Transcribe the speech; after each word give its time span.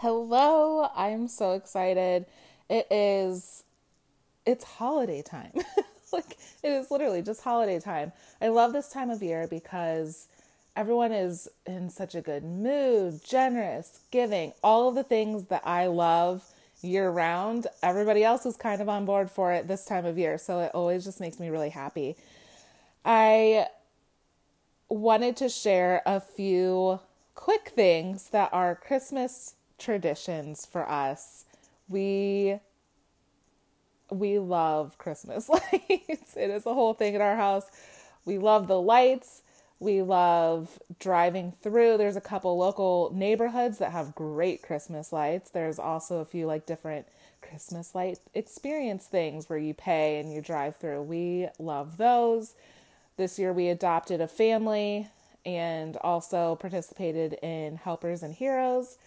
Hello, 0.00 0.88
I'm 0.94 1.26
so 1.26 1.54
excited. 1.54 2.26
It 2.70 2.86
is 2.88 3.64
it's 4.46 4.62
holiday 4.62 5.22
time. 5.22 5.50
like 6.12 6.38
it 6.62 6.68
is 6.68 6.92
literally 6.92 7.20
just 7.20 7.42
holiday 7.42 7.80
time. 7.80 8.12
I 8.40 8.46
love 8.46 8.72
this 8.72 8.90
time 8.90 9.10
of 9.10 9.24
year 9.24 9.48
because 9.48 10.28
everyone 10.76 11.10
is 11.10 11.48
in 11.66 11.90
such 11.90 12.14
a 12.14 12.20
good 12.20 12.44
mood, 12.44 13.24
generous, 13.24 14.02
giving, 14.12 14.52
all 14.62 14.88
of 14.88 14.94
the 14.94 15.02
things 15.02 15.46
that 15.46 15.66
I 15.66 15.88
love 15.88 16.44
year 16.80 17.10
round. 17.10 17.66
Everybody 17.82 18.22
else 18.22 18.46
is 18.46 18.56
kind 18.56 18.80
of 18.80 18.88
on 18.88 19.04
board 19.04 19.28
for 19.28 19.52
it 19.52 19.66
this 19.66 19.84
time 19.84 20.06
of 20.06 20.16
year, 20.16 20.38
so 20.38 20.60
it 20.60 20.70
always 20.74 21.02
just 21.02 21.18
makes 21.18 21.40
me 21.40 21.48
really 21.48 21.70
happy. 21.70 22.16
I 23.04 23.66
wanted 24.88 25.36
to 25.38 25.48
share 25.48 26.02
a 26.06 26.20
few 26.20 27.00
quick 27.34 27.72
things 27.74 28.30
that 28.30 28.50
are 28.52 28.76
Christmas 28.76 29.54
traditions 29.78 30.66
for 30.66 30.88
us. 30.88 31.44
We 31.88 32.60
we 34.10 34.38
love 34.38 34.96
Christmas 34.98 35.48
lights. 35.48 36.36
it 36.36 36.50
is 36.50 36.66
a 36.66 36.74
whole 36.74 36.94
thing 36.94 37.14
in 37.14 37.20
our 37.20 37.36
house. 37.36 37.64
We 38.24 38.38
love 38.38 38.66
the 38.66 38.80
lights. 38.80 39.42
We 39.80 40.02
love 40.02 40.78
driving 40.98 41.52
through. 41.62 41.98
There's 41.98 42.16
a 42.16 42.20
couple 42.20 42.56
local 42.58 43.12
neighborhoods 43.14 43.78
that 43.78 43.92
have 43.92 44.14
great 44.14 44.62
Christmas 44.62 45.12
lights. 45.12 45.50
There's 45.50 45.78
also 45.78 46.18
a 46.18 46.24
few 46.24 46.46
like 46.46 46.66
different 46.66 47.06
Christmas 47.40 47.94
light 47.94 48.18
experience 48.34 49.06
things 49.06 49.48
where 49.48 49.58
you 49.58 49.74
pay 49.74 50.18
and 50.18 50.32
you 50.32 50.40
drive 50.40 50.76
through. 50.76 51.02
We 51.02 51.48
love 51.58 51.96
those. 51.96 52.54
This 53.16 53.38
year 53.38 53.52
we 53.52 53.68
adopted 53.68 54.20
a 54.20 54.28
family 54.28 55.08
and 55.46 55.96
also 55.98 56.56
participated 56.56 57.34
in 57.42 57.76
Helpers 57.76 58.22
and 58.22 58.34
Heroes. 58.34 58.98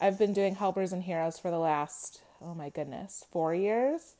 I've 0.00 0.18
been 0.18 0.32
doing 0.32 0.54
Helpers 0.54 0.92
and 0.92 1.02
Heroes 1.02 1.40
for 1.40 1.50
the 1.50 1.58
last, 1.58 2.20
oh 2.40 2.54
my 2.54 2.68
goodness, 2.68 3.24
four 3.32 3.52
years 3.52 4.14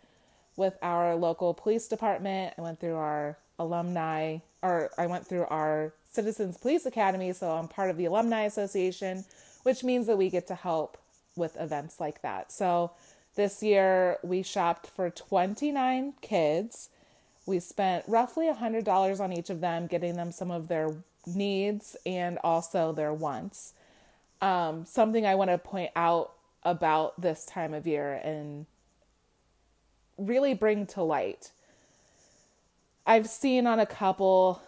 with 0.57 0.77
our 0.83 1.15
local 1.15 1.55
police 1.55 1.87
department. 1.87 2.55
I 2.59 2.63
went 2.63 2.81
through 2.81 2.97
our 2.97 3.39
alumni, 3.61 4.39
or 4.61 4.91
I 4.99 5.07
went 5.07 5.25
through 5.25 5.45
our 5.45 5.93
Citizens 6.11 6.59
Police 6.59 6.85
Academy, 6.85 7.33
so 7.33 7.53
I'm 7.53 7.69
part 7.69 7.91
of 7.91 7.97
the 7.97 8.07
Alumni 8.07 8.43
Association, 8.43 9.25
which 9.63 9.85
means 9.85 10.09
that 10.09 10.19
we 10.19 10.31
get 10.31 10.49
to 10.49 10.57
help 10.57 10.99
with 11.37 11.57
events 11.61 12.01
like 12.01 12.23
that. 12.23 12.51
So 12.51 12.91
this 13.37 13.63
year 13.63 14.19
we 14.25 14.43
shopped 14.43 14.89
for 14.89 15.11
29 15.11 16.15
kids. 16.21 16.89
We 17.47 17.61
spent 17.61 18.05
roughly 18.09 18.51
$100 18.53 19.21
on 19.21 19.33
each 19.33 19.49
of 19.49 19.61
them, 19.61 19.87
getting 19.87 20.17
them 20.17 20.33
some 20.33 20.51
of 20.51 20.67
their 20.67 20.93
needs 21.25 21.97
and 22.05 22.37
also 22.43 22.91
their 22.91 23.15
wants 23.15 23.75
um, 24.41 24.85
something 24.85 25.27
I 25.27 25.35
want 25.35 25.51
to 25.51 25.59
point 25.59 25.91
out 25.97 26.33
about 26.63 27.21
this 27.21 27.45
time 27.45 27.75
of 27.75 27.87
year 27.87 28.15
and 28.15 28.67
really 30.17 30.55
bring 30.55 30.87
to 30.87 31.03
light. 31.03 31.53
I've 33.07 33.29
seen 33.29 33.67
on 33.67 33.81
a 33.81 33.87
couple 33.87 34.61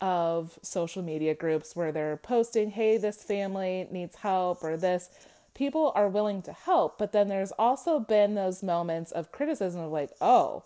of 0.00 0.58
social 0.62 1.02
media 1.02 1.34
groups 1.34 1.76
where 1.76 1.92
they're 1.92 2.16
posting, 2.16 2.70
hey, 2.70 2.96
this 2.96 3.22
family 3.22 3.86
needs 3.90 4.16
help 4.16 4.62
or 4.62 4.76
this. 4.76 5.10
People 5.54 5.92
are 5.94 6.08
willing 6.08 6.42
to 6.42 6.52
help, 6.52 6.98
but 6.98 7.12
then 7.12 7.28
there's 7.28 7.52
also 7.52 7.98
been 7.98 8.34
those 8.34 8.62
moments 8.62 9.12
of 9.12 9.32
criticism 9.32 9.80
of 9.80 9.92
like, 9.92 10.10
oh, 10.20 10.62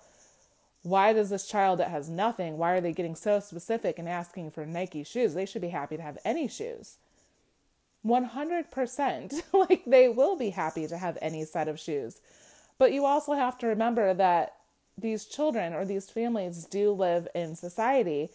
why 0.83 1.13
does 1.13 1.31
this 1.31 1.47
child 1.47 1.81
that 1.81 1.91
has 1.91 2.09
nothing, 2.09 2.59
why 2.59 2.73
are 2.73 2.81
they 2.81 2.93
getting 2.93 3.17
so 3.17 3.41
specific 3.41 3.99
and 3.99 4.09
asking 4.09 4.51
for 4.51 4.67
Nike 4.67 5.03
shoes? 5.03 5.35
They 5.35 5.47
should 5.47 5.63
be 5.63 5.69
happy 5.69 5.97
to 5.97 6.03
have 6.03 6.19
any 6.25 6.47
shoes. 6.47 6.99
100%. 8.07 9.43
like 9.53 9.85
they 9.87 10.09
will 10.09 10.37
be 10.37 10.51
happy 10.51 10.87
to 10.87 10.99
have 10.99 11.19
any 11.21 11.45
set 11.45 11.69
of 11.69 11.81
shoes. 11.81 12.21
But 12.79 12.93
you 12.93 13.05
also 13.05 13.33
have 13.35 13.59
to 13.59 13.67
remember 13.67 14.15
that 14.15 14.57
these 14.99 15.25
children 15.25 15.73
or 15.73 15.85
these 15.85 16.11
families 16.11 16.65
do 16.65 16.93
live 16.93 17.29
in 17.35 17.57
society 17.57 18.31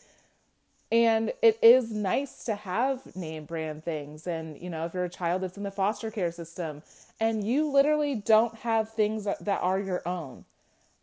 and 0.92 1.32
it 1.42 1.58
is 1.62 1.92
nice 1.92 2.44
to 2.46 2.56
have 2.56 3.16
name 3.16 3.46
brand 3.46 3.84
things 3.84 4.26
and 4.26 4.60
you 4.60 4.70
know 4.70 4.86
if 4.86 4.94
you're 4.94 5.06
a 5.06 5.10
child 5.10 5.42
that's 5.42 5.58
in 5.58 5.64
the 5.64 5.72
foster 5.72 6.10
care 6.10 6.32
system 6.32 6.82
and 7.20 7.46
you 7.46 7.70
literally 7.70 8.16
don't 8.16 8.56
have 8.56 8.92
things 8.92 9.26
that 9.26 9.60
are 9.62 9.80
your 9.80 10.06
own 10.08 10.44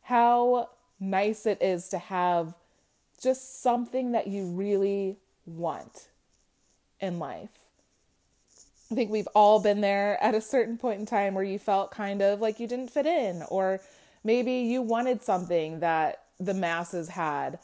how 0.03 0.69
nice 0.99 1.47
it 1.47 1.61
is 1.63 1.89
to 1.89 1.99
have 1.99 2.55
just 3.23 3.63
something 3.63 4.13
that 4.13 4.27
you 4.27 4.47
really 4.47 5.17
want 5.47 6.09
in 7.01 7.19
life 7.19 7.66
I 8.91 8.95
think 8.95 9.11
we've 9.11 9.29
all 9.35 9.59
been 9.61 9.81
there 9.81 10.23
at 10.23 10.35
a 10.35 10.41
certain 10.41 10.79
point 10.79 11.01
in 11.01 11.07
time 11.07 11.35
where 11.35 11.45
you 11.45 11.59
felt 11.59 11.91
kind 11.91 12.23
of 12.23 12.41
like 12.41 12.61
you 12.61 12.69
didn't 12.69 12.91
fit 12.91 13.07
in, 13.07 13.43
or 13.49 13.81
maybe 14.23 14.53
you 14.53 14.81
wanted 14.81 15.23
something 15.23 15.81
that 15.81 16.23
the 16.39 16.55
masses 16.55 17.09
had. 17.09 17.59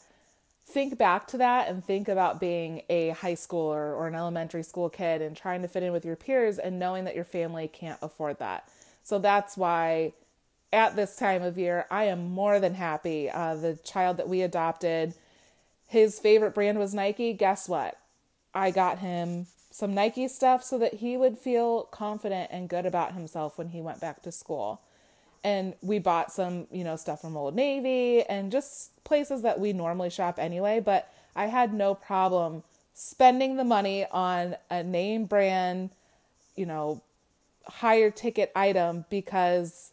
Think 0.65 0.97
back 0.97 1.27
to 1.27 1.37
that 1.37 1.69
and 1.69 1.83
think 1.83 2.07
about 2.07 2.39
being 2.39 2.81
a 2.89 3.09
high 3.09 3.35
schooler 3.35 3.95
or 3.95 4.07
an 4.07 4.15
elementary 4.15 4.63
school 4.63 4.89
kid 4.89 5.21
and 5.21 5.35
trying 5.35 5.61
to 5.61 5.67
fit 5.67 5.83
in 5.83 5.93
with 5.93 6.05
your 6.05 6.15
peers 6.15 6.57
and 6.57 6.79
knowing 6.79 7.05
that 7.05 7.15
your 7.15 7.25
family 7.25 7.67
can't 7.67 7.99
afford 8.01 8.39
that. 8.39 8.67
So 9.03 9.19
that's 9.19 9.55
why 9.55 10.13
at 10.71 10.95
this 10.95 11.15
time 11.15 11.43
of 11.43 11.57
year, 11.57 11.85
I 11.91 12.05
am 12.05 12.31
more 12.31 12.59
than 12.59 12.73
happy. 12.73 13.29
Uh, 13.29 13.55
the 13.55 13.75
child 13.75 14.17
that 14.17 14.27
we 14.27 14.41
adopted, 14.41 15.13
his 15.87 16.19
favorite 16.19 16.55
brand 16.55 16.79
was 16.79 16.93
Nike. 16.93 17.33
Guess 17.33 17.69
what? 17.69 17.97
I 18.53 18.71
got 18.71 18.99
him 18.99 19.47
some 19.73 19.95
Nike 19.95 20.27
stuff 20.27 20.63
so 20.63 20.77
that 20.77 20.93
he 20.93 21.17
would 21.17 21.35
feel 21.35 21.85
confident 21.85 22.51
and 22.51 22.69
good 22.69 22.85
about 22.85 23.13
himself 23.13 23.57
when 23.57 23.69
he 23.69 23.81
went 23.81 23.99
back 23.99 24.21
to 24.21 24.31
school. 24.31 24.79
And 25.43 25.73
we 25.81 25.97
bought 25.97 26.31
some, 26.31 26.67
you 26.71 26.83
know, 26.83 26.95
stuff 26.95 27.21
from 27.21 27.35
Old 27.35 27.55
Navy 27.55 28.21
and 28.21 28.51
just 28.51 29.03
places 29.03 29.41
that 29.41 29.59
we 29.59 29.73
normally 29.73 30.11
shop 30.11 30.37
anyway, 30.37 30.79
but 30.79 31.11
I 31.35 31.47
had 31.47 31.73
no 31.73 31.95
problem 31.95 32.61
spending 32.93 33.57
the 33.57 33.63
money 33.63 34.05
on 34.11 34.57
a 34.69 34.83
name 34.83 35.25
brand, 35.25 35.89
you 36.55 36.67
know, 36.67 37.01
higher 37.65 38.11
ticket 38.11 38.51
item 38.55 39.05
because 39.09 39.91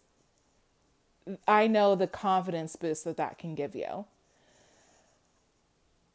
I 1.48 1.68
know 1.68 1.94
the 1.94 2.06
confidence 2.06 2.76
boost 2.76 3.06
that 3.06 3.16
that 3.16 3.38
can 3.38 3.54
give 3.54 3.74
you. 3.74 4.04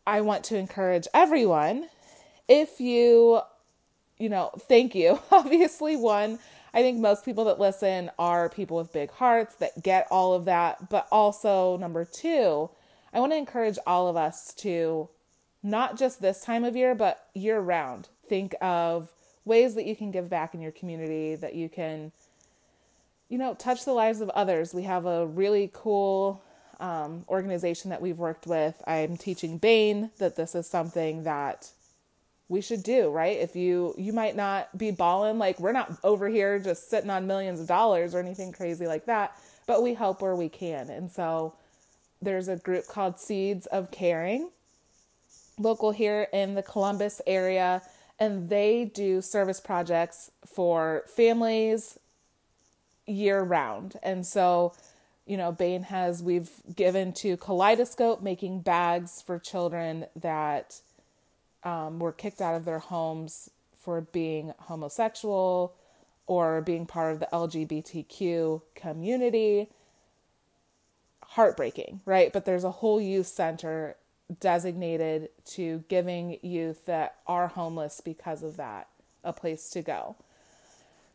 I 0.05 0.21
want 0.21 0.43
to 0.45 0.55
encourage 0.55 1.07
everyone 1.15 1.89
if 2.47 2.79
you 2.79 3.41
you 4.17 4.29
know, 4.29 4.51
thank 4.67 4.95
you. 4.95 5.19
Obviously, 5.31 5.95
one, 5.95 6.39
I 6.73 6.81
think 6.81 6.99
most 6.99 7.23
people 7.25 7.45
that 7.45 7.59
listen 7.59 8.11
are 8.19 8.49
people 8.49 8.77
with 8.77 8.93
big 8.93 9.11
hearts 9.11 9.55
that 9.55 9.81
get 9.81 10.07
all 10.11 10.33
of 10.33 10.45
that. 10.45 10.89
But 10.89 11.07
also, 11.11 11.77
number 11.77 12.05
two, 12.05 12.69
I 13.13 13.19
want 13.19 13.31
to 13.31 13.37
encourage 13.37 13.77
all 13.87 14.07
of 14.07 14.17
us 14.17 14.53
to 14.55 15.09
not 15.63 15.97
just 15.97 16.21
this 16.21 16.41
time 16.41 16.63
of 16.63 16.75
year, 16.75 16.93
but 16.93 17.27
year 17.33 17.59
round, 17.59 18.09
think 18.27 18.55
of 18.61 19.11
ways 19.45 19.75
that 19.75 19.85
you 19.85 19.95
can 19.95 20.11
give 20.11 20.29
back 20.29 20.53
in 20.53 20.61
your 20.61 20.71
community, 20.71 21.35
that 21.35 21.55
you 21.55 21.69
can, 21.69 22.11
you 23.29 23.37
know, 23.37 23.53
touch 23.53 23.85
the 23.85 23.93
lives 23.93 24.21
of 24.21 24.29
others. 24.31 24.73
We 24.73 24.83
have 24.83 25.05
a 25.05 25.25
really 25.25 25.69
cool 25.73 26.43
um, 26.79 27.25
organization 27.29 27.89
that 27.89 28.01
we've 28.01 28.17
worked 28.19 28.47
with. 28.47 28.81
I'm 28.85 29.17
teaching 29.17 29.57
Bain 29.57 30.11
that 30.17 30.35
this 30.35 30.55
is 30.55 30.67
something 30.67 31.23
that 31.23 31.71
we 32.47 32.61
should 32.61 32.83
do, 32.83 33.09
right? 33.09 33.37
If 33.37 33.55
you 33.55 33.95
you 33.97 34.13
might 34.13 34.35
not 34.35 34.77
be 34.77 34.91
balling 34.91 35.39
like 35.39 35.59
we're 35.59 35.71
not 35.71 35.97
over 36.03 36.29
here 36.29 36.59
just 36.59 36.89
sitting 36.89 37.09
on 37.09 37.27
millions 37.27 37.59
of 37.59 37.67
dollars 37.67 38.13
or 38.13 38.19
anything 38.19 38.51
crazy 38.51 38.87
like 38.87 39.05
that, 39.05 39.37
but 39.65 39.81
we 39.81 39.93
help 39.93 40.21
where 40.21 40.35
we 40.35 40.49
can. 40.49 40.89
And 40.89 41.11
so 41.11 41.53
there's 42.21 42.47
a 42.47 42.55
group 42.55 42.87
called 42.87 43.19
Seeds 43.19 43.65
of 43.67 43.91
Caring 43.91 44.49
local 45.57 45.91
here 45.91 46.27
in 46.33 46.55
the 46.55 46.63
Columbus 46.63 47.21
area 47.25 47.81
and 48.19 48.49
they 48.49 48.85
do 48.93 49.21
service 49.21 49.59
projects 49.59 50.31
for 50.45 51.03
families 51.07 51.97
year 53.05 53.41
round. 53.41 53.95
And 54.03 54.25
so 54.25 54.73
you 55.25 55.37
know, 55.37 55.51
Bain 55.51 55.83
has 55.83 56.21
we've 56.21 56.51
given 56.75 57.11
to 57.13 57.35
Kaleidoscope 57.37 58.21
making 58.21 58.61
bags 58.61 59.21
for 59.21 59.39
children 59.39 60.05
that 60.15 60.81
um, 61.65 61.99
were 61.99 62.11
kicked 62.11 62.41
out 62.41 62.55
of 62.55 62.63
their 62.63 62.79
homes 62.79 63.49
for 63.75 64.01
being 64.01 64.53
homosexual 64.59 65.75
or 66.27 66.61
being 66.61 66.85
part 66.85 67.13
of 67.13 67.19
the 67.19 67.27
LGBTQ 67.33 68.61
community. 68.75 69.69
Heartbreaking, 71.23 72.01
right? 72.05 72.31
But 72.31 72.45
there's 72.45 72.63
a 72.63 72.71
whole 72.71 73.01
youth 73.01 73.27
center 73.27 73.97
designated 74.39 75.29
to 75.45 75.83
giving 75.89 76.37
youth 76.41 76.85
that 76.85 77.17
are 77.27 77.47
homeless 77.47 78.01
because 78.01 78.41
of 78.41 78.57
that 78.57 78.87
a 79.23 79.33
place 79.33 79.69
to 79.71 79.81
go. 79.81 80.15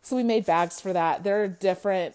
So 0.02 0.17
we 0.17 0.23
made 0.23 0.44
bags 0.47 0.81
for 0.81 0.93
that. 0.93 1.23
There 1.23 1.43
are 1.43 1.49
different 1.49 2.14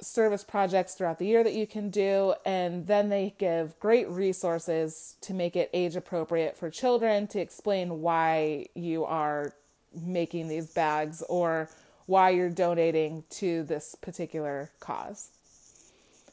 service 0.00 0.44
projects 0.44 0.94
throughout 0.94 1.18
the 1.18 1.26
year 1.26 1.42
that 1.42 1.54
you 1.54 1.66
can 1.66 1.90
do. 1.90 2.34
And 2.44 2.86
then 2.86 3.08
they 3.08 3.34
give 3.38 3.78
great 3.80 4.08
resources 4.08 5.16
to 5.22 5.34
make 5.34 5.56
it 5.56 5.70
age 5.72 5.96
appropriate 5.96 6.56
for 6.56 6.70
children 6.70 7.26
to 7.28 7.40
explain 7.40 8.00
why 8.00 8.66
you 8.74 9.04
are 9.04 9.52
making 9.94 10.48
these 10.48 10.66
bags 10.66 11.22
or 11.28 11.70
why 12.06 12.30
you're 12.30 12.50
donating 12.50 13.24
to 13.30 13.64
this 13.64 13.94
particular 14.00 14.70
cause. 14.78 15.30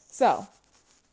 So, 0.08 0.46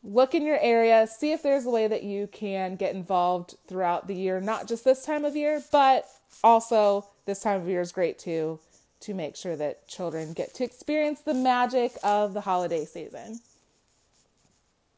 look 0.04 0.34
in 0.34 0.44
your 0.44 0.58
area, 0.60 1.06
see 1.06 1.32
if 1.32 1.42
there's 1.42 1.66
a 1.66 1.70
way 1.70 1.88
that 1.88 2.04
you 2.04 2.28
can 2.28 2.76
get 2.76 2.94
involved 2.94 3.56
throughout 3.66 4.06
the 4.06 4.14
year, 4.14 4.40
not 4.40 4.68
just 4.68 4.84
this 4.84 5.04
time 5.04 5.24
of 5.24 5.34
year, 5.34 5.62
but 5.72 6.06
also 6.44 7.06
this 7.24 7.40
time 7.40 7.60
of 7.60 7.68
year 7.68 7.80
is 7.80 7.90
great 7.90 8.18
too 8.18 8.60
to 9.02 9.14
make 9.14 9.36
sure 9.36 9.56
that 9.56 9.86
children 9.88 10.32
get 10.32 10.54
to 10.54 10.64
experience 10.64 11.20
the 11.20 11.34
magic 11.34 11.92
of 12.02 12.34
the 12.34 12.40
holiday 12.40 12.84
season. 12.84 13.40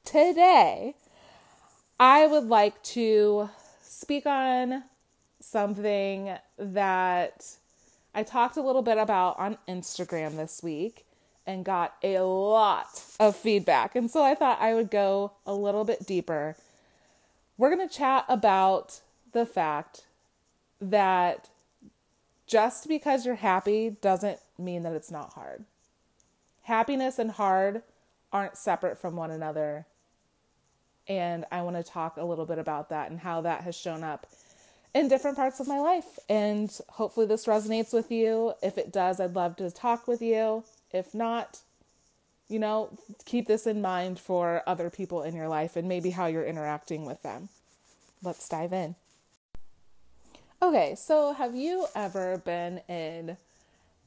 Today, 0.05 0.95
I 1.99 2.27
would 2.27 2.45
like 2.45 2.83
to 2.85 3.49
speak 3.83 4.27
on 4.27 4.85
something 5.41 6.37
that 6.59 7.47
I 8.15 8.23
talked 8.23 8.57
a 8.57 8.63
little 8.63 8.83
bit 8.83 8.99
about 8.99 9.39
on 9.39 9.59
Instagram 9.69 10.37
this 10.37 10.63
week 10.63 11.05
and 11.47 11.65
got 11.65 11.95
a 12.03 12.21
lot 12.21 13.03
of 13.21 13.37
feedback. 13.37 13.97
And 13.97 14.11
so 14.11 14.23
I 14.23 14.35
thought 14.35 14.61
I 14.61 14.75
would 14.75 14.91
go 14.91 15.33
a 15.47 15.55
little 15.55 15.85
bit 15.85 16.07
deeper. 16.07 16.57
We're 17.59 17.75
going 17.75 17.87
to 17.87 17.95
chat 17.95 18.25
about 18.29 19.01
the 19.33 19.47
fact 19.47 20.05
that 20.81 21.49
just 22.55 22.87
because 22.87 23.27
you're 23.27 23.35
happy 23.35 23.97
doesn't 24.01 24.39
mean 24.57 24.85
that 24.85 24.93
it's 24.93 25.11
not 25.11 25.33
hard. 25.33 25.65
Happiness 26.63 27.19
and 27.19 27.33
hard 27.33 27.83
aren't 28.33 28.57
separate 28.57 28.97
from 28.97 29.17
one 29.17 29.33
another. 29.33 29.87
And 31.09 31.47
I 31.51 31.63
want 31.63 31.75
to 31.75 31.83
talk 31.83 32.17
a 32.17 32.23
little 32.25 32.47
bit 32.47 32.61
about 32.61 32.91
that 32.91 33.11
and 33.11 33.19
how 33.19 33.41
that 33.41 33.63
has 33.63 33.75
shown 33.75 34.05
up 34.05 34.29
in 34.95 35.09
different 35.09 35.37
parts 35.37 35.59
of 35.59 35.67
my 35.67 35.81
life. 35.81 36.17
And 36.29 36.71
hopefully, 36.91 37.27
this 37.27 37.47
resonates 37.47 37.93
with 37.93 38.13
you. 38.13 38.53
If 38.63 38.79
it 38.79 38.93
does, 38.93 39.19
I'd 39.19 39.35
love 39.35 39.57
to 39.57 39.69
talk 39.73 40.07
with 40.07 40.23
you. 40.23 40.63
If 40.93 41.13
not, 41.13 41.59
you 42.49 42.61
know, 42.61 42.97
keep 43.25 43.49
this 43.49 43.67
in 43.67 43.83
mind 43.83 44.21
for 44.21 44.63
other 44.65 44.91
people 44.91 45.25
in 45.25 45.35
your 45.35 45.49
life 45.49 45.75
and 45.75 45.89
maybe 45.89 46.11
how 46.11 46.27
you're 46.27 46.47
interacting 46.47 47.05
with 47.05 47.21
them. 47.25 47.49
Let's 48.23 48.49
dive 48.49 48.73
in. 48.73 48.95
Okay, 50.65 50.95
so 50.95 51.35
have 51.35 51.55
you 51.55 51.87
ever 51.95 52.39
been 52.39 52.79
in 52.89 53.37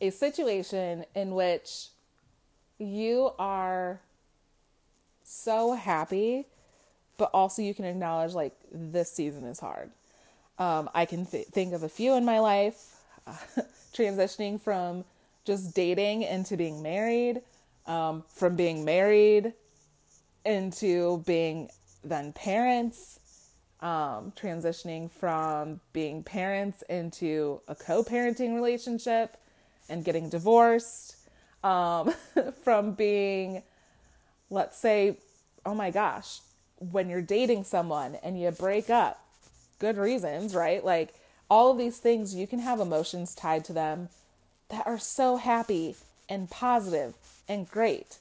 a 0.01 0.09
situation 0.09 1.05
in 1.13 1.35
which 1.35 1.89
you 2.79 3.29
are 3.37 3.99
so 5.23 5.73
happy, 5.73 6.47
but 7.19 7.29
also 7.31 7.61
you 7.61 7.75
can 7.75 7.85
acknowledge 7.85 8.33
like 8.33 8.55
this 8.71 9.11
season 9.11 9.43
is 9.43 9.59
hard? 9.59 9.91
Um, 10.57 10.89
I 10.95 11.05
can 11.05 11.27
th- 11.27 11.45
think 11.45 11.73
of 11.73 11.83
a 11.83 11.89
few 11.89 12.15
in 12.15 12.25
my 12.25 12.39
life, 12.39 13.03
uh, 13.27 13.37
transitioning 13.93 14.59
from 14.59 15.05
just 15.45 15.75
dating 15.75 16.23
into 16.23 16.57
being 16.57 16.81
married, 16.81 17.43
um, 17.85 18.23
from 18.33 18.55
being 18.55 18.83
married 18.83 19.53
into 20.43 21.23
being 21.27 21.69
then 22.03 22.33
parents, 22.33 23.19
um, 23.81 24.33
transitioning 24.35 25.09
from 25.11 25.79
being 25.93 26.23
parents 26.23 26.81
into 26.83 27.61
a 27.67 27.75
co 27.75 28.03
parenting 28.03 28.55
relationship 28.55 29.37
and 29.89 30.03
getting 30.03 30.29
divorced, 30.29 31.15
um, 31.63 32.13
from 32.63 32.93
being, 32.93 33.63
let's 34.49 34.77
say, 34.77 35.17
oh 35.65 35.75
my 35.75 35.91
gosh, 35.91 36.39
when 36.79 37.09
you're 37.09 37.21
dating 37.21 37.63
someone 37.63 38.15
and 38.23 38.39
you 38.39 38.49
break 38.51 38.89
up 38.89 39.19
good 39.79 39.97
reasons, 39.97 40.55
right? 40.55 40.83
Like 40.83 41.13
all 41.49 41.71
of 41.71 41.77
these 41.77 41.97
things, 41.97 42.33
you 42.33 42.47
can 42.47 42.59
have 42.59 42.79
emotions 42.79 43.35
tied 43.35 43.65
to 43.65 43.73
them 43.73 44.09
that 44.69 44.85
are 44.85 44.99
so 44.99 45.37
happy 45.37 45.95
and 46.29 46.49
positive 46.49 47.13
and 47.47 47.69
great, 47.69 48.17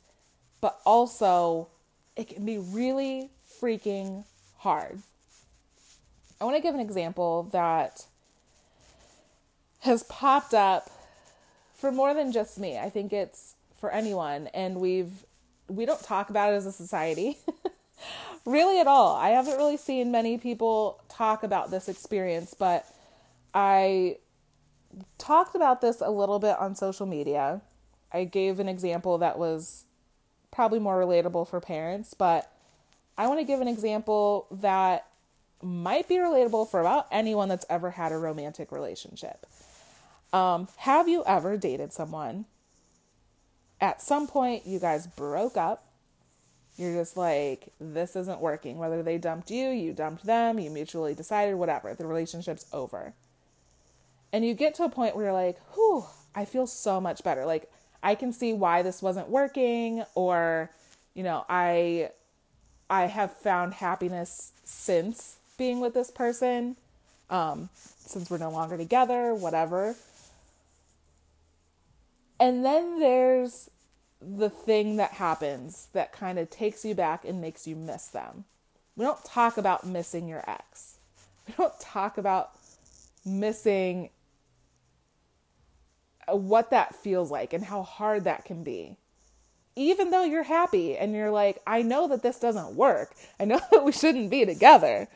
but 0.61 0.81
also 0.85 1.69
it 2.15 2.29
can 2.29 2.45
be 2.45 2.59
really 2.59 3.31
freaking 3.61 4.25
hard. 4.59 5.01
I 6.41 6.45
want 6.45 6.57
to 6.57 6.63
give 6.63 6.75
an 6.75 6.81
example 6.81 7.49
that 7.53 8.05
has 9.81 10.03
popped 10.05 10.55
up 10.55 10.91
for 11.75 11.93
more 11.93 12.15
than 12.15 12.33
just 12.33 12.59
me. 12.59 12.79
I 12.79 12.91
think 12.91 13.13
it's 13.13 13.55
for 13.81 13.91
anyone 13.91 14.49
and 14.49 14.81
we've 14.81 15.25
we 15.69 15.85
don't 15.85 16.03
talk 16.03 16.31
about 16.31 16.53
it 16.53 16.57
as 16.57 16.67
a 16.67 16.73
society. 16.73 17.39
really 18.47 18.81
at 18.81 18.87
all. 18.87 19.17
I 19.17 19.31
haven't 19.31 19.57
really 19.57 19.77
seen 19.77 20.11
many 20.11 20.39
people 20.39 21.01
talk 21.09 21.43
about 21.43 21.71
this 21.71 21.89
experience, 21.89 22.55
but 22.57 22.87
I 23.53 24.19
talked 25.19 25.55
about 25.55 25.81
this 25.81 26.01
a 26.01 26.11
little 26.11 26.39
bit 26.39 26.57
on 26.59 26.75
social 26.75 27.07
media. 27.07 27.61
I 28.13 28.25
gave 28.25 28.61
an 28.61 28.69
example 28.69 29.19
that 29.19 29.39
was 29.39 29.85
probably 30.53 30.79
more 30.79 30.99
relatable 31.01 31.49
for 31.49 31.61
parents, 31.61 32.15
but 32.15 32.51
I 33.19 33.27
want 33.27 33.41
to 33.41 33.45
give 33.45 33.61
an 33.61 33.69
example 33.69 34.47
that 34.51 35.07
might 35.67 36.09
be 36.09 36.17
relatable 36.17 36.71
for 36.71 36.81
about 36.81 37.07
anyone 37.11 37.49
that's 37.49 37.67
ever 37.69 37.93
had 37.93 38.13
a 38.13 38.19
romantic 38.19 38.73
relationship. 38.73 39.47
Um, 40.33 40.69
have 40.79 41.09
you 41.09 41.25
ever 41.27 41.57
dated 41.57 41.93
someone? 41.93 42.47
At 43.81 44.01
some 44.01 44.27
point, 44.27 44.67
you 44.67 44.79
guys 44.79 45.07
broke 45.07 45.57
up 45.57 45.87
you're 46.77 46.93
just 46.93 47.17
like, 47.17 47.73
this 47.81 48.17
isn't 48.17 48.41
working. 48.41 48.77
Whether 48.77 49.03
they 49.03 49.17
dumped 49.17 49.51
you, 49.51 49.71
you 49.71 49.93
dumped 49.93 50.25
them, 50.25 50.59
you 50.59 50.71
mutually 50.71 51.15
decided, 51.15 51.55
whatever, 51.55 51.95
the 51.95 52.07
relationship's 52.07 52.67
over. 52.73 53.15
And 54.33 54.45
you 54.45 54.53
get 54.53 54.75
to 54.75 54.85
a 54.85 54.91
point 54.91 55.17
where 55.17 55.27
you're 55.27 55.33
like, 55.33 55.59
whew, 55.75 56.05
I 56.35 56.45
feel 56.45 56.67
so 56.67 57.01
much 57.01 57.25
better. 57.25 57.47
Like, 57.47 57.71
I 58.03 58.15
can 58.15 58.31
see 58.33 58.53
why 58.53 58.83
this 58.83 59.01
wasn't 59.01 59.31
working, 59.31 60.05
or, 60.15 60.71
you 61.15 61.23
know, 61.23 61.47
I 61.49 62.11
I 62.89 63.07
have 63.07 63.33
found 63.39 63.75
happiness 63.75 64.53
since 64.63 65.39
being 65.57 65.81
with 65.81 65.95
this 65.95 66.11
person, 66.11 66.77
um, 67.31 67.69
since 67.75 68.31
we're 68.31 68.39
no 68.39 68.51
longer 68.51 68.77
together, 68.77 69.35
whatever. 69.35 69.97
And 72.39 72.65
then 72.65 72.99
there's 72.99 73.71
the 74.21 74.51
thing 74.51 74.97
that 74.97 75.13
happens 75.13 75.89
that 75.93 76.13
kind 76.13 76.39
of 76.39 76.51
takes 76.51 76.85
you 76.85 76.95
back 76.95 77.25
and 77.25 77.41
makes 77.41 77.67
you 77.67 77.77
miss 77.77 78.09
them. 78.09 78.45
We 78.97 79.05
don't 79.05 79.23
talk 79.25 79.57
about 79.57 79.87
missing 79.87 80.29
your 80.29 80.43
ex. 80.49 80.97
We 81.47 81.55
don't 81.57 81.79
talk 81.79 82.19
about 82.19 82.51
missing 83.25 84.11
what 86.29 86.71
that 86.71 86.95
feels 86.95 87.31
like 87.31 87.53
and 87.53 87.65
how 87.65 87.83
hard 87.83 88.25
that 88.25 88.45
can 88.45 88.65
be. 88.65 88.97
Even 89.77 90.11
though 90.11 90.25
you're 90.25 90.43
happy 90.43 90.97
and 90.97 91.15
you're 91.15 91.31
like, 91.31 91.61
I 91.67 91.83
know 91.83 92.09
that 92.09 92.23
this 92.23 92.41
doesn't 92.41 92.75
work. 92.75 93.15
I 93.39 93.45
know 93.45 93.61
that 93.71 93.85
we 93.85 93.93
shouldn't 93.93 94.31
be 94.31 94.45
together, 94.47 95.09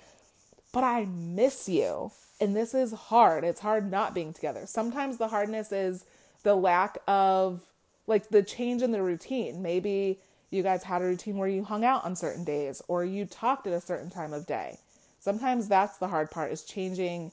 but 0.72 0.84
I 0.84 1.04
miss 1.06 1.68
you. 1.68 2.12
And 2.40 2.56
this 2.56 2.74
is 2.74 2.92
hard. 2.92 3.44
It's 3.44 3.60
hard 3.60 3.90
not 3.90 4.14
being 4.14 4.32
together. 4.32 4.62
Sometimes 4.66 5.18
the 5.18 5.28
hardness 5.28 5.72
is 5.72 6.04
the 6.42 6.54
lack 6.54 6.98
of 7.06 7.60
like 8.06 8.28
the 8.30 8.42
change 8.42 8.82
in 8.82 8.92
the 8.92 9.02
routine. 9.02 9.62
Maybe 9.62 10.18
you 10.50 10.62
guys 10.62 10.82
had 10.84 11.02
a 11.02 11.04
routine 11.04 11.36
where 11.36 11.48
you 11.48 11.64
hung 11.64 11.84
out 11.84 12.04
on 12.04 12.16
certain 12.16 12.44
days 12.44 12.82
or 12.88 13.04
you 13.04 13.24
talked 13.24 13.66
at 13.66 13.72
a 13.72 13.80
certain 13.80 14.10
time 14.10 14.32
of 14.32 14.46
day. 14.46 14.78
Sometimes 15.20 15.68
that's 15.68 15.98
the 15.98 16.08
hard 16.08 16.30
part 16.30 16.50
is 16.50 16.64
changing 16.64 17.30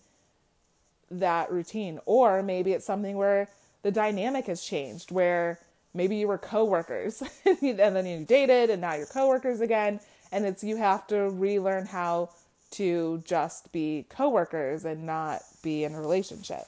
that 1.10 1.52
routine. 1.52 2.00
Or 2.06 2.44
maybe 2.44 2.74
it's 2.74 2.86
something 2.86 3.16
where 3.16 3.48
the 3.82 3.92
dynamic 3.92 4.48
has 4.48 4.62
changed, 4.62 5.12
where 5.12 5.60
maybe 5.94 6.18
you 6.18 6.28
were 6.28 6.38
coworkers 6.38 7.24
and 7.46 7.78
then 7.78 8.06
you 8.06 8.26
dated 8.26 8.70
and 8.70 8.82
now 8.82 8.94
you're 8.94 9.06
coworkers 9.06 9.62
again. 9.62 10.00
And 10.32 10.46
it's 10.46 10.64
you 10.64 10.76
have 10.76 11.08
to 11.08 11.30
relearn 11.30 11.86
how 11.86 12.30
to 12.72 13.24
just 13.26 13.72
be 13.72 14.06
coworkers 14.10 14.86
and 14.86 15.06
not 15.06 15.42
be 15.62 15.84
in 15.84 15.94
a 15.94 16.02
relationship. 16.02 16.66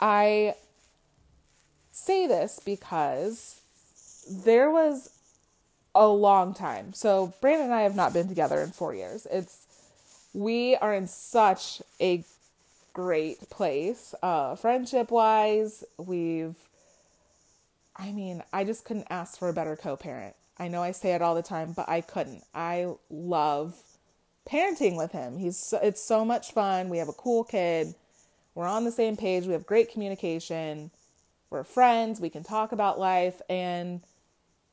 I 0.00 0.54
say 1.92 2.26
this 2.26 2.60
because 2.64 3.60
there 4.30 4.70
was 4.70 5.10
a 5.94 6.06
long 6.06 6.54
time. 6.54 6.92
So 6.92 7.34
Brandon 7.40 7.66
and 7.66 7.74
I 7.74 7.82
have 7.82 7.96
not 7.96 8.12
been 8.12 8.28
together 8.28 8.60
in 8.60 8.70
4 8.70 8.94
years. 8.94 9.26
It's 9.30 9.66
we 10.34 10.76
are 10.76 10.94
in 10.94 11.08
such 11.08 11.82
a 12.00 12.22
great 12.92 13.48
place 13.50 14.14
uh 14.22 14.54
friendship 14.56 15.10
wise. 15.10 15.84
We've 15.96 16.56
I 17.96 18.12
mean, 18.12 18.44
I 18.52 18.62
just 18.62 18.84
couldn't 18.84 19.08
ask 19.10 19.38
for 19.38 19.48
a 19.48 19.52
better 19.52 19.74
co-parent. 19.74 20.36
I 20.56 20.68
know 20.68 20.82
I 20.82 20.92
say 20.92 21.14
it 21.14 21.22
all 21.22 21.34
the 21.34 21.42
time, 21.42 21.72
but 21.72 21.88
I 21.88 22.00
couldn't. 22.00 22.44
I 22.54 22.92
love 23.10 23.74
parenting 24.50 24.96
with 24.96 25.12
him. 25.12 25.38
He's 25.38 25.74
it's 25.82 26.02
so 26.02 26.24
much 26.24 26.52
fun. 26.52 26.88
We 26.88 26.98
have 26.98 27.08
a 27.08 27.12
cool 27.12 27.44
kid. 27.44 27.94
We're 28.54 28.66
on 28.66 28.84
the 28.84 28.92
same 28.92 29.16
page. 29.16 29.46
We 29.46 29.52
have 29.52 29.66
great 29.66 29.92
communication 29.92 30.90
we're 31.50 31.64
friends, 31.64 32.20
we 32.20 32.30
can 32.30 32.44
talk 32.44 32.72
about 32.72 32.98
life, 32.98 33.40
and 33.48 34.02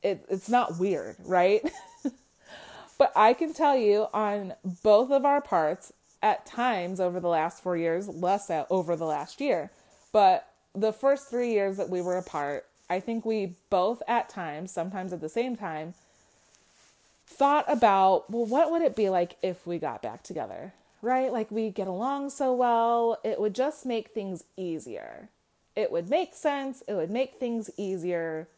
it, 0.02 0.24
it's 0.28 0.48
not 0.48 0.78
weird, 0.78 1.16
right? 1.24 1.62
but 2.98 3.12
I 3.16 3.32
can 3.32 3.54
tell 3.54 3.76
you 3.76 4.06
on 4.12 4.54
both 4.82 5.10
of 5.10 5.24
our 5.24 5.40
parts, 5.40 5.92
at 6.22 6.46
times 6.46 6.98
over 6.98 7.20
the 7.20 7.28
last 7.28 7.62
four 7.62 7.76
years, 7.76 8.08
less 8.08 8.50
over 8.70 8.96
the 8.96 9.04
last 9.04 9.40
year, 9.40 9.70
but 10.12 10.48
the 10.74 10.92
first 10.92 11.28
three 11.30 11.52
years 11.52 11.76
that 11.76 11.88
we 11.88 12.00
were 12.00 12.16
apart, 12.16 12.66
I 12.90 13.00
think 13.00 13.24
we 13.24 13.54
both 13.70 14.02
at 14.08 14.28
times, 14.28 14.72
sometimes 14.72 15.12
at 15.12 15.20
the 15.20 15.28
same 15.28 15.56
time, 15.56 15.94
thought 17.26 17.64
about, 17.68 18.30
well, 18.30 18.46
what 18.46 18.70
would 18.70 18.82
it 18.82 18.96
be 18.96 19.08
like 19.10 19.36
if 19.42 19.66
we 19.66 19.78
got 19.78 20.02
back 20.02 20.22
together? 20.22 20.72
Right? 21.02 21.32
Like 21.32 21.50
we 21.50 21.70
get 21.70 21.88
along 21.88 22.30
so 22.30 22.54
well, 22.54 23.18
it 23.24 23.40
would 23.40 23.54
just 23.54 23.84
make 23.84 24.08
things 24.08 24.44
easier. 24.56 25.28
It 25.74 25.92
would 25.92 26.08
make 26.08 26.34
sense, 26.34 26.82
it 26.88 26.94
would 26.94 27.10
make 27.10 27.34
things 27.34 27.68
easier. 27.76 28.48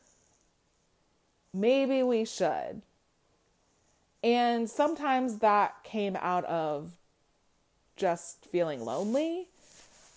Maybe 1.52 2.02
we 2.02 2.25
should. 2.25 2.82
And 4.22 4.68
sometimes 4.68 5.38
that 5.38 5.82
came 5.82 6.16
out 6.16 6.44
of 6.44 6.92
just 7.96 8.44
feeling 8.46 8.84
lonely. 8.84 9.48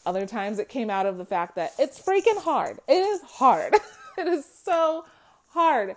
Other 0.06 0.26
times 0.26 0.60
it 0.60 0.70
came 0.70 0.90
out 0.90 1.06
of 1.06 1.18
the 1.18 1.26
fact 1.26 1.56
that 1.56 1.74
it's 1.80 2.00
freaking 2.00 2.42
hard. 2.42 2.80
It 2.88 2.94
is 2.94 3.22
hard. 3.22 3.76
it 4.18 4.28
is 4.28 4.46
so 4.46 5.06
hard 5.48 5.96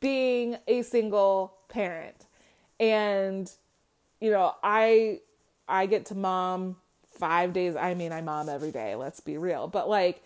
being 0.00 0.56
a 0.66 0.82
single 0.82 1.54
parent. 1.74 2.26
And 2.78 3.50
you 4.20 4.30
know, 4.30 4.54
I 4.62 5.20
I 5.68 5.86
get 5.86 6.06
to 6.06 6.14
mom 6.14 6.76
5 7.18 7.52
days. 7.52 7.76
I 7.76 7.94
mean, 7.94 8.12
I 8.12 8.20
mom 8.20 8.48
every 8.48 8.70
day, 8.70 8.94
let's 8.94 9.20
be 9.20 9.36
real. 9.36 9.66
But 9.66 9.88
like 9.88 10.22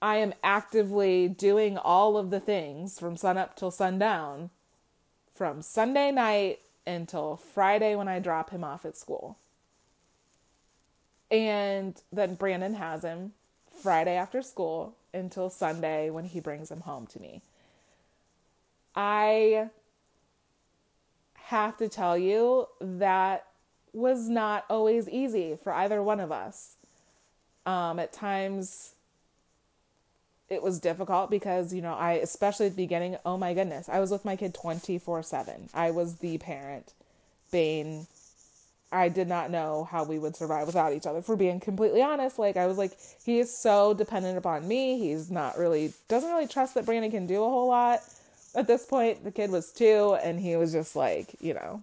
I 0.00 0.16
am 0.16 0.32
actively 0.42 1.28
doing 1.28 1.76
all 1.76 2.16
of 2.16 2.30
the 2.30 2.40
things 2.40 2.98
from 2.98 3.16
sun 3.16 3.36
up 3.38 3.56
till 3.56 3.70
sundown 3.70 4.50
from 5.34 5.62
Sunday 5.62 6.10
night 6.10 6.60
until 6.86 7.36
Friday 7.36 7.94
when 7.94 8.08
I 8.08 8.18
drop 8.18 8.50
him 8.50 8.64
off 8.64 8.84
at 8.84 8.96
school. 8.96 9.38
And 11.30 12.00
then 12.12 12.34
Brandon 12.34 12.74
has 12.74 13.04
him 13.04 13.32
Friday 13.82 14.16
after 14.16 14.42
school 14.42 14.94
until 15.14 15.48
Sunday 15.50 16.10
when 16.10 16.24
he 16.24 16.40
brings 16.40 16.70
him 16.70 16.80
home 16.80 17.06
to 17.08 17.20
me. 17.20 17.42
I 18.94 19.70
have 21.52 21.76
to 21.76 21.88
tell 21.88 22.16
you 22.16 22.66
that 22.80 23.46
was 23.92 24.28
not 24.28 24.64
always 24.70 25.08
easy 25.08 25.56
for 25.62 25.72
either 25.72 26.02
one 26.02 26.18
of 26.18 26.32
us. 26.32 26.76
Um, 27.66 27.98
at 27.98 28.12
times, 28.12 28.94
it 30.48 30.62
was 30.62 30.80
difficult 30.80 31.30
because, 31.30 31.72
you 31.72 31.82
know, 31.82 31.92
I, 31.92 32.14
especially 32.14 32.66
at 32.66 32.72
the 32.72 32.82
beginning, 32.82 33.16
oh 33.24 33.36
my 33.36 33.54
goodness, 33.54 33.88
I 33.88 34.00
was 34.00 34.10
with 34.10 34.24
my 34.24 34.34
kid 34.34 34.54
24 34.54 35.22
7. 35.22 35.68
I 35.74 35.90
was 35.90 36.16
the 36.16 36.38
parent. 36.38 36.92
Bane 37.50 38.06
I 38.92 39.08
did 39.08 39.26
not 39.26 39.50
know 39.50 39.88
how 39.90 40.04
we 40.04 40.18
would 40.18 40.36
survive 40.36 40.66
without 40.66 40.92
each 40.92 41.06
other. 41.06 41.22
For 41.22 41.34
being 41.34 41.60
completely 41.60 42.02
honest, 42.02 42.38
like 42.38 42.58
I 42.58 42.66
was 42.66 42.76
like, 42.76 42.92
he 43.24 43.38
is 43.38 43.56
so 43.56 43.94
dependent 43.94 44.36
upon 44.36 44.68
me. 44.68 44.98
He's 44.98 45.30
not 45.30 45.58
really 45.58 45.94
doesn't 46.08 46.28
really 46.28 46.46
trust 46.46 46.74
that 46.74 46.84
Brandon 46.84 47.10
can 47.10 47.26
do 47.26 47.42
a 47.42 47.48
whole 47.48 47.68
lot. 47.68 48.00
At 48.54 48.66
this 48.66 48.84
point, 48.84 49.24
the 49.24 49.30
kid 49.30 49.50
was 49.50 49.72
two, 49.72 50.16
and 50.22 50.38
he 50.38 50.56
was 50.56 50.72
just 50.72 50.94
like, 50.94 51.34
you 51.40 51.54
know, 51.54 51.82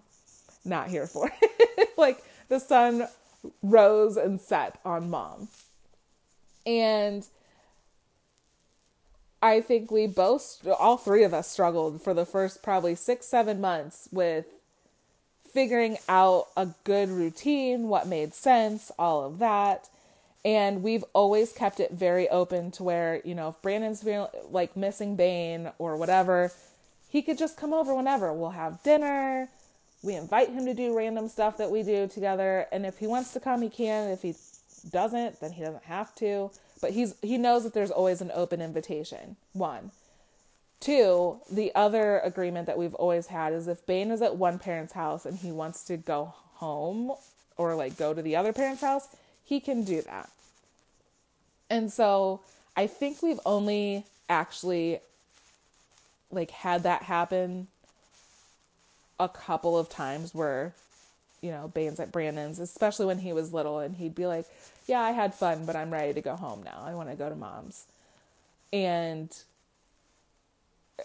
not 0.64 0.88
here 0.88 1.06
for 1.06 1.30
it. 1.42 1.90
like 1.96 2.22
the 2.48 2.60
sun 2.60 3.08
rose 3.62 4.16
and 4.16 4.40
set 4.40 4.78
on 4.84 5.10
mom, 5.10 5.48
and 6.66 7.26
I 9.42 9.60
think 9.60 9.90
we 9.90 10.06
both, 10.06 10.66
all 10.66 10.96
three 10.98 11.24
of 11.24 11.32
us, 11.32 11.48
struggled 11.48 12.02
for 12.02 12.12
the 12.12 12.26
first 12.26 12.62
probably 12.62 12.94
six, 12.94 13.26
seven 13.26 13.60
months 13.60 14.08
with 14.12 14.46
figuring 15.52 15.96
out 16.08 16.48
a 16.56 16.68
good 16.84 17.08
routine, 17.08 17.88
what 17.88 18.06
made 18.06 18.34
sense, 18.34 18.92
all 18.98 19.24
of 19.24 19.38
that. 19.38 19.88
And 20.44 20.82
we've 20.82 21.04
always 21.12 21.52
kept 21.52 21.80
it 21.80 21.92
very 21.92 22.28
open 22.28 22.70
to 22.72 22.82
where, 22.82 23.20
you 23.24 23.34
know, 23.34 23.48
if 23.48 23.60
Brandon's 23.60 24.02
feeling 24.02 24.28
like 24.50 24.76
missing 24.76 25.14
Bane 25.16 25.70
or 25.78 25.96
whatever, 25.96 26.50
he 27.08 27.20
could 27.22 27.36
just 27.36 27.56
come 27.56 27.74
over 27.74 27.94
whenever. 27.94 28.32
We'll 28.32 28.50
have 28.50 28.82
dinner. 28.82 29.48
We 30.02 30.14
invite 30.14 30.48
him 30.50 30.64
to 30.64 30.72
do 30.72 30.96
random 30.96 31.28
stuff 31.28 31.58
that 31.58 31.70
we 31.70 31.82
do 31.82 32.06
together. 32.06 32.66
And 32.72 32.86
if 32.86 32.98
he 32.98 33.06
wants 33.06 33.32
to 33.34 33.40
come, 33.40 33.60
he 33.60 33.68
can. 33.68 34.08
If 34.08 34.22
he 34.22 34.34
doesn't, 34.90 35.40
then 35.40 35.52
he 35.52 35.62
doesn't 35.62 35.84
have 35.84 36.14
to. 36.16 36.50
But 36.80 36.92
he's 36.92 37.14
he 37.20 37.36
knows 37.36 37.64
that 37.64 37.74
there's 37.74 37.90
always 37.90 38.22
an 38.22 38.30
open 38.32 38.62
invitation. 38.62 39.36
One. 39.52 39.90
Two, 40.80 41.40
the 41.52 41.74
other 41.74 42.20
agreement 42.20 42.66
that 42.66 42.78
we've 42.78 42.94
always 42.94 43.26
had 43.26 43.52
is 43.52 43.68
if 43.68 43.84
Bane 43.84 44.10
is 44.10 44.22
at 44.22 44.36
one 44.36 44.58
parent's 44.58 44.94
house 44.94 45.26
and 45.26 45.36
he 45.36 45.52
wants 45.52 45.84
to 45.84 45.98
go 45.98 46.32
home 46.54 47.12
or 47.58 47.74
like 47.74 47.98
go 47.98 48.14
to 48.14 48.22
the 48.22 48.34
other 48.34 48.54
parent's 48.54 48.80
house, 48.80 49.08
he 49.50 49.58
can 49.58 49.82
do 49.82 50.00
that. 50.02 50.30
And 51.68 51.92
so 51.92 52.40
I 52.76 52.86
think 52.86 53.20
we've 53.20 53.40
only 53.44 54.06
actually 54.28 55.00
like 56.30 56.52
had 56.52 56.84
that 56.84 57.02
happen 57.02 57.66
a 59.18 59.28
couple 59.28 59.76
of 59.76 59.88
times 59.88 60.32
where 60.32 60.72
you 61.42 61.50
know 61.50 61.68
Bane's 61.74 61.98
at 61.98 62.12
Brandon's, 62.12 62.60
especially 62.60 63.06
when 63.06 63.18
he 63.18 63.32
was 63.32 63.52
little, 63.52 63.80
and 63.80 63.96
he'd 63.96 64.14
be 64.14 64.26
like, 64.26 64.46
"Yeah, 64.86 65.00
I 65.00 65.10
had 65.10 65.34
fun, 65.34 65.66
but 65.66 65.74
I'm 65.74 65.90
ready 65.92 66.14
to 66.14 66.20
go 66.20 66.36
home 66.36 66.62
now. 66.62 66.84
I 66.86 66.94
want 66.94 67.10
to 67.10 67.16
go 67.16 67.28
to 67.28 67.34
mom's." 67.34 67.86
And 68.72 69.36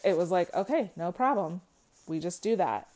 it 0.03 0.15
was 0.17 0.29
like, 0.29 0.53
okay, 0.53 0.91
no 0.95 1.11
problem. 1.11 1.61
We 2.05 2.19
just 2.19 2.43
do 2.43 2.55
that. 2.57 2.87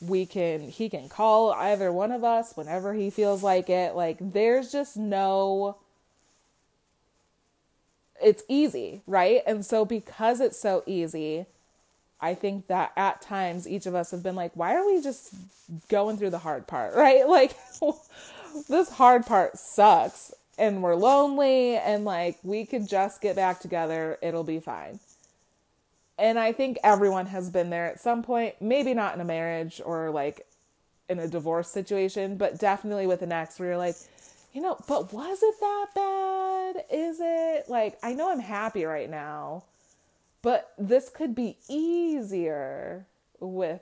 We 0.00 0.26
can, 0.26 0.68
he 0.68 0.88
can 0.88 1.08
call 1.08 1.52
either 1.52 1.92
one 1.92 2.12
of 2.12 2.22
us 2.24 2.56
whenever 2.56 2.94
he 2.94 3.10
feels 3.10 3.42
like 3.42 3.68
it. 3.68 3.94
Like, 3.94 4.18
there's 4.20 4.70
just 4.70 4.96
no, 4.96 5.76
it's 8.22 8.42
easy, 8.48 9.02
right? 9.06 9.42
And 9.46 9.64
so, 9.66 9.84
because 9.84 10.40
it's 10.40 10.60
so 10.60 10.82
easy, 10.86 11.46
I 12.20 12.34
think 12.34 12.66
that 12.68 12.92
at 12.96 13.22
times 13.22 13.68
each 13.68 13.86
of 13.86 13.94
us 13.94 14.10
have 14.10 14.22
been 14.22 14.36
like, 14.36 14.52
why 14.54 14.74
are 14.74 14.86
we 14.86 15.02
just 15.02 15.34
going 15.88 16.16
through 16.16 16.30
the 16.30 16.38
hard 16.38 16.66
part, 16.66 16.94
right? 16.96 17.28
Like, 17.28 17.56
this 18.68 18.90
hard 18.90 19.26
part 19.26 19.58
sucks 19.58 20.32
and 20.58 20.82
we're 20.82 20.96
lonely 20.96 21.76
and 21.76 22.04
like 22.04 22.38
we 22.42 22.66
could 22.66 22.88
just 22.88 23.20
get 23.20 23.36
back 23.36 23.60
together, 23.60 24.18
it'll 24.20 24.44
be 24.44 24.60
fine. 24.60 24.98
And 26.18 26.38
I 26.38 26.52
think 26.52 26.78
everyone 26.82 27.26
has 27.26 27.48
been 27.48 27.70
there 27.70 27.86
at 27.86 28.00
some 28.00 28.22
point, 28.22 28.56
maybe 28.60 28.92
not 28.92 29.14
in 29.14 29.20
a 29.20 29.24
marriage 29.24 29.80
or 29.84 30.10
like 30.10 30.46
in 31.08 31.18
a 31.20 31.28
divorce 31.28 31.68
situation, 31.70 32.36
but 32.36 32.58
definitely 32.58 33.06
with 33.06 33.22
an 33.22 33.32
ex 33.32 33.58
where 33.58 33.70
you're 33.70 33.78
like, 33.78 33.96
you 34.52 34.60
know, 34.60 34.76
but 34.88 35.12
was 35.12 35.38
it 35.42 35.54
that 35.60 35.86
bad? 35.94 36.84
Is 36.90 37.18
it? 37.20 37.68
Like, 37.68 37.98
I 38.02 38.14
know 38.14 38.30
I'm 38.30 38.40
happy 38.40 38.84
right 38.84 39.08
now, 39.08 39.64
but 40.42 40.72
this 40.76 41.08
could 41.08 41.34
be 41.34 41.56
easier 41.68 43.06
with 43.38 43.80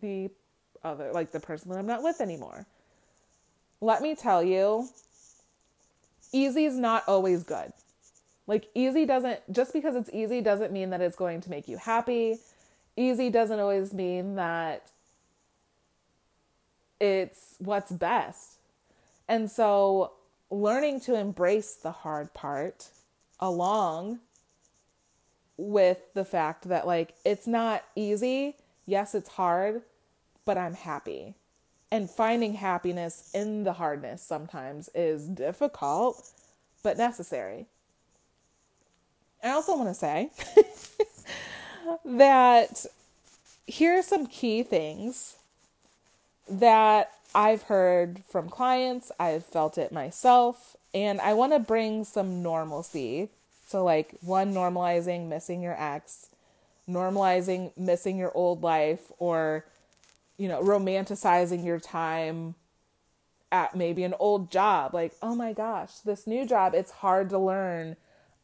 the 0.00 0.30
other, 0.84 1.10
like 1.12 1.32
the 1.32 1.40
person 1.40 1.70
that 1.70 1.78
I'm 1.78 1.86
not 1.86 2.02
with 2.02 2.20
anymore. 2.20 2.66
Let 3.80 4.02
me 4.02 4.14
tell 4.14 4.44
you, 4.44 4.88
easy 6.32 6.64
is 6.64 6.76
not 6.76 7.02
always 7.08 7.42
good. 7.42 7.72
Like 8.46 8.68
easy 8.74 9.06
doesn't 9.06 9.40
just 9.52 9.72
because 9.72 9.94
it's 9.94 10.10
easy 10.12 10.40
doesn't 10.40 10.72
mean 10.72 10.90
that 10.90 11.00
it's 11.00 11.16
going 11.16 11.40
to 11.42 11.50
make 11.50 11.68
you 11.68 11.76
happy. 11.76 12.38
Easy 12.96 13.30
doesn't 13.30 13.58
always 13.58 13.92
mean 13.92 14.34
that 14.34 14.90
it's 17.00 17.54
what's 17.58 17.90
best. 17.90 18.58
And 19.28 19.50
so 19.50 20.12
learning 20.50 21.00
to 21.00 21.14
embrace 21.14 21.74
the 21.74 21.92
hard 21.92 22.34
part 22.34 22.90
along 23.40 24.20
with 25.56 25.98
the 26.14 26.24
fact 26.24 26.68
that 26.68 26.86
like 26.86 27.14
it's 27.24 27.46
not 27.46 27.84
easy. 27.94 28.56
Yes, 28.86 29.14
it's 29.14 29.30
hard, 29.30 29.82
but 30.44 30.58
I'm 30.58 30.74
happy. 30.74 31.34
And 31.90 32.10
finding 32.10 32.54
happiness 32.54 33.30
in 33.34 33.64
the 33.64 33.74
hardness 33.74 34.22
sometimes 34.22 34.88
is 34.94 35.28
difficult, 35.28 36.30
but 36.82 36.96
necessary. 36.96 37.66
I 39.42 39.50
also 39.50 39.76
want 39.76 39.88
to 39.88 39.94
say 39.94 40.30
that 42.04 42.86
here 43.66 43.98
are 43.98 44.02
some 44.02 44.26
key 44.26 44.62
things 44.62 45.36
that 46.48 47.10
I've 47.34 47.62
heard 47.62 48.22
from 48.28 48.48
clients, 48.48 49.10
I've 49.18 49.44
felt 49.44 49.78
it 49.78 49.90
myself, 49.90 50.76
and 50.94 51.20
I 51.20 51.34
want 51.34 51.52
to 51.52 51.58
bring 51.58 52.04
some 52.04 52.42
normalcy. 52.42 53.30
So, 53.66 53.82
like, 53.82 54.14
one, 54.20 54.52
normalizing 54.52 55.28
missing 55.28 55.62
your 55.62 55.80
ex, 55.80 56.28
normalizing 56.88 57.76
missing 57.76 58.18
your 58.18 58.32
old 58.34 58.62
life, 58.62 59.10
or, 59.18 59.64
you 60.36 60.46
know, 60.46 60.62
romanticizing 60.62 61.64
your 61.64 61.80
time 61.80 62.54
at 63.50 63.74
maybe 63.74 64.04
an 64.04 64.14
old 64.18 64.50
job. 64.50 64.94
Like, 64.94 65.14
oh 65.22 65.34
my 65.34 65.52
gosh, 65.52 65.92
this 66.04 66.26
new 66.26 66.46
job, 66.46 66.74
it's 66.74 66.90
hard 66.90 67.30
to 67.30 67.38
learn 67.38 67.96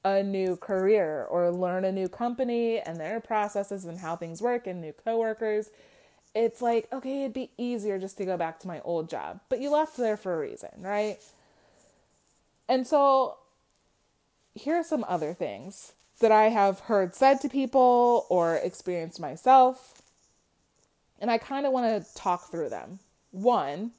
a 0.04 0.22
new 0.22 0.56
career 0.56 1.26
or 1.28 1.50
learn 1.50 1.84
a 1.84 1.92
new 1.92 2.08
company 2.08 2.78
and 2.78 2.98
their 2.98 3.20
processes 3.20 3.84
and 3.84 3.98
how 3.98 4.16
things 4.16 4.40
work 4.40 4.66
and 4.66 4.80
new 4.80 4.92
coworkers. 4.92 5.70
It's 6.34 6.62
like, 6.62 6.88
okay, 6.92 7.22
it'd 7.22 7.32
be 7.32 7.50
easier 7.58 7.98
just 7.98 8.16
to 8.18 8.24
go 8.24 8.36
back 8.36 8.60
to 8.60 8.68
my 8.68 8.80
old 8.80 9.10
job, 9.10 9.40
but 9.48 9.60
you 9.60 9.70
left 9.70 9.96
there 9.96 10.16
for 10.16 10.34
a 10.34 10.38
reason, 10.38 10.70
right? 10.78 11.18
And 12.68 12.86
so 12.86 13.38
here 14.54 14.76
are 14.76 14.84
some 14.84 15.04
other 15.08 15.32
things 15.32 15.92
that 16.20 16.32
I 16.32 16.44
have 16.44 16.80
heard 16.80 17.14
said 17.14 17.40
to 17.40 17.48
people 17.48 18.26
or 18.28 18.56
experienced 18.56 19.20
myself. 19.20 20.02
And 21.20 21.30
I 21.30 21.38
kind 21.38 21.66
of 21.66 21.72
want 21.72 22.04
to 22.04 22.14
talk 22.14 22.50
through 22.50 22.68
them. 22.68 23.00
One 23.30 23.92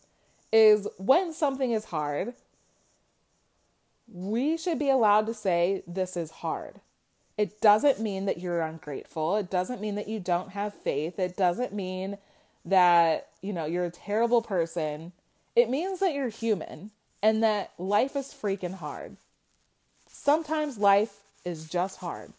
is 0.51 0.87
when 0.97 1.33
something 1.33 1.71
is 1.71 1.85
hard, 1.85 2.33
we 4.11 4.57
should 4.57 4.79
be 4.79 4.89
allowed 4.89 5.25
to 5.27 5.33
say, 5.33 5.83
This 5.87 6.17
is 6.17 6.31
hard. 6.31 6.81
It 7.37 7.61
doesn't 7.61 8.01
mean 8.01 8.25
that 8.25 8.39
you're 8.39 8.61
ungrateful. 8.61 9.37
It 9.37 9.49
doesn't 9.49 9.79
mean 9.79 9.95
that 9.95 10.09
you 10.09 10.19
don't 10.19 10.51
have 10.51 10.73
faith. 10.73 11.17
It 11.19 11.37
doesn't 11.37 11.73
mean 11.73 12.17
that, 12.65 13.29
you 13.41 13.53
know, 13.53 13.65
you're 13.65 13.85
a 13.85 13.91
terrible 13.91 14.41
person. 14.41 15.13
It 15.55 15.69
means 15.69 15.99
that 16.01 16.13
you're 16.13 16.29
human 16.29 16.91
and 17.23 17.41
that 17.43 17.71
life 17.77 18.15
is 18.17 18.27
freaking 18.27 18.75
hard. 18.75 19.15
Sometimes 20.09 20.77
life 20.77 21.21
is 21.45 21.69
just 21.69 21.99
hard. 21.99 22.33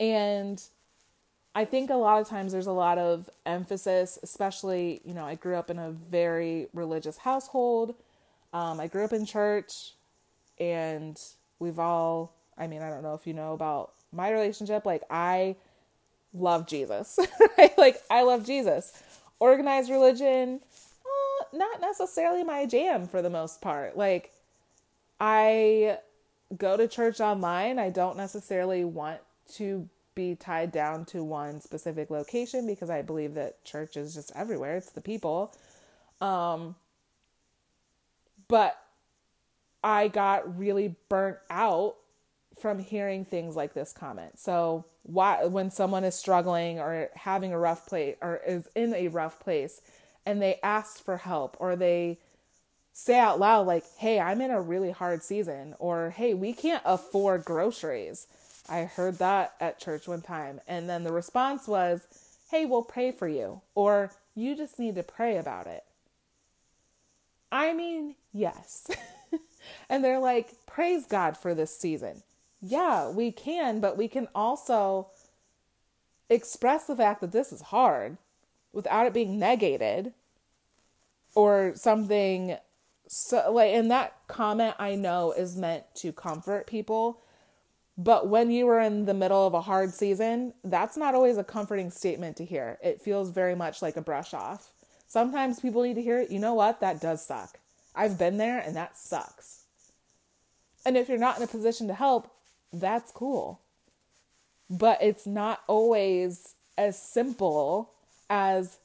And 0.00 0.60
I 1.54 1.64
think 1.64 1.90
a 1.90 1.94
lot 1.94 2.20
of 2.20 2.28
times 2.28 2.52
there's 2.52 2.66
a 2.66 2.72
lot 2.72 2.98
of 2.98 3.28
emphasis, 3.44 4.18
especially, 4.22 5.02
you 5.04 5.14
know, 5.14 5.24
I 5.24 5.34
grew 5.34 5.54
up 5.54 5.70
in 5.70 5.78
a 5.78 5.90
very 5.90 6.68
religious 6.72 7.18
household. 7.18 7.94
Um, 8.52 8.80
I 8.80 8.86
grew 8.86 9.04
up 9.04 9.12
in 9.12 9.26
church, 9.26 9.94
and 10.58 11.20
we've 11.58 11.78
all, 11.78 12.34
I 12.56 12.66
mean, 12.66 12.82
I 12.82 12.90
don't 12.90 13.02
know 13.02 13.14
if 13.14 13.26
you 13.26 13.34
know 13.34 13.52
about 13.52 13.92
my 14.12 14.30
relationship. 14.30 14.84
Like, 14.84 15.02
I 15.10 15.56
love 16.34 16.66
Jesus, 16.66 17.18
right? 17.58 17.76
Like, 17.78 18.02
I 18.10 18.22
love 18.22 18.46
Jesus. 18.46 19.02
Organized 19.38 19.90
religion, 19.90 20.60
uh, 21.04 21.56
not 21.56 21.80
necessarily 21.80 22.44
my 22.44 22.66
jam 22.66 23.08
for 23.08 23.22
the 23.22 23.30
most 23.30 23.60
part. 23.60 23.96
Like, 23.96 24.32
I 25.20 25.98
go 26.56 26.76
to 26.76 26.88
church 26.88 27.20
online. 27.20 27.78
I 27.78 27.90
don't 27.90 28.16
necessarily 28.16 28.84
want 28.84 29.20
to 29.54 29.88
be 30.14 30.34
tied 30.34 30.72
down 30.72 31.04
to 31.06 31.24
one 31.24 31.60
specific 31.60 32.10
location 32.10 32.66
because 32.66 32.90
I 32.90 33.02
believe 33.02 33.34
that 33.34 33.64
church 33.64 33.96
is 33.96 34.14
just 34.14 34.30
everywhere. 34.34 34.76
It's 34.76 34.90
the 34.90 35.00
people. 35.00 35.54
Um, 36.20 36.74
but 38.48 38.76
I 39.82 40.08
got 40.08 40.58
really 40.58 40.94
burnt 41.08 41.38
out 41.50 41.96
from 42.58 42.78
hearing 42.78 43.24
things 43.24 43.56
like 43.56 43.74
this 43.74 43.92
comment. 43.92 44.38
So 44.38 44.84
why 45.04 45.46
when 45.46 45.70
someone 45.70 46.04
is 46.04 46.14
struggling 46.14 46.78
or 46.78 47.08
having 47.14 47.52
a 47.52 47.58
rough 47.58 47.86
place 47.86 48.16
or 48.22 48.40
is 48.46 48.68
in 48.74 48.94
a 48.94 49.08
rough 49.08 49.40
place 49.40 49.80
and 50.24 50.40
they 50.40 50.60
ask 50.62 51.02
for 51.02 51.16
help 51.16 51.56
or 51.58 51.74
they 51.74 52.18
say 52.92 53.18
out 53.18 53.40
loud 53.40 53.66
like, 53.66 53.84
"Hey, 53.96 54.20
I'm 54.20 54.40
in 54.40 54.50
a 54.50 54.60
really 54.60 54.90
hard 54.90 55.22
season," 55.22 55.74
or 55.78 56.10
"Hey, 56.10 56.34
we 56.34 56.52
can't 56.52 56.82
afford 56.84 57.44
groceries." 57.44 58.26
I 58.68 58.84
heard 58.84 59.18
that 59.18 59.54
at 59.60 59.80
church 59.80 60.06
one 60.06 60.22
time. 60.22 60.60
And 60.68 60.88
then 60.88 61.04
the 61.04 61.12
response 61.12 61.66
was, 61.66 62.06
hey, 62.50 62.66
we'll 62.66 62.82
pray 62.82 63.10
for 63.10 63.26
you, 63.26 63.62
or 63.74 64.12
you 64.34 64.54
just 64.54 64.78
need 64.78 64.94
to 64.94 65.02
pray 65.02 65.38
about 65.38 65.66
it. 65.66 65.84
I 67.50 67.72
mean, 67.72 68.14
yes. 68.32 68.88
and 69.88 70.04
they're 70.04 70.18
like, 70.18 70.54
praise 70.66 71.06
God 71.06 71.36
for 71.36 71.54
this 71.54 71.76
season. 71.76 72.22
Yeah, 72.60 73.08
we 73.08 73.32
can, 73.32 73.80
but 73.80 73.96
we 73.96 74.08
can 74.08 74.28
also 74.34 75.08
express 76.30 76.86
the 76.86 76.96
fact 76.96 77.20
that 77.20 77.32
this 77.32 77.52
is 77.52 77.62
hard 77.62 78.16
without 78.72 79.06
it 79.06 79.12
being 79.12 79.38
negated 79.38 80.12
or 81.34 81.72
something 81.74 82.56
so 83.06 83.52
like 83.52 83.72
and 83.72 83.90
that 83.90 84.16
comment 84.28 84.74
I 84.78 84.94
know 84.94 85.32
is 85.32 85.56
meant 85.56 85.84
to 85.96 86.12
comfort 86.12 86.66
people 86.66 87.20
but 87.98 88.28
when 88.28 88.50
you 88.50 88.68
are 88.68 88.80
in 88.80 89.04
the 89.04 89.14
middle 89.14 89.46
of 89.46 89.54
a 89.54 89.60
hard 89.60 89.92
season, 89.92 90.54
that's 90.64 90.96
not 90.96 91.14
always 91.14 91.36
a 91.36 91.44
comforting 91.44 91.90
statement 91.90 92.36
to 92.38 92.44
hear. 92.44 92.78
It 92.82 93.02
feels 93.02 93.30
very 93.30 93.54
much 93.54 93.82
like 93.82 93.96
a 93.96 94.02
brush 94.02 94.32
off. 94.32 94.72
Sometimes 95.08 95.60
people 95.60 95.82
need 95.82 95.94
to 95.94 96.02
hear, 96.02 96.22
you 96.22 96.38
know 96.38 96.54
what, 96.54 96.80
that 96.80 97.00
does 97.00 97.24
suck. 97.24 97.58
I've 97.94 98.18
been 98.18 98.38
there 98.38 98.58
and 98.58 98.74
that 98.76 98.96
sucks. 98.96 99.61
And 100.84 100.96
if 100.96 101.08
you're 101.08 101.18
not 101.18 101.36
in 101.36 101.42
a 101.42 101.46
position 101.48 101.88
to 101.88 101.94
help, 101.94 102.30
that's 102.72 103.12
cool. 103.12 103.60
But 104.68 105.02
it's 105.02 105.26
not 105.26 105.60
always 105.66 106.54
as 106.78 107.00
simple 107.00 107.90
as, 108.30 108.78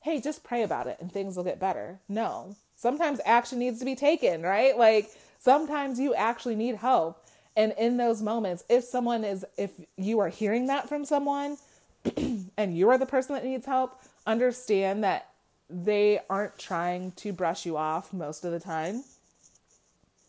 hey, 0.00 0.20
just 0.20 0.42
pray 0.42 0.62
about 0.62 0.86
it 0.86 0.96
and 1.00 1.12
things 1.12 1.36
will 1.36 1.44
get 1.44 1.60
better. 1.60 2.00
No. 2.08 2.56
Sometimes 2.76 3.20
action 3.24 3.58
needs 3.58 3.78
to 3.78 3.84
be 3.84 3.94
taken, 3.94 4.42
right? 4.42 4.76
Like 4.76 5.10
sometimes 5.38 6.00
you 6.00 6.14
actually 6.14 6.56
need 6.56 6.76
help. 6.76 7.24
And 7.56 7.72
in 7.78 7.98
those 7.98 8.20
moments, 8.20 8.64
if 8.68 8.82
someone 8.84 9.22
is, 9.22 9.44
if 9.56 9.70
you 9.96 10.18
are 10.18 10.28
hearing 10.28 10.66
that 10.66 10.88
from 10.88 11.04
someone 11.04 11.56
and 12.56 12.76
you 12.76 12.88
are 12.88 12.98
the 12.98 13.06
person 13.06 13.34
that 13.34 13.44
needs 13.44 13.66
help, 13.66 14.00
understand 14.26 15.04
that 15.04 15.28
they 15.70 16.20
aren't 16.28 16.58
trying 16.58 17.12
to 17.12 17.32
brush 17.32 17.64
you 17.64 17.76
off 17.76 18.12
most 18.12 18.44
of 18.44 18.52
the 18.52 18.60
time. 18.60 19.04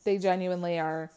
They 0.06 0.18
genuinely 0.18 0.80
are 0.80 1.12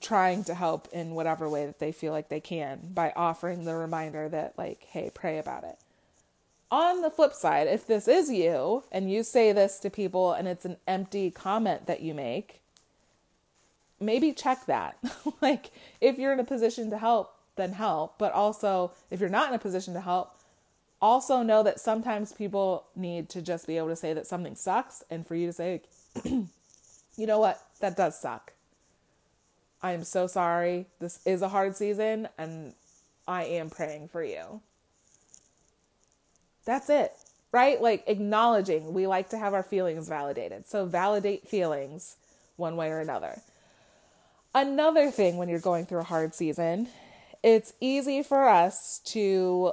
trying 0.00 0.44
to 0.44 0.54
help 0.54 0.88
in 0.92 1.14
whatever 1.14 1.48
way 1.48 1.66
that 1.66 1.78
they 1.78 1.92
feel 1.92 2.12
like 2.12 2.28
they 2.28 2.40
can 2.40 2.80
by 2.92 3.12
offering 3.14 3.64
the 3.64 3.74
reminder 3.74 4.28
that, 4.28 4.54
like, 4.56 4.82
hey, 4.90 5.10
pray 5.12 5.38
about 5.38 5.64
it. 5.64 5.78
On 6.70 7.02
the 7.02 7.10
flip 7.10 7.34
side, 7.34 7.68
if 7.68 7.86
this 7.86 8.08
is 8.08 8.30
you 8.30 8.84
and 8.90 9.12
you 9.12 9.22
say 9.22 9.52
this 9.52 9.78
to 9.80 9.90
people 9.90 10.32
and 10.32 10.48
it's 10.48 10.64
an 10.64 10.76
empty 10.88 11.30
comment 11.30 11.86
that 11.86 12.00
you 12.00 12.14
make, 12.14 12.60
maybe 14.00 14.32
check 14.32 14.66
that. 14.66 14.96
like, 15.40 15.70
if 16.00 16.18
you're 16.18 16.32
in 16.32 16.40
a 16.40 16.44
position 16.44 16.90
to 16.90 16.98
help, 16.98 17.34
then 17.56 17.72
help. 17.72 18.18
But 18.18 18.32
also, 18.32 18.92
if 19.10 19.20
you're 19.20 19.28
not 19.28 19.48
in 19.48 19.54
a 19.54 19.58
position 19.58 19.94
to 19.94 20.00
help, 20.00 20.36
also 21.00 21.42
know 21.42 21.62
that 21.62 21.78
sometimes 21.78 22.32
people 22.32 22.86
need 22.96 23.28
to 23.28 23.42
just 23.42 23.66
be 23.66 23.76
able 23.76 23.88
to 23.88 23.96
say 23.96 24.12
that 24.12 24.26
something 24.26 24.56
sucks 24.56 25.04
and 25.10 25.26
for 25.26 25.34
you 25.34 25.46
to 25.46 25.52
say, 25.52 25.82
you 26.24 26.48
know 27.18 27.38
what, 27.38 27.60
that 27.80 27.96
does 27.96 28.18
suck. 28.18 28.52
I 29.82 29.92
am 29.92 30.04
so 30.04 30.26
sorry. 30.26 30.86
This 30.98 31.20
is 31.26 31.42
a 31.42 31.48
hard 31.48 31.76
season 31.76 32.28
and 32.38 32.74
I 33.28 33.44
am 33.44 33.70
praying 33.70 34.08
for 34.08 34.22
you. 34.22 34.62
That's 36.64 36.88
it, 36.88 37.12
right? 37.52 37.80
Like 37.80 38.04
acknowledging 38.06 38.94
we 38.94 39.06
like 39.06 39.28
to 39.30 39.38
have 39.38 39.52
our 39.52 39.62
feelings 39.62 40.08
validated. 40.08 40.66
So 40.66 40.86
validate 40.86 41.46
feelings 41.46 42.16
one 42.56 42.76
way 42.76 42.90
or 42.90 43.00
another. 43.00 43.42
Another 44.54 45.10
thing 45.10 45.36
when 45.36 45.48
you're 45.48 45.58
going 45.58 45.84
through 45.84 46.00
a 46.00 46.04
hard 46.04 46.34
season, 46.34 46.88
it's 47.42 47.74
easy 47.80 48.22
for 48.22 48.48
us 48.48 49.00
to, 49.06 49.72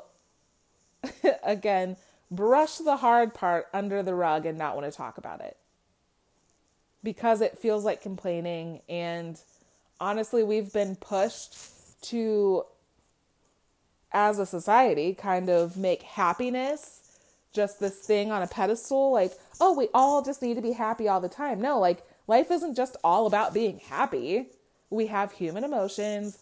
again, 1.43 1.95
brush 2.29 2.77
the 2.77 2.97
hard 2.97 3.33
part 3.33 3.67
under 3.73 4.03
the 4.03 4.15
rug 4.15 4.45
and 4.45 4.57
not 4.57 4.75
want 4.75 4.91
to 4.91 4.97
talk 4.97 5.17
about 5.17 5.39
it 5.39 5.55
because 7.03 7.41
it 7.41 7.57
feels 7.57 7.83
like 7.83 8.01
complaining. 8.01 8.81
And 8.89 9.39
honestly, 9.99 10.43
we've 10.43 10.71
been 10.71 10.95
pushed 10.95 11.55
to, 12.03 12.65
as 14.11 14.39
a 14.39 14.45
society, 14.45 15.13
kind 15.13 15.49
of 15.49 15.77
make 15.77 16.03
happiness 16.03 16.99
just 17.53 17.79
this 17.79 17.99
thing 17.99 18.31
on 18.31 18.41
a 18.41 18.47
pedestal. 18.47 19.11
Like, 19.11 19.33
oh, 19.59 19.73
we 19.73 19.89
all 19.93 20.21
just 20.21 20.41
need 20.41 20.55
to 20.55 20.61
be 20.61 20.71
happy 20.71 21.07
all 21.07 21.19
the 21.19 21.29
time. 21.29 21.59
No, 21.59 21.79
like, 21.79 22.03
life 22.27 22.49
isn't 22.49 22.75
just 22.75 22.95
all 23.03 23.25
about 23.27 23.53
being 23.53 23.79
happy 23.79 24.47
we 24.91 25.07
have 25.07 25.31
human 25.31 25.63
emotions 25.63 26.37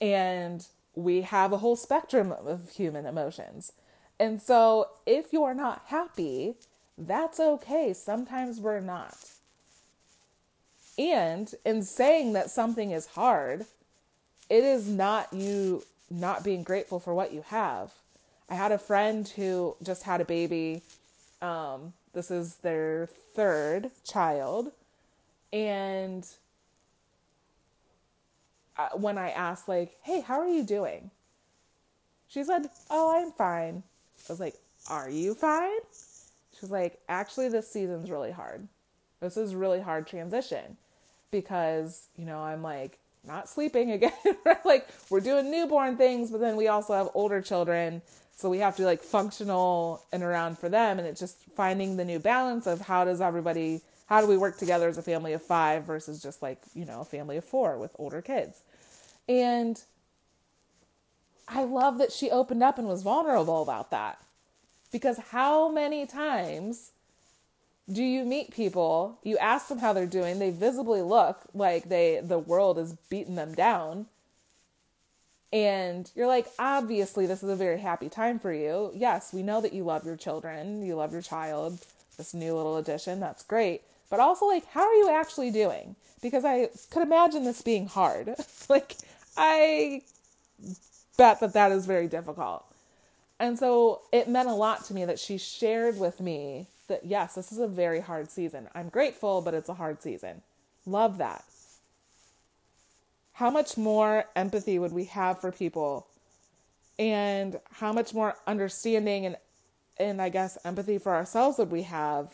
and 0.00 0.66
we 0.94 1.22
have 1.22 1.52
a 1.52 1.58
whole 1.58 1.76
spectrum 1.76 2.32
of 2.32 2.70
human 2.70 3.04
emotions. 3.04 3.72
And 4.18 4.40
so 4.40 4.88
if 5.04 5.32
you're 5.32 5.54
not 5.54 5.82
happy, 5.86 6.54
that's 6.96 7.40
okay. 7.40 7.92
Sometimes 7.92 8.60
we're 8.60 8.80
not. 8.80 9.18
And 10.98 11.52
in 11.64 11.82
saying 11.82 12.34
that 12.34 12.50
something 12.50 12.92
is 12.92 13.06
hard, 13.06 13.66
it 14.48 14.62
is 14.62 14.88
not 14.88 15.32
you 15.32 15.84
not 16.10 16.44
being 16.44 16.62
grateful 16.62 17.00
for 17.00 17.14
what 17.14 17.32
you 17.32 17.42
have. 17.48 17.90
I 18.48 18.54
had 18.54 18.72
a 18.72 18.78
friend 18.78 19.26
who 19.28 19.74
just 19.82 20.04
had 20.04 20.20
a 20.20 20.24
baby. 20.24 20.82
Um, 21.42 21.94
this 22.12 22.30
is 22.30 22.56
their 22.56 23.08
third 23.34 23.90
child. 24.04 24.70
And 25.52 26.26
uh, 28.76 28.90
when 28.94 29.18
I 29.18 29.30
asked, 29.30 29.68
like, 29.68 29.96
hey, 30.02 30.20
how 30.20 30.38
are 30.38 30.48
you 30.48 30.62
doing? 30.62 31.10
She 32.28 32.44
said, 32.44 32.68
oh, 32.90 33.16
I'm 33.16 33.32
fine. 33.32 33.82
I 34.28 34.32
was 34.32 34.40
like, 34.40 34.56
are 34.88 35.08
you 35.08 35.34
fine? 35.34 35.70
She's 36.58 36.70
like, 36.70 37.00
actually, 37.08 37.48
this 37.48 37.70
season's 37.70 38.10
really 38.10 38.30
hard. 38.30 38.68
This 39.20 39.36
is 39.36 39.54
really 39.54 39.80
hard 39.80 40.06
transition 40.06 40.76
because, 41.34 42.06
you 42.16 42.24
know, 42.24 42.38
I'm 42.38 42.62
like 42.62 42.98
not 43.26 43.48
sleeping 43.48 43.90
again. 43.90 44.12
Like 44.64 44.88
we're 45.10 45.20
doing 45.20 45.50
newborn 45.50 45.98
things, 45.98 46.30
but 46.30 46.40
then 46.40 46.56
we 46.56 46.68
also 46.68 46.94
have 46.94 47.08
older 47.12 47.42
children. 47.42 48.00
So 48.36 48.48
we 48.48 48.58
have 48.58 48.76
to 48.76 48.84
like 48.84 49.02
functional 49.02 50.02
and 50.10 50.22
around 50.22 50.58
for 50.58 50.70
them. 50.70 50.98
And 50.98 51.06
it's 51.06 51.20
just 51.20 51.36
finding 51.54 51.96
the 51.96 52.04
new 52.04 52.18
balance 52.18 52.66
of 52.66 52.80
how 52.80 53.04
does 53.04 53.20
everybody 53.20 53.82
how 54.06 54.20
do 54.20 54.26
we 54.26 54.38
work 54.38 54.58
together 54.58 54.88
as 54.88 54.96
a 54.96 55.02
family 55.02 55.32
of 55.32 55.42
five 55.42 55.84
versus 55.84 56.22
just 56.22 56.40
like, 56.40 56.58
you 56.74 56.84
know, 56.84 57.00
a 57.00 57.04
family 57.04 57.36
of 57.36 57.44
four 57.44 57.78
with 57.78 57.94
older 57.98 58.22
kids? 58.22 58.60
And 59.28 59.82
I 61.48 61.64
love 61.64 61.98
that 61.98 62.12
she 62.12 62.30
opened 62.30 62.62
up 62.62 62.78
and 62.78 62.86
was 62.86 63.02
vulnerable 63.02 63.62
about 63.62 63.90
that. 63.90 64.18
Because 64.92 65.18
how 65.30 65.70
many 65.70 66.06
times 66.06 66.92
do 67.90 68.02
you 68.02 68.24
meet 68.24 68.50
people, 68.50 69.18
you 69.22 69.36
ask 69.38 69.68
them 69.68 69.78
how 69.78 69.92
they're 69.92 70.06
doing, 70.06 70.38
they 70.38 70.50
visibly 70.50 71.02
look 71.02 71.38
like 71.52 71.88
they 71.88 72.20
the 72.22 72.38
world 72.38 72.78
is 72.78 72.94
beating 73.10 73.34
them 73.34 73.54
down. 73.54 74.06
And 75.52 76.10
you're 76.16 76.26
like, 76.26 76.46
obviously 76.58 77.26
this 77.26 77.42
is 77.42 77.50
a 77.50 77.56
very 77.56 77.78
happy 77.78 78.08
time 78.08 78.38
for 78.38 78.52
you. 78.52 78.90
Yes, 78.94 79.32
we 79.32 79.42
know 79.42 79.60
that 79.60 79.72
you 79.72 79.84
love 79.84 80.04
your 80.04 80.16
children, 80.16 80.84
you 80.84 80.96
love 80.96 81.12
your 81.12 81.22
child, 81.22 81.78
this 82.16 82.34
new 82.34 82.56
little 82.56 82.76
addition, 82.78 83.20
that's 83.20 83.42
great. 83.42 83.82
But 84.08 84.20
also 84.20 84.46
like 84.46 84.66
how 84.68 84.82
are 84.82 84.94
you 84.94 85.10
actually 85.10 85.50
doing? 85.50 85.94
Because 86.22 86.44
I 86.44 86.70
could 86.90 87.02
imagine 87.02 87.44
this 87.44 87.60
being 87.60 87.86
hard. 87.86 88.34
like 88.68 88.96
I 89.36 90.02
bet 91.18 91.40
that 91.40 91.52
that 91.52 91.70
is 91.70 91.84
very 91.84 92.08
difficult. 92.08 92.64
And 93.38 93.58
so 93.58 94.00
it 94.10 94.28
meant 94.28 94.48
a 94.48 94.54
lot 94.54 94.84
to 94.86 94.94
me 94.94 95.04
that 95.04 95.18
she 95.18 95.36
shared 95.36 95.98
with 95.98 96.20
me 96.20 96.68
that 96.88 97.04
yes, 97.04 97.34
this 97.34 97.52
is 97.52 97.58
a 97.58 97.68
very 97.68 98.00
hard 98.00 98.30
season. 98.30 98.68
I'm 98.74 98.88
grateful, 98.88 99.40
but 99.40 99.54
it's 99.54 99.68
a 99.68 99.74
hard 99.74 100.02
season. 100.02 100.42
Love 100.86 101.18
that. 101.18 101.44
How 103.34 103.50
much 103.50 103.76
more 103.76 104.26
empathy 104.36 104.78
would 104.78 104.92
we 104.92 105.04
have 105.06 105.40
for 105.40 105.50
people? 105.50 106.06
And 106.98 107.58
how 107.72 107.92
much 107.92 108.14
more 108.14 108.36
understanding 108.46 109.26
and 109.26 109.36
and 109.96 110.20
I 110.20 110.28
guess 110.28 110.58
empathy 110.64 110.98
for 110.98 111.14
ourselves 111.14 111.58
would 111.58 111.70
we 111.70 111.82
have 111.82 112.32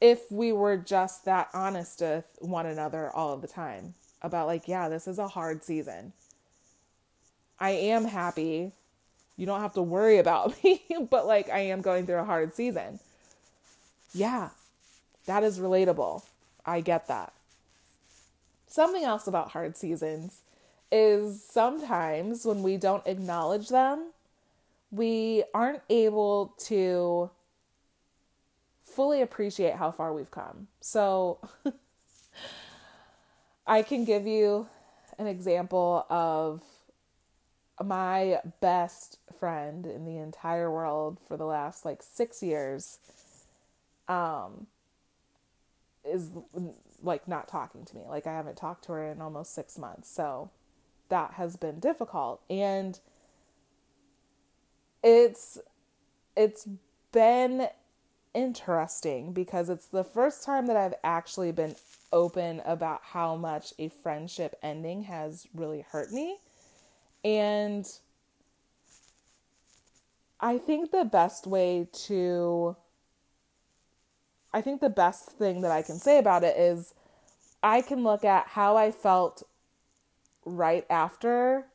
if 0.00 0.30
we 0.32 0.52
were 0.52 0.76
just 0.76 1.24
that 1.26 1.48
honest 1.54 2.00
with 2.00 2.24
one 2.40 2.66
another 2.66 3.08
all 3.14 3.32
of 3.32 3.40
the 3.40 3.46
time 3.46 3.94
about 4.20 4.48
like, 4.48 4.66
yeah, 4.66 4.88
this 4.88 5.06
is 5.06 5.20
a 5.20 5.28
hard 5.28 5.62
season. 5.62 6.12
I 7.60 7.70
am 7.70 8.04
happy. 8.04 8.72
You 9.36 9.46
don't 9.46 9.60
have 9.60 9.74
to 9.74 9.82
worry 9.82 10.18
about 10.18 10.62
me, 10.64 10.82
but 11.08 11.26
like 11.26 11.48
I 11.50 11.60
am 11.60 11.82
going 11.82 12.06
through 12.06 12.18
a 12.18 12.24
hard 12.24 12.54
season. 12.54 12.98
Yeah, 14.12 14.50
that 15.26 15.42
is 15.42 15.58
relatable. 15.58 16.22
I 16.64 16.80
get 16.80 17.08
that. 17.08 17.32
Something 18.66 19.04
else 19.04 19.26
about 19.26 19.50
hard 19.50 19.76
seasons 19.76 20.40
is 20.90 21.42
sometimes 21.42 22.44
when 22.44 22.62
we 22.62 22.76
don't 22.76 23.06
acknowledge 23.06 23.68
them, 23.68 24.12
we 24.90 25.44
aren't 25.54 25.82
able 25.88 26.54
to 26.58 27.30
fully 28.84 29.22
appreciate 29.22 29.74
how 29.74 29.90
far 29.90 30.12
we've 30.12 30.30
come. 30.30 30.68
So 30.80 31.38
I 33.66 33.82
can 33.82 34.04
give 34.04 34.26
you 34.26 34.66
an 35.18 35.26
example 35.26 36.06
of 36.10 36.62
my 37.82 38.40
best 38.60 39.18
friend 39.38 39.86
in 39.86 40.04
the 40.04 40.18
entire 40.18 40.70
world 40.70 41.18
for 41.26 41.36
the 41.36 41.46
last 41.46 41.84
like 41.84 42.02
six 42.02 42.42
years 42.42 42.98
um 44.08 44.66
is 46.04 46.30
like 47.02 47.28
not 47.28 47.48
talking 47.48 47.84
to 47.84 47.96
me. 47.96 48.02
Like 48.08 48.26
i 48.26 48.32
haven't 48.32 48.56
talked 48.56 48.84
to 48.84 48.92
her 48.92 49.04
in 49.10 49.20
almost 49.20 49.54
six 49.54 49.78
months. 49.78 50.10
So 50.10 50.50
that 51.08 51.34
has 51.34 51.56
been 51.56 51.78
difficult. 51.78 52.40
And 52.48 52.98
it's 55.02 55.58
it's 56.36 56.68
been 57.12 57.68
interesting 58.34 59.32
because 59.32 59.68
it's 59.68 59.86
the 59.86 60.04
first 60.04 60.42
time 60.42 60.66
that 60.66 60.76
I've 60.76 60.94
actually 61.04 61.52
been 61.52 61.76
open 62.12 62.62
about 62.64 63.00
how 63.02 63.36
much 63.36 63.74
a 63.78 63.88
friendship 63.88 64.58
ending 64.62 65.04
has 65.04 65.46
really 65.54 65.84
hurt 65.90 66.12
me. 66.12 66.38
And 67.24 67.86
I 70.40 70.58
think 70.58 70.90
the 70.90 71.04
best 71.04 71.46
way 71.46 71.88
to 72.06 72.76
I 74.54 74.60
think 74.60 74.80
the 74.80 74.90
best 74.90 75.30
thing 75.30 75.62
that 75.62 75.70
I 75.70 75.82
can 75.82 75.98
say 75.98 76.18
about 76.18 76.44
it 76.44 76.56
is 76.56 76.94
I 77.62 77.80
can 77.80 78.02
look 78.02 78.24
at 78.24 78.48
how 78.48 78.76
I 78.76 78.90
felt 78.90 79.42
right 80.44 80.84
after 80.90 81.66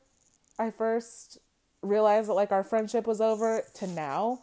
I 0.59 0.71
first 0.71 1.37
realized 1.81 2.29
that 2.29 2.33
like 2.33 2.51
our 2.51 2.63
friendship 2.63 3.07
was 3.07 3.21
over 3.21 3.63
to 3.75 3.87
now. 3.87 4.39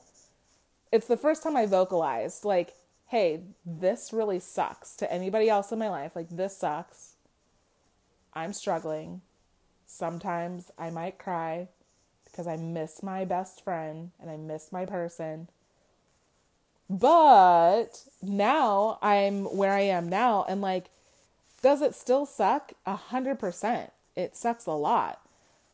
It's 0.92 1.06
the 1.06 1.16
first 1.16 1.42
time 1.42 1.56
I 1.56 1.66
vocalized 1.66 2.44
like, 2.44 2.74
hey, 3.08 3.42
this 3.66 4.12
really 4.12 4.38
sucks 4.38 4.96
to 4.96 5.12
anybody 5.12 5.48
else 5.48 5.72
in 5.72 5.78
my 5.78 5.90
life. 5.90 6.14
Like 6.14 6.28
this 6.30 6.56
sucks. 6.56 7.14
I'm 8.32 8.52
struggling. 8.52 9.22
Sometimes 9.86 10.70
I 10.78 10.90
might 10.90 11.18
cry 11.18 11.68
because 12.24 12.46
I 12.46 12.56
miss 12.56 13.02
my 13.02 13.24
best 13.24 13.62
friend 13.62 14.10
and 14.20 14.30
I 14.30 14.36
miss 14.36 14.72
my 14.72 14.86
person. 14.86 15.48
But 16.88 18.04
now 18.22 18.98
I'm 19.02 19.44
where 19.44 19.72
I 19.72 19.80
am 19.80 20.08
now 20.08 20.44
and 20.48 20.60
like 20.60 20.86
does 21.62 21.80
it 21.80 21.94
still 21.94 22.26
suck? 22.26 22.74
A 22.84 22.94
hundred 22.94 23.38
percent. 23.38 23.90
It 24.14 24.36
sucks 24.36 24.66
a 24.66 24.72
lot. 24.72 25.20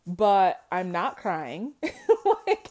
But 0.07 0.62
I'm 0.70 0.92
not 0.92 1.16
crying. 1.16 1.73
like 2.46 2.70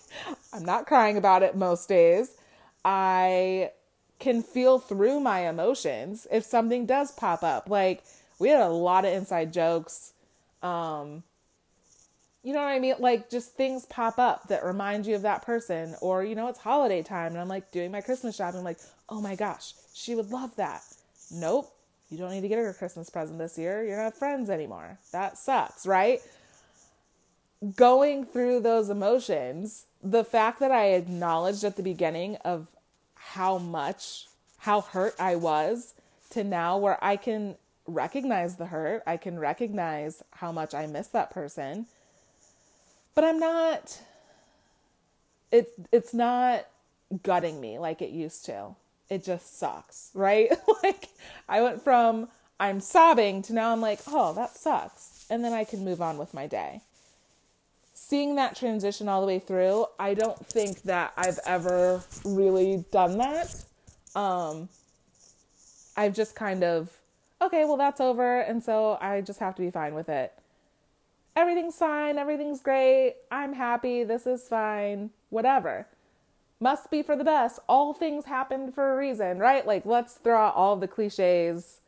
I'm 0.54 0.64
not 0.64 0.88
crying 0.88 1.18
about 1.18 1.44
it 1.44 1.56
most 1.56 1.90
days. 1.90 2.38
I 2.86 3.72
can 4.20 4.42
feel 4.42 4.80
through 4.80 5.20
my 5.20 5.50
emotions 5.50 6.28
if 6.32 6.46
something 6.46 6.86
does 6.86 7.12
pop 7.12 7.44
up. 7.44 7.70
Like 7.70 8.04
we 8.40 8.50
had 8.50 8.62
a 8.62 8.70
lot 8.70 9.04
of 9.04 9.14
inside 9.14 9.52
jokes 9.52 10.14
um 10.64 11.24
you 12.50 12.56
know 12.56 12.62
what 12.62 12.70
I 12.70 12.80
mean? 12.80 12.96
Like 12.98 13.30
just 13.30 13.54
things 13.54 13.86
pop 13.86 14.18
up 14.18 14.48
that 14.48 14.66
remind 14.66 15.06
you 15.06 15.14
of 15.14 15.22
that 15.22 15.44
person, 15.44 15.96
or 16.02 16.24
you 16.24 16.34
know, 16.34 16.48
it's 16.48 16.58
holiday 16.58 17.04
time 17.04 17.34
and 17.34 17.38
I'm 17.38 17.48
like 17.48 17.70
doing 17.70 17.92
my 17.92 18.02
Christmas 18.02 18.36
shopping. 18.36 18.58
I'm 18.58 18.64
like, 18.64 18.80
oh 19.08 19.22
my 19.22 19.36
gosh, 19.36 19.76
she 19.94 20.16
would 20.16 20.32
love 20.32 20.56
that. 20.56 20.82
Nope, 21.30 21.72
you 22.10 22.18
don't 22.18 22.32
need 22.32 22.42
to 22.42 22.48
get 22.48 22.58
her 22.58 22.68
a 22.68 22.74
Christmas 22.74 23.08
present 23.08 23.38
this 23.38 23.56
year. 23.56 23.84
You're 23.84 24.02
not 24.02 24.16
friends 24.16 24.50
anymore. 24.50 24.98
That 25.12 25.38
sucks, 25.38 25.86
right? 25.86 26.22
Going 27.76 28.26
through 28.26 28.62
those 28.62 28.90
emotions, 28.90 29.86
the 30.02 30.24
fact 30.24 30.60
that 30.60 30.72
I 30.72 30.94
acknowledged 30.94 31.64
at 31.64 31.78
the 31.78 31.84
beginning 31.84 32.38
of 32.38 32.66
how 33.14 33.60
much, 33.60 34.26
how 34.58 34.82
hurt 34.82 35.14
I 35.20 35.36
was, 35.36 35.94
to 36.32 36.44
now 36.44 36.80
where 36.80 36.98
I 37.00 37.16
can 37.16 37.58
recognize 37.86 38.56
the 38.56 38.66
hurt, 38.66 39.04
I 39.06 39.18
can 39.18 39.38
recognize 39.38 40.24
how 40.32 40.52
much 40.52 40.74
I 40.74 40.88
miss 40.88 41.10
that 41.10 41.30
person 41.30 41.86
but 43.16 43.24
I'm 43.24 43.40
not 43.40 44.00
it 45.52 45.74
it's 45.92 46.14
not 46.14 46.66
gutting 47.24 47.60
me 47.60 47.80
like 47.80 48.02
it 48.02 48.12
used 48.12 48.46
to. 48.46 48.76
It 49.10 49.24
just 49.24 49.58
sucks, 49.58 50.12
right? 50.16 50.52
like 50.84 51.10
I 51.48 51.62
went 51.62 51.82
from 51.82 52.30
I'm 52.60 52.82
sobbing 52.82 53.42
to 53.44 53.54
now 53.54 53.72
I'm 53.72 53.82
like, 53.82 54.00
"Oh, 54.08 54.34
that 54.34 54.56
sucks." 54.56 55.26
And 55.30 55.44
then 55.44 55.54
I 55.54 55.64
can 55.64 55.84
move 55.86 56.02
on 56.02 56.18
with 56.18 56.34
my 56.34 56.48
day. 56.48 56.82
Seeing 57.94 58.36
that 58.36 58.56
transition 58.56 59.08
all 59.10 59.22
the 59.22 59.28
way 59.28 59.40
through, 59.40 59.86
I 60.00 60.14
don't 60.14 60.46
think 60.46 60.84
that 60.84 61.14
I've 61.18 61.40
ever 61.46 62.04
really 62.24 62.86
done 62.92 63.18
that. 63.18 63.56
Um 64.16 64.70
I've 65.96 66.14
just 66.14 66.36
kind 66.36 66.64
of 66.64 66.92
okay, 67.42 67.66
well 67.66 67.78
that's 67.78 68.02
over 68.02 68.42
and 68.42 68.64
so 68.64 68.98
I 69.02 69.22
just 69.22 69.40
have 69.40 69.56
to 69.56 69.62
be 69.62 69.72
fine 69.72 69.96
with 69.96 70.10
it 70.10 70.34
everything's 71.40 71.78
fine, 71.78 72.18
everything's 72.18 72.62
great, 72.62 73.16
I'm 73.32 73.54
happy, 73.54 74.04
this 74.04 74.28
is 74.28 74.48
fine, 74.48 75.12
whatever. 75.30 75.88
Must 76.60 76.92
be 76.92 77.02
for 77.02 77.16
the 77.16 77.24
best. 77.24 77.60
All 77.70 77.94
things 77.94 78.26
happened 78.26 78.76
for 78.76 78.94
a 78.94 78.98
reason, 78.98 79.40
right? 79.40 79.66
Like, 79.66 79.86
let's 79.86 80.16
throw 80.16 80.38
out 80.38 80.56
all 80.56 80.76
the 80.76 80.90
cliches. 80.90 81.80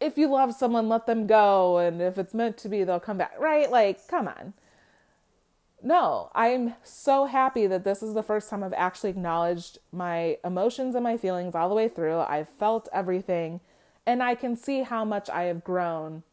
If 0.00 0.18
you 0.18 0.28
love 0.28 0.54
someone, 0.54 0.88
let 0.88 1.06
them 1.06 1.28
go. 1.28 1.78
And 1.78 2.02
if 2.02 2.18
it's 2.18 2.34
meant 2.34 2.56
to 2.58 2.68
be, 2.68 2.82
they'll 2.82 2.98
come 2.98 3.18
back, 3.18 3.38
right? 3.38 3.70
Like, 3.70 4.08
come 4.08 4.26
on. 4.26 4.54
No, 5.82 6.32
I'm 6.34 6.74
so 6.82 7.26
happy 7.26 7.68
that 7.68 7.84
this 7.84 8.02
is 8.02 8.14
the 8.14 8.24
first 8.24 8.50
time 8.50 8.64
I've 8.64 8.72
actually 8.72 9.10
acknowledged 9.10 9.78
my 9.92 10.38
emotions 10.44 10.96
and 10.96 11.04
my 11.04 11.16
feelings 11.16 11.54
all 11.54 11.68
the 11.68 11.74
way 11.76 11.88
through. 11.88 12.18
I've 12.18 12.48
felt 12.48 12.88
everything, 12.92 13.60
and 14.04 14.20
I 14.20 14.34
can 14.34 14.56
see 14.56 14.82
how 14.82 15.04
much 15.04 15.30
I 15.30 15.44
have 15.44 15.62
grown 15.62 16.24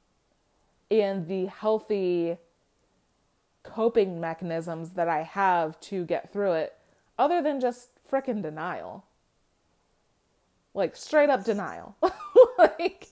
and 0.90 1.28
the 1.28 1.46
healthy 1.48 2.38
coping 3.64 4.20
mechanisms 4.20 4.92
that 4.92 5.08
I 5.08 5.24
have 5.24 5.80
to 5.82 6.06
get 6.06 6.32
through 6.32 6.54
it, 6.54 6.74
other 7.18 7.42
than 7.42 7.60
just 7.60 7.90
frickin' 8.10 8.42
denial. 8.42 9.06
Like 10.74 10.96
straight 10.96 11.30
up 11.30 11.44
denial. 11.44 11.96
like, 12.58 13.08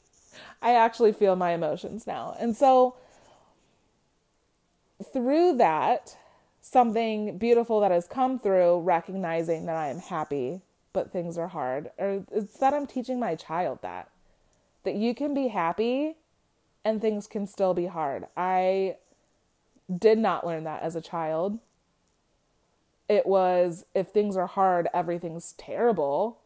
I 0.61 0.75
actually 0.75 1.13
feel 1.13 1.35
my 1.35 1.51
emotions 1.51 2.07
now. 2.07 2.35
And 2.39 2.55
so, 2.55 2.95
through 5.11 5.57
that, 5.57 6.15
something 6.61 7.37
beautiful 7.37 7.81
that 7.81 7.91
has 7.91 8.07
come 8.07 8.39
through 8.39 8.79
recognizing 8.79 9.65
that 9.65 9.75
I 9.75 9.89
am 9.89 9.99
happy 9.99 10.61
but 10.95 11.11
things 11.11 11.37
are 11.37 11.49
hard. 11.49 11.91
Or 11.99 12.23
it's 12.31 12.57
that 12.59 12.73
I'm 12.73 12.87
teaching 12.87 13.19
my 13.19 13.35
child 13.35 13.79
that. 13.81 14.09
That 14.83 14.95
you 14.95 15.13
can 15.13 15.33
be 15.33 15.49
happy 15.49 16.15
and 16.85 17.01
things 17.01 17.25
can 17.25 17.47
still 17.47 17.73
be 17.73 17.87
hard. 17.87 18.27
I 18.37 18.97
did 19.93 20.19
not 20.19 20.45
learn 20.45 20.63
that 20.65 20.83
as 20.83 20.95
a 20.95 21.01
child. 21.01 21.59
It 23.09 23.25
was 23.25 23.85
if 23.95 24.09
things 24.09 24.37
are 24.37 24.47
hard, 24.47 24.87
everything's 24.93 25.53
terrible. 25.53 26.39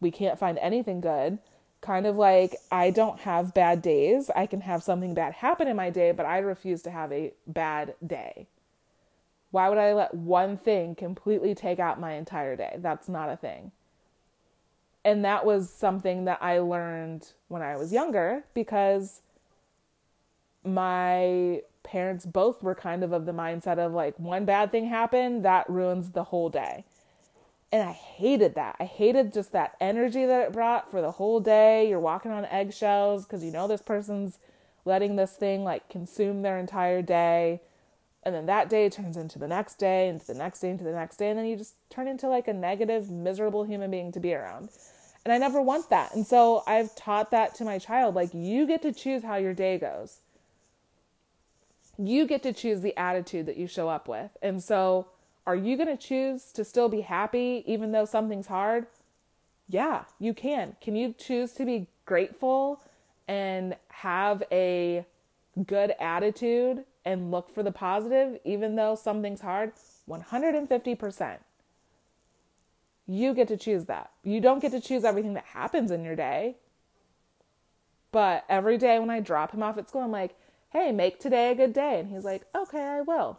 We 0.00 0.10
can't 0.10 0.38
find 0.38 0.58
anything 0.58 1.00
good. 1.00 1.38
Kind 1.80 2.06
of 2.06 2.16
like 2.16 2.56
I 2.70 2.90
don't 2.90 3.20
have 3.20 3.54
bad 3.54 3.82
days. 3.82 4.30
I 4.34 4.46
can 4.46 4.62
have 4.62 4.82
something 4.82 5.12
bad 5.12 5.34
happen 5.34 5.66
in 5.66 5.76
my 5.76 5.90
day, 5.90 6.12
but 6.12 6.26
I 6.26 6.38
refuse 6.38 6.82
to 6.82 6.90
have 6.90 7.12
a 7.12 7.32
bad 7.46 7.94
day. 8.04 8.46
Why 9.50 9.68
would 9.68 9.78
I 9.78 9.92
let 9.92 10.14
one 10.14 10.56
thing 10.56 10.94
completely 10.94 11.54
take 11.54 11.80
out 11.80 12.00
my 12.00 12.12
entire 12.12 12.54
day? 12.54 12.76
That's 12.78 13.08
not 13.08 13.30
a 13.30 13.36
thing. 13.36 13.72
And 15.04 15.24
that 15.24 15.44
was 15.44 15.70
something 15.70 16.26
that 16.26 16.38
I 16.42 16.58
learned 16.58 17.32
when 17.48 17.62
I 17.62 17.76
was 17.76 17.92
younger 17.92 18.44
because 18.54 19.22
my 20.64 21.62
parents 21.82 22.26
both 22.26 22.62
were 22.62 22.74
kind 22.74 23.02
of 23.02 23.12
of 23.12 23.26
the 23.26 23.32
mindset 23.32 23.78
of 23.78 23.92
like 23.92 24.18
one 24.18 24.44
bad 24.44 24.70
thing 24.70 24.86
happened 24.86 25.44
that 25.44 25.68
ruins 25.68 26.10
the 26.10 26.24
whole 26.24 26.48
day. 26.48 26.84
And 27.72 27.88
i 27.88 27.92
hated 27.92 28.54
that. 28.56 28.76
I 28.80 28.84
hated 28.84 29.32
just 29.32 29.52
that 29.52 29.76
energy 29.80 30.26
that 30.26 30.42
it 30.42 30.52
brought 30.52 30.90
for 30.90 31.00
the 31.00 31.12
whole 31.12 31.40
day. 31.40 31.88
You're 31.88 32.00
walking 32.00 32.32
on 32.32 32.44
eggshells 32.46 33.24
because 33.24 33.44
you 33.44 33.52
know 33.52 33.68
this 33.68 33.82
person's 33.82 34.38
letting 34.84 35.16
this 35.16 35.32
thing 35.32 35.62
like 35.64 35.88
consume 35.88 36.42
their 36.42 36.58
entire 36.58 37.02
day. 37.02 37.60
And 38.22 38.34
then 38.34 38.46
that 38.46 38.68
day 38.68 38.88
turns 38.90 39.16
into 39.16 39.38
the 39.38 39.48
next 39.48 39.76
day 39.76 40.08
into 40.08 40.26
the 40.26 40.34
next 40.34 40.60
day 40.60 40.70
into 40.70 40.84
the 40.84 40.92
next 40.92 41.16
day 41.16 41.30
and 41.30 41.38
then 41.38 41.46
you 41.46 41.56
just 41.56 41.74
turn 41.88 42.06
into 42.06 42.28
like 42.28 42.48
a 42.48 42.52
negative 42.52 43.10
miserable 43.10 43.64
human 43.64 43.90
being 43.90 44.12
to 44.12 44.20
be 44.20 44.34
around. 44.34 44.68
And 45.24 45.32
i 45.32 45.38
never 45.38 45.62
want 45.62 45.88
that. 45.90 46.14
And 46.14 46.26
so 46.26 46.62
i've 46.66 46.94
taught 46.96 47.30
that 47.30 47.54
to 47.56 47.64
my 47.64 47.78
child. 47.78 48.14
Like 48.14 48.34
you 48.34 48.66
get 48.66 48.82
to 48.82 48.92
choose 48.92 49.22
how 49.22 49.36
your 49.36 49.54
day 49.54 49.78
goes 49.78 50.20
you 52.06 52.26
get 52.26 52.42
to 52.44 52.52
choose 52.52 52.80
the 52.80 52.96
attitude 52.96 53.46
that 53.46 53.56
you 53.56 53.66
show 53.66 53.88
up 53.88 54.08
with. 54.08 54.30
And 54.42 54.62
so, 54.62 55.08
are 55.46 55.56
you 55.56 55.76
going 55.76 55.88
to 55.88 55.96
choose 55.96 56.52
to 56.52 56.64
still 56.64 56.88
be 56.88 57.00
happy 57.00 57.64
even 57.66 57.92
though 57.92 58.04
something's 58.04 58.46
hard? 58.46 58.86
Yeah, 59.68 60.04
you 60.18 60.34
can. 60.34 60.76
Can 60.80 60.96
you 60.96 61.14
choose 61.16 61.52
to 61.52 61.64
be 61.64 61.88
grateful 62.04 62.80
and 63.28 63.76
have 63.88 64.42
a 64.50 65.04
good 65.66 65.94
attitude 66.00 66.84
and 67.04 67.30
look 67.30 67.52
for 67.52 67.62
the 67.62 67.72
positive 67.72 68.38
even 68.44 68.76
though 68.76 68.94
something's 68.94 69.40
hard? 69.40 69.72
150%. 70.08 71.38
You 73.06 73.34
get 73.34 73.48
to 73.48 73.56
choose 73.56 73.86
that. 73.86 74.10
You 74.22 74.40
don't 74.40 74.60
get 74.60 74.72
to 74.72 74.80
choose 74.80 75.04
everything 75.04 75.34
that 75.34 75.44
happens 75.44 75.90
in 75.90 76.04
your 76.04 76.16
day. 76.16 76.56
But 78.12 78.44
every 78.48 78.78
day 78.78 78.98
when 78.98 79.10
I 79.10 79.20
drop 79.20 79.52
him 79.52 79.62
off 79.62 79.78
at 79.78 79.88
school, 79.88 80.02
I'm 80.02 80.10
like, 80.10 80.36
hey, 80.72 80.92
make 80.92 81.18
today 81.18 81.50
a 81.50 81.54
good 81.54 81.72
day. 81.72 82.00
And 82.00 82.10
he's 82.10 82.24
like, 82.24 82.42
okay, 82.54 82.82
I 82.82 83.00
will. 83.02 83.38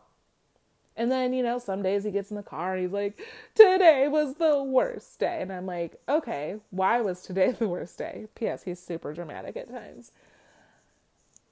And 0.98 1.10
then, 1.12 1.34
you 1.34 1.41
know, 1.41 1.58
some 1.58 1.82
days 1.82 2.04
he 2.04 2.12
gets 2.12 2.32
in 2.32 2.38
the 2.38 2.44
car 2.44 2.74
and 2.74 2.82
he's 2.84 2.91
like, 2.91 3.20
today 3.56 4.08
was 4.08 4.36
the 4.36 4.62
worst 4.62 5.20
day. 5.20 5.39
And 5.41 5.52
I'm 5.52 5.65
like, 5.65 6.00
okay, 6.10 6.58
why 6.70 7.02
was 7.02 7.22
today 7.22 7.52
the 7.60 7.67
worst 7.67 7.98
day? 7.98 8.28
P.S. 8.36 8.63
He's 8.63 8.80
super 8.80 9.13
dramatic 9.13 9.56
at 9.56 9.70
times. 9.70 10.12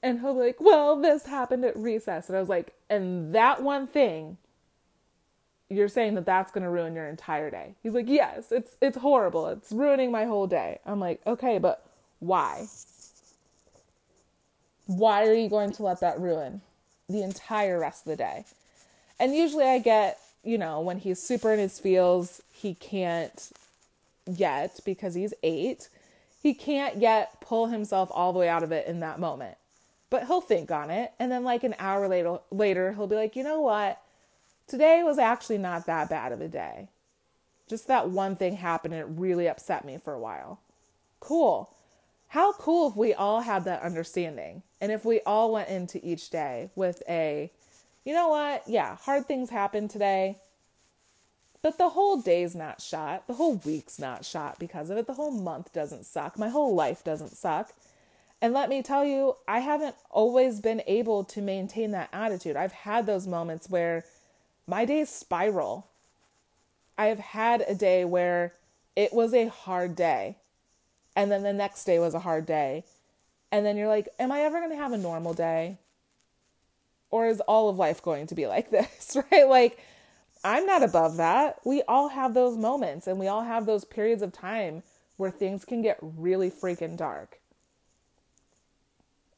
And 0.03 0.19
he'll 0.19 0.33
be 0.33 0.41
like, 0.41 0.61
well, 0.61 0.99
this 1.01 1.25
happened 1.25 1.65
at 1.65 1.75
recess. 1.75 2.29
And 2.29 2.37
I 2.37 2.39
was 2.39 2.49
like, 2.49 2.73
and 2.89 3.33
that 3.33 3.61
one 3.63 3.87
thing, 3.87 4.37
you're 5.69 5.87
saying 5.87 6.15
that 6.15 6.25
that's 6.25 6.51
going 6.51 6.63
to 6.63 6.69
ruin 6.69 6.95
your 6.95 7.07
entire 7.07 7.49
day. 7.49 7.75
He's 7.83 7.93
like, 7.93 8.07
yes, 8.09 8.51
it's, 8.51 8.75
it's 8.81 8.97
horrible. 8.97 9.47
It's 9.47 9.71
ruining 9.71 10.11
my 10.11 10.25
whole 10.25 10.47
day. 10.47 10.79
I'm 10.85 10.99
like, 10.99 11.21
okay, 11.27 11.57
but 11.59 11.85
why? 12.19 12.65
Why 14.89 15.27
are 15.27 15.35
you 15.35 15.47
going 15.47 15.71
to 15.71 15.83
let 15.83 15.99
that 15.99 16.19
ruin 16.19 16.61
the 17.07 17.21
entire 17.21 17.79
rest 17.79 18.07
of 18.07 18.09
the 18.09 18.15
day? 18.15 18.43
And 19.19 19.35
usually 19.35 19.65
I 19.65 19.77
get, 19.77 20.17
you 20.43 20.57
know, 20.57 20.81
when 20.81 20.97
he's 20.97 21.21
super 21.21 21.53
in 21.53 21.59
his 21.59 21.79
feels, 21.79 22.41
he 22.51 22.73
can't 22.73 23.51
yet 24.25 24.79
because 24.83 25.13
he's 25.13 25.35
eight. 25.43 25.89
He 26.41 26.55
can't 26.55 26.97
yet 26.97 27.39
pull 27.39 27.67
himself 27.67 28.09
all 28.11 28.33
the 28.33 28.39
way 28.39 28.49
out 28.49 28.63
of 28.63 28.71
it 28.71 28.87
in 28.87 28.99
that 29.01 29.19
moment. 29.19 29.57
But 30.09 30.25
he'll 30.25 30.41
think 30.41 30.71
on 30.71 30.89
it. 30.89 31.11
And 31.19 31.31
then, 31.31 31.43
like 31.43 31.63
an 31.63 31.75
hour 31.77 32.07
later, 32.07 32.39
later, 32.49 32.93
he'll 32.93 33.05
be 33.05 33.15
like, 33.15 33.35
you 33.35 33.43
know 33.43 33.61
what? 33.61 34.01
Today 34.65 35.03
was 35.03 35.19
actually 35.19 35.59
not 35.59 35.85
that 35.85 36.09
bad 36.09 36.31
of 36.31 36.41
a 36.41 36.47
day. 36.47 36.87
Just 37.67 37.85
that 37.85 38.09
one 38.09 38.35
thing 38.35 38.55
happened 38.55 38.95
and 38.95 39.03
it 39.03 39.19
really 39.19 39.47
upset 39.47 39.85
me 39.85 39.99
for 40.03 40.13
a 40.13 40.19
while. 40.19 40.61
Cool. 41.19 41.69
How 42.29 42.53
cool 42.53 42.89
if 42.89 42.95
we 42.95 43.13
all 43.13 43.41
had 43.41 43.65
that 43.65 43.83
understanding 43.83 44.63
and 44.81 44.91
if 44.91 45.05
we 45.05 45.21
all 45.25 45.51
went 45.51 45.69
into 45.69 46.05
each 46.05 46.29
day 46.29 46.69
with 46.75 47.03
a, 47.07 47.51
you 48.05 48.13
know 48.13 48.29
what? 48.29 48.63
Yeah, 48.67 48.95
hard 48.97 49.27
things 49.27 49.49
happen 49.49 49.87
today, 49.87 50.37
but 51.61 51.77
the 51.77 51.89
whole 51.89 52.21
day's 52.21 52.55
not 52.55 52.81
shot. 52.81 53.27
The 53.27 53.33
whole 53.33 53.61
week's 53.65 53.99
not 53.99 54.23
shot 54.23 54.57
because 54.59 54.89
of 54.89 54.97
it. 54.97 55.07
The 55.07 55.13
whole 55.13 55.31
month 55.31 55.73
doesn't 55.73 56.05
suck. 56.05 56.37
My 56.37 56.49
whole 56.49 56.73
life 56.73 57.03
doesn't 57.03 57.35
suck. 57.35 57.73
And 58.41 58.53
let 58.53 58.69
me 58.69 58.81
tell 58.81 59.03
you, 59.03 59.35
I 59.47 59.59
haven't 59.59 59.95
always 60.09 60.61
been 60.61 60.81
able 60.87 61.25
to 61.25 61.41
maintain 61.41 61.91
that 61.91 62.09
attitude. 62.13 62.55
I've 62.55 62.71
had 62.71 63.05
those 63.05 63.27
moments 63.27 63.69
where 63.69 64.05
my 64.65 64.85
days 64.85 65.09
spiral. 65.09 65.87
I 66.97 67.07
have 67.07 67.19
had 67.19 67.65
a 67.67 67.75
day 67.75 68.05
where 68.05 68.53
it 68.95 69.13
was 69.13 69.33
a 69.33 69.47
hard 69.47 69.95
day 69.95 70.37
and 71.15 71.29
then 71.31 71.43
the 71.43 71.53
next 71.53 71.83
day 71.83 71.99
was 71.99 72.13
a 72.13 72.19
hard 72.19 72.45
day. 72.45 72.85
And 73.51 73.65
then 73.65 73.77
you're 73.77 73.87
like, 73.87 74.09
am 74.19 74.31
I 74.31 74.41
ever 74.41 74.59
going 74.59 74.71
to 74.71 74.77
have 74.77 74.93
a 74.93 74.97
normal 74.97 75.33
day? 75.33 75.77
Or 77.09 77.27
is 77.27 77.39
all 77.41 77.69
of 77.69 77.77
life 77.77 78.01
going 78.01 78.27
to 78.27 78.35
be 78.35 78.47
like 78.47 78.69
this, 78.71 79.17
right? 79.31 79.47
Like, 79.47 79.79
I'm 80.43 80.65
not 80.65 80.83
above 80.83 81.17
that. 81.17 81.59
We 81.65 81.81
all 81.87 82.09
have 82.09 82.33
those 82.33 82.57
moments 82.57 83.07
and 83.07 83.19
we 83.19 83.27
all 83.27 83.43
have 83.43 83.65
those 83.65 83.83
periods 83.83 84.21
of 84.21 84.31
time 84.31 84.83
where 85.17 85.31
things 85.31 85.65
can 85.65 85.81
get 85.81 85.97
really 86.01 86.49
freaking 86.49 86.95
dark. 86.95 87.39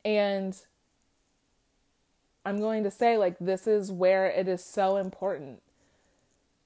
And 0.06 0.58
I'm 2.46 2.60
going 2.60 2.84
to 2.84 2.92
say, 2.92 3.18
like, 3.18 3.38
this 3.40 3.66
is 3.68 3.92
where 3.92 4.28
it 4.28 4.48
is 4.48 4.64
so 4.64 4.98
important 4.98 5.62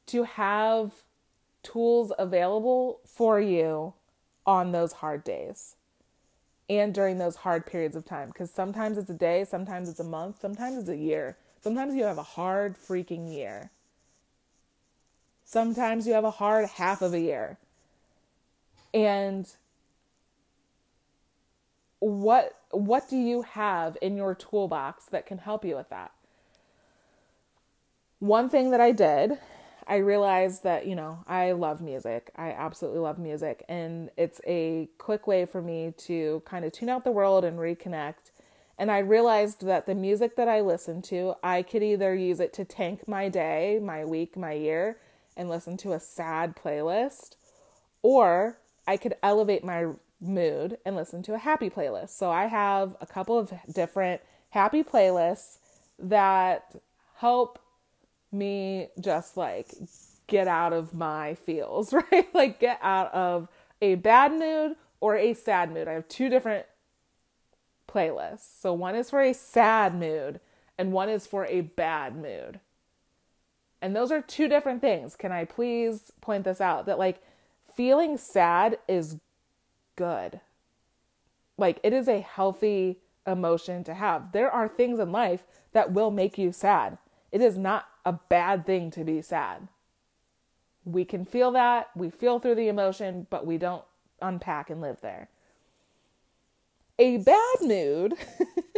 to 0.07 0.23
have 0.23 0.91
tools 1.63 2.11
available 2.17 2.99
for 3.05 3.39
you 3.39 3.93
on 4.45 4.71
those 4.71 4.93
hard 4.93 5.23
days 5.23 5.75
and 6.69 6.93
during 6.93 7.17
those 7.17 7.37
hard 7.37 7.65
periods 7.65 7.95
of 7.95 8.05
time 8.05 8.29
because 8.29 8.51
sometimes 8.51 8.97
it's 8.97 9.09
a 9.09 9.13
day, 9.13 9.45
sometimes 9.45 9.89
it's 9.89 9.99
a 9.99 10.05
month, 10.05 10.39
sometimes 10.41 10.77
it's 10.77 10.89
a 10.89 10.97
year. 10.97 11.37
Sometimes 11.61 11.95
you 11.95 12.03
have 12.03 12.17
a 12.17 12.23
hard 12.23 12.75
freaking 12.77 13.33
year. 13.33 13.71
Sometimes 15.43 16.07
you 16.07 16.13
have 16.13 16.23
a 16.23 16.31
hard 16.31 16.67
half 16.67 17.01
of 17.01 17.13
a 17.13 17.19
year. 17.19 17.57
And 18.93 19.47
what 21.99 22.57
what 22.71 23.09
do 23.09 23.17
you 23.17 23.43
have 23.43 23.97
in 24.01 24.15
your 24.17 24.35
toolbox 24.35 25.05
that 25.05 25.25
can 25.25 25.39
help 25.39 25.65
you 25.65 25.75
with 25.75 25.89
that? 25.89 26.11
One 28.19 28.49
thing 28.49 28.71
that 28.71 28.81
I 28.81 28.91
did 28.91 29.39
I 29.87 29.97
realized 29.97 30.63
that, 30.63 30.87
you 30.87 30.95
know, 30.95 31.19
I 31.27 31.51
love 31.51 31.81
music. 31.81 32.31
I 32.35 32.49
absolutely 32.49 32.99
love 32.99 33.19
music. 33.19 33.63
And 33.69 34.09
it's 34.17 34.41
a 34.47 34.89
quick 34.97 35.27
way 35.27 35.45
for 35.45 35.61
me 35.61 35.93
to 35.99 36.41
kind 36.45 36.65
of 36.65 36.71
tune 36.71 36.89
out 36.89 37.03
the 37.03 37.11
world 37.11 37.45
and 37.45 37.59
reconnect. 37.59 38.31
And 38.77 38.91
I 38.91 38.99
realized 38.99 39.65
that 39.65 39.85
the 39.85 39.95
music 39.95 40.35
that 40.35 40.47
I 40.47 40.61
listen 40.61 41.01
to, 41.03 41.35
I 41.43 41.61
could 41.61 41.83
either 41.83 42.15
use 42.15 42.39
it 42.39 42.51
to 42.53 42.65
tank 42.65 43.07
my 43.07 43.29
day, 43.29 43.79
my 43.81 44.03
week, 44.03 44.35
my 44.35 44.53
year, 44.53 44.97
and 45.37 45.49
listen 45.49 45.77
to 45.77 45.93
a 45.93 45.99
sad 45.99 46.55
playlist, 46.55 47.35
or 48.01 48.57
I 48.87 48.97
could 48.97 49.15
elevate 49.21 49.63
my 49.63 49.87
mood 50.19 50.77
and 50.85 50.95
listen 50.95 51.21
to 51.23 51.33
a 51.33 51.37
happy 51.37 51.69
playlist. 51.69 52.09
So 52.09 52.31
I 52.31 52.47
have 52.47 52.95
a 52.99 53.05
couple 53.05 53.37
of 53.37 53.53
different 53.71 54.21
happy 54.49 54.83
playlists 54.83 55.59
that 55.99 56.75
help 57.17 57.59
me 58.31 58.89
just 58.99 59.37
like 59.37 59.67
get 60.27 60.47
out 60.47 60.73
of 60.73 60.93
my 60.93 61.35
feels, 61.35 61.93
right? 62.11 62.33
like 62.33 62.59
get 62.59 62.79
out 62.81 63.13
of 63.13 63.47
a 63.81 63.95
bad 63.95 64.33
mood 64.33 64.75
or 64.99 65.15
a 65.15 65.33
sad 65.33 65.71
mood. 65.73 65.87
I 65.87 65.93
have 65.93 66.07
two 66.07 66.29
different 66.29 66.65
playlists. 67.87 68.61
So 68.61 68.73
one 68.73 68.95
is 68.95 69.09
for 69.09 69.21
a 69.21 69.33
sad 69.33 69.95
mood 69.95 70.39
and 70.77 70.91
one 70.91 71.09
is 71.09 71.27
for 71.27 71.45
a 71.45 71.61
bad 71.61 72.15
mood. 72.15 72.59
And 73.81 73.95
those 73.95 74.11
are 74.11 74.21
two 74.21 74.47
different 74.47 74.81
things. 74.81 75.15
Can 75.15 75.31
I 75.31 75.45
please 75.45 76.11
point 76.21 76.43
this 76.43 76.59
out 76.59 76.85
that 76.87 76.99
like 76.99 77.21
feeling 77.75 78.17
sad 78.17 78.79
is 78.87 79.17
good. 79.95 80.39
Like 81.57 81.79
it 81.83 81.93
is 81.93 82.07
a 82.07 82.19
healthy 82.19 82.99
emotion 83.27 83.83
to 83.85 83.93
have. 83.93 84.31
There 84.31 84.51
are 84.51 84.67
things 84.67 84.99
in 84.99 85.11
life 85.11 85.45
that 85.73 85.91
will 85.91 86.11
make 86.11 86.37
you 86.37 86.51
sad. 86.51 86.97
It 87.31 87.41
is 87.41 87.57
not 87.57 87.87
a 88.05 88.13
bad 88.13 88.65
thing 88.65 88.91
to 88.91 89.03
be 89.03 89.21
sad. 89.21 89.67
We 90.85 91.03
can 91.05 91.25
feel 91.25 91.51
that, 91.51 91.89
we 91.95 92.09
feel 92.09 92.39
through 92.39 92.55
the 92.55 92.67
emotion, 92.67 93.25
but 93.29 93.45
we 93.45 93.57
don't 93.57 93.83
unpack 94.21 94.69
and 94.69 94.81
live 94.81 95.01
there. 95.01 95.29
A 96.99 97.17
bad 97.17 97.55
mood, 97.61 98.13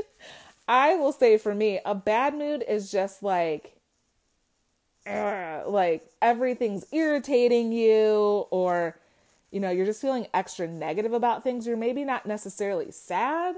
I 0.67 0.95
will 0.95 1.11
say 1.11 1.37
for 1.37 1.53
me, 1.53 1.79
a 1.85 1.93
bad 1.93 2.33
mood 2.33 2.63
is 2.67 2.91
just 2.91 3.21
like, 3.21 3.75
like 5.67 6.09
everything's 6.21 6.85
irritating 6.91 7.71
you, 7.71 8.47
or, 8.49 8.97
you 9.51 9.59
know, 9.59 9.69
you're 9.69 9.85
just 9.85 10.01
feeling 10.01 10.27
extra 10.33 10.67
negative 10.67 11.13
about 11.13 11.43
things. 11.43 11.67
You're 11.67 11.77
maybe 11.77 12.03
not 12.03 12.25
necessarily 12.25 12.91
sad, 12.91 13.57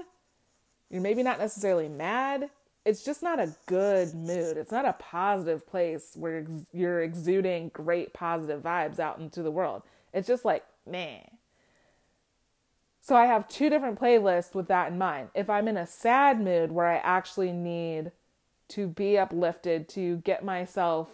you're 0.90 1.02
maybe 1.02 1.22
not 1.22 1.38
necessarily 1.38 1.88
mad. 1.88 2.50
It's 2.84 3.04
just 3.04 3.22
not 3.22 3.38
a 3.38 3.54
good 3.66 4.14
mood. 4.14 4.56
It's 4.56 4.72
not 4.72 4.86
a 4.86 4.94
positive 4.94 5.66
place 5.66 6.12
where 6.14 6.46
you're 6.72 7.02
exuding 7.02 7.70
great 7.74 8.14
positive 8.14 8.62
vibes 8.62 8.98
out 8.98 9.18
into 9.18 9.42
the 9.42 9.50
world. 9.50 9.82
It's 10.14 10.26
just 10.26 10.44
like, 10.44 10.64
man. 10.86 11.28
So 13.02 13.16
I 13.16 13.26
have 13.26 13.48
two 13.48 13.70
different 13.70 14.00
playlists 14.00 14.54
with 14.54 14.68
that 14.68 14.92
in 14.92 14.98
mind. 14.98 15.28
If 15.34 15.50
I'm 15.50 15.68
in 15.68 15.76
a 15.76 15.86
sad 15.86 16.40
mood 16.40 16.72
where 16.72 16.86
I 16.86 16.96
actually 16.96 17.52
need 17.52 18.12
to 18.68 18.86
be 18.86 19.18
uplifted, 19.18 19.88
to 19.90 20.18
get 20.18 20.44
myself 20.44 21.08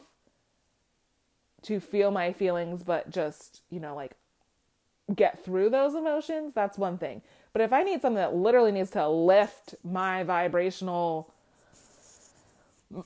to 1.62 1.80
feel 1.80 2.10
my 2.10 2.32
feelings, 2.32 2.84
but 2.84 3.10
just, 3.10 3.62
you 3.70 3.80
know, 3.80 3.94
like 3.94 4.12
get 5.14 5.44
through 5.44 5.70
those 5.70 5.94
emotions, 5.94 6.52
that's 6.54 6.78
one 6.78 6.98
thing. 6.98 7.22
But 7.52 7.62
if 7.62 7.72
I 7.72 7.82
need 7.82 8.02
something 8.02 8.16
that 8.16 8.34
literally 8.34 8.72
needs 8.72 8.90
to 8.90 9.08
lift 9.08 9.74
my 9.82 10.22
vibrational 10.22 11.32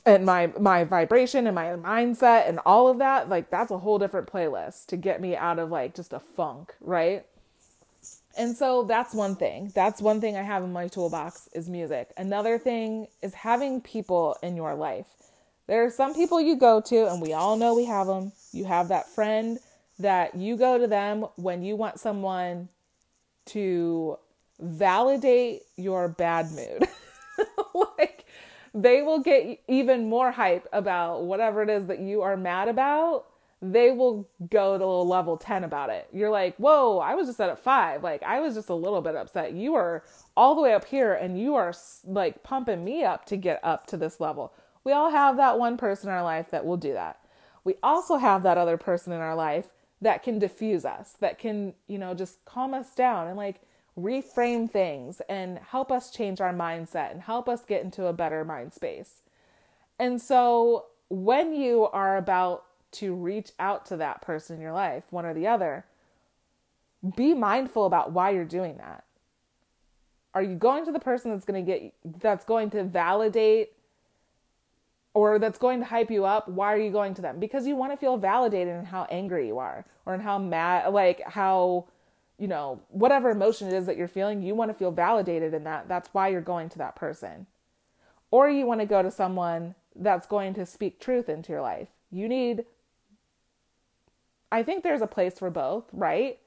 and 0.07 0.25
my 0.27 0.49
my 0.59 0.85
vibration 0.85 1.47
and 1.47 1.55
my 1.55 1.67
mindset 1.69 2.49
and 2.49 2.61
all 2.67 2.89
of 2.89 2.99
that, 2.99 3.29
like 3.29 3.51
that's 3.51 3.71
a 3.71 3.79
whole 3.79 3.99
different 3.99 4.31
playlist 4.31 4.87
to 4.87 4.97
get 4.97 5.21
me 5.21 5.37
out 5.37 5.59
of 5.59 5.71
like 5.71 5.95
just 5.95 6.13
a 6.13 6.21
funk, 6.21 6.75
right? 6.81 7.27
And 8.37 8.57
so 8.57 8.85
that's 8.85 9.15
one 9.15 9.37
thing. 9.37 9.73
That's 9.75 10.01
one 10.01 10.21
thing 10.21 10.37
I 10.37 10.43
have 10.43 10.63
in 10.63 10.73
my 10.73 10.89
toolbox 10.89 11.49
is 11.53 11.69
music. 11.69 12.13
Another 12.17 12.59
thing 12.59 13.09
is 13.23 13.35
having 13.35 13.81
people 13.81 14.37
in 14.43 14.57
your 14.57 14.75
life. 14.75 15.07
There 15.67 15.85
are 15.85 15.91
some 15.91 16.15
people 16.15 16.41
you 16.41 16.57
go 16.57 16.81
to, 16.81 17.07
and 17.11 17.21
we 17.21 17.33
all 17.33 17.57
know 17.57 17.75
we 17.75 17.85
have 17.87 18.07
them. 18.07 18.33
You 18.53 18.65
have 18.65 18.89
that 18.89 19.09
friend 19.09 19.59
that 19.99 20.35
you 20.35 20.57
go 20.57 20.79
to 20.79 20.87
them 20.87 21.27
when 21.37 21.63
you 21.63 21.77
want 21.77 22.01
someone 22.01 22.69
to 23.47 24.19
validate 24.59 25.63
your 25.77 26.09
bad 26.09 26.51
mood. 26.53 26.89
like, 27.99 28.20
they 28.75 29.03
will 29.03 29.21
get 29.21 29.61
even 29.69 30.09
more 30.09 30.31
hype 30.33 30.69
about 30.73 31.25
whatever 31.25 31.63
it 31.63 31.71
is 31.71 31.87
that 31.87 32.01
you 32.01 32.23
are 32.23 32.37
mad 32.37 32.69
about 32.69 33.27
they 33.63 33.91
will 33.91 34.29
go 34.51 34.79
to 34.79 34.87
level 34.87 35.37
10 35.37 35.65
about 35.65 35.91
it. 35.91 36.09
You're 36.13 36.31
like, 36.31 36.57
whoa, 36.57 36.99
I 36.99 37.15
was 37.15 37.27
just 37.27 37.41
at 37.41 37.51
a 37.51 37.57
five. 37.57 38.03
Like, 38.03 38.23
I 38.23 38.41
was 38.41 38.55
just 38.55 38.71
a 38.71 38.75
little 38.75 39.03
bit 39.03 39.17
upset. 39.17 39.53
You 39.53 39.75
are 39.75 40.03
all 40.37 40.55
the 40.55 40.63
way 40.63 40.73
up 40.73 40.87
here 40.87 41.13
and 41.13 41.39
you 41.39 41.55
are 41.57 41.75
like 42.07 42.43
pumping 42.43 42.83
me 42.85 43.05
up 43.05 43.27
to 43.27 43.37
get 43.37 43.61
up 43.63 43.87
to 43.89 43.97
this 43.99 44.19
level. 44.19 44.55
We 44.83 44.93
all 44.93 45.11
have 45.11 45.37
that 45.37 45.59
one 45.59 45.77
person 45.77 46.09
in 46.09 46.15
our 46.15 46.23
life 46.23 46.51
that 46.51 46.65
will 46.65 46.79
do 46.79 46.95
that. 46.95 47.19
We 47.63 47.75
also 47.83 48.17
have 48.17 48.43
that 48.45 48.57
other 48.57 48.79
person 48.79 49.13
in 49.13 49.21
our 49.21 49.35
life 49.35 49.67
that 50.01 50.23
can 50.23 50.39
diffuse 50.39 50.87
us, 50.87 51.13
that 51.21 51.39
can, 51.39 51.75
you 51.87 51.99
know, 51.99 52.15
just 52.15 52.43
calm 52.47 52.73
us 52.73 52.95
down 52.95 53.27
and 53.27 53.37
like 53.37 53.61
reframe 54.03 54.71
things 54.71 55.21
and 55.29 55.59
help 55.59 55.91
us 55.93 56.11
change 56.11 56.41
our 56.41 56.53
mindset 56.53 57.11
and 57.11 57.23
help 57.23 57.49
us 57.49 57.65
get 57.65 57.83
into 57.83 58.07
a 58.07 58.13
better 58.13 58.45
mind 58.45 58.73
space. 58.73 59.23
And 59.99 60.21
so 60.21 60.87
when 61.09 61.55
you 61.55 61.87
are 61.87 62.17
about 62.17 62.65
to 62.93 63.15
reach 63.15 63.53
out 63.59 63.87
to 63.87 63.97
that 63.97 64.23
person 64.23 64.57
in 64.57 64.63
your 64.63 64.73
life, 64.73 65.05
one 65.11 65.27
or 65.27 65.35
the 65.35 65.47
other, 65.47 65.85
be 67.17 67.35
mindful 67.35 67.87
about 67.87 68.13
why 68.13 68.31
you're 68.31 68.45
doing 68.45 68.77
that. 68.79 69.05
Are 70.35 70.43
you 70.43 70.55
going 70.55 70.85
to 70.85 70.93
the 70.93 71.01
person 71.01 71.33
that's 71.33 71.45
going 71.45 71.65
to 71.65 71.73
get 71.73 71.95
that's 72.21 72.45
going 72.45 72.71
to 72.71 72.85
validate 72.85 73.73
or 75.13 75.39
that's 75.39 75.59
going 75.59 75.81
to 75.81 75.87
hype 75.87 76.11
you 76.11 76.25
up? 76.25 76.49
Why 76.49 76.73
are 76.73 76.79
you 76.79 76.93
going 76.93 77.15
to 77.15 77.23
them? 77.23 77.41
Because 77.41 77.67
you 77.67 77.75
want 77.75 77.93
to 77.93 77.97
feel 77.97 78.17
validated 78.17 78.77
in 78.77 78.85
how 78.85 79.07
angry 79.11 79.49
you 79.49 79.59
are 79.59 79.85
or 80.07 80.15
in 80.15 80.21
how 80.21 80.39
mad 80.39 80.93
like 80.93 81.21
how 81.27 81.87
you 82.41 82.49
know, 82.49 82.81
whatever 82.89 83.31
emotion 83.31 83.69
it 83.69 83.75
is 83.75 83.85
that 83.85 83.99
you're 83.99 84.09
feeling, 84.09 84.43
you 84.43 84.55
want 84.55 84.71
to 84.71 84.75
feel 84.75 84.91
validated 84.91 85.53
in 85.53 85.63
that. 85.65 85.89
That's 85.89 86.09
why 86.13 86.29
you're 86.29 86.41
going 86.41 86.71
to 86.71 86.79
that 86.79 86.97
person. 86.97 87.47
Or 88.31 88.49
you 88.49 88.65
want 88.65 88.81
to 88.81 88.87
go 88.87 89.03
to 89.03 89.11
someone 89.11 89.75
that's 89.95 90.27
going 90.27 90.55
to 90.55 90.65
speak 90.65 90.99
truth 90.99 91.29
into 91.29 91.53
your 91.53 91.61
life. 91.61 91.89
You 92.11 92.29
need 92.29 92.65
I 94.51 94.63
think 94.63 94.83
there's 94.83 95.03
a 95.03 95.07
place 95.07 95.39
for 95.39 95.51
both, 95.51 95.85
right? 95.93 96.39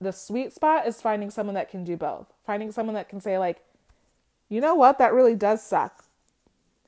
The 0.00 0.12
sweet 0.12 0.54
spot 0.54 0.86
is 0.86 1.02
finding 1.02 1.30
someone 1.30 1.54
that 1.54 1.68
can 1.68 1.84
do 1.84 1.96
both. 1.96 2.32
Finding 2.46 2.72
someone 2.72 2.94
that 2.94 3.10
can 3.10 3.20
say, 3.20 3.36
like, 3.36 3.62
you 4.48 4.60
know 4.60 4.74
what, 4.74 4.98
that 4.98 5.12
really 5.12 5.34
does 5.34 5.62
suck. 5.62 6.04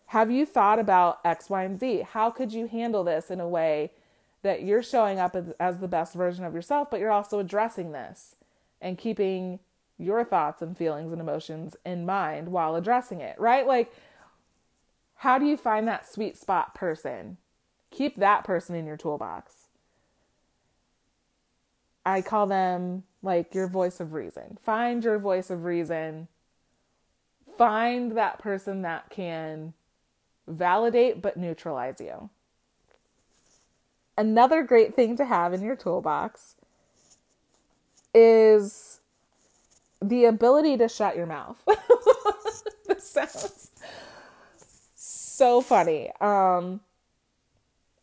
Have 0.06 0.30
you 0.30 0.46
thought 0.46 0.78
about 0.78 1.20
X, 1.24 1.50
Y, 1.50 1.64
and 1.64 1.78
Z? 1.78 2.06
How 2.12 2.30
could 2.30 2.52
you 2.52 2.66
handle 2.66 3.04
this 3.04 3.30
in 3.30 3.40
a 3.40 3.48
way 3.48 3.90
that 4.42 4.62
you're 4.62 4.82
showing 4.82 5.18
up 5.18 5.36
as, 5.36 5.50
as 5.60 5.78
the 5.78 5.88
best 5.88 6.14
version 6.14 6.44
of 6.44 6.54
yourself, 6.54 6.90
but 6.90 7.00
you're 7.00 7.12
also 7.12 7.38
addressing 7.38 7.92
this 7.92 8.36
and 8.80 8.98
keeping 8.98 9.60
your 9.98 10.24
thoughts 10.24 10.60
and 10.62 10.76
feelings 10.76 11.12
and 11.12 11.20
emotions 11.20 11.76
in 11.86 12.04
mind 12.04 12.48
while 12.48 12.74
addressing 12.74 13.20
it, 13.20 13.38
right? 13.38 13.66
Like, 13.66 13.92
how 15.16 15.38
do 15.38 15.46
you 15.46 15.56
find 15.56 15.86
that 15.86 16.12
sweet 16.12 16.36
spot 16.36 16.74
person? 16.74 17.36
Keep 17.92 18.16
that 18.16 18.42
person 18.42 18.74
in 18.74 18.86
your 18.86 18.96
toolbox. 18.96 19.68
I 22.04 22.20
call 22.22 22.46
them 22.46 23.04
like 23.22 23.54
your 23.54 23.68
voice 23.68 24.00
of 24.00 24.12
reason. 24.12 24.58
Find 24.60 25.04
your 25.04 25.18
voice 25.18 25.50
of 25.50 25.64
reason. 25.64 26.26
Find 27.56 28.16
that 28.16 28.40
person 28.40 28.82
that 28.82 29.10
can 29.10 29.74
validate 30.48 31.22
but 31.22 31.36
neutralize 31.36 32.00
you. 32.00 32.30
Another 34.16 34.62
great 34.62 34.94
thing 34.94 35.16
to 35.16 35.24
have 35.24 35.52
in 35.52 35.62
your 35.62 35.76
toolbox 35.76 36.56
is 38.14 39.00
the 40.02 40.24
ability 40.24 40.76
to 40.76 40.88
shut 40.88 41.16
your 41.16 41.26
mouth. 41.26 41.56
this 42.86 43.08
sounds 43.08 43.70
so 44.94 45.60
funny. 45.60 46.10
Um, 46.20 46.80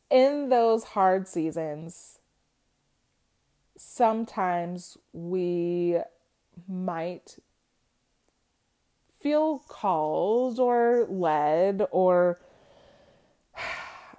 in 0.09 0.49
those 0.49 0.83
hard 0.83 1.27
seasons, 1.27 2.19
sometimes 3.77 4.97
we 5.13 5.99
might 6.67 7.37
feel 9.19 9.59
called 9.67 10.59
or 10.59 11.05
led 11.09 11.85
or 11.91 12.39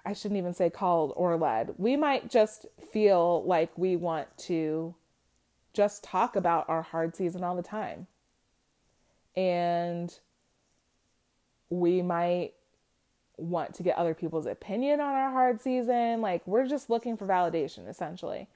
I 0.05 0.13
shouldn't 0.13 0.39
even 0.39 0.55
say 0.55 0.71
called 0.71 1.13
or 1.17 1.37
led. 1.37 1.75
We 1.79 1.97
might 1.97 2.31
just 2.31 2.67
feel 2.93 3.45
like 3.45 3.71
we 3.77 3.97
want 3.97 4.29
to 4.39 4.95
just 5.73 6.03
talk 6.03 6.37
about 6.37 6.69
our 6.69 6.83
hard 6.83 7.15
season 7.15 7.45
all 7.45 7.57
the 7.57 7.63
time. 7.63 8.07
And 9.37 10.13
we 11.69 12.03
might 12.03 12.53
want 13.37 13.75
to 13.75 13.83
get 13.83 13.97
other 13.97 14.15
people's 14.15 14.47
opinion 14.47 15.01
on 15.01 15.15
our 15.15 15.31
hard 15.31 15.61
season. 15.61 16.21
Like, 16.21 16.47
we're 16.47 16.67
just 16.67 16.91
looking 16.91 17.17
for 17.17 17.27
validation, 17.27 17.89
essentially. 17.89 18.49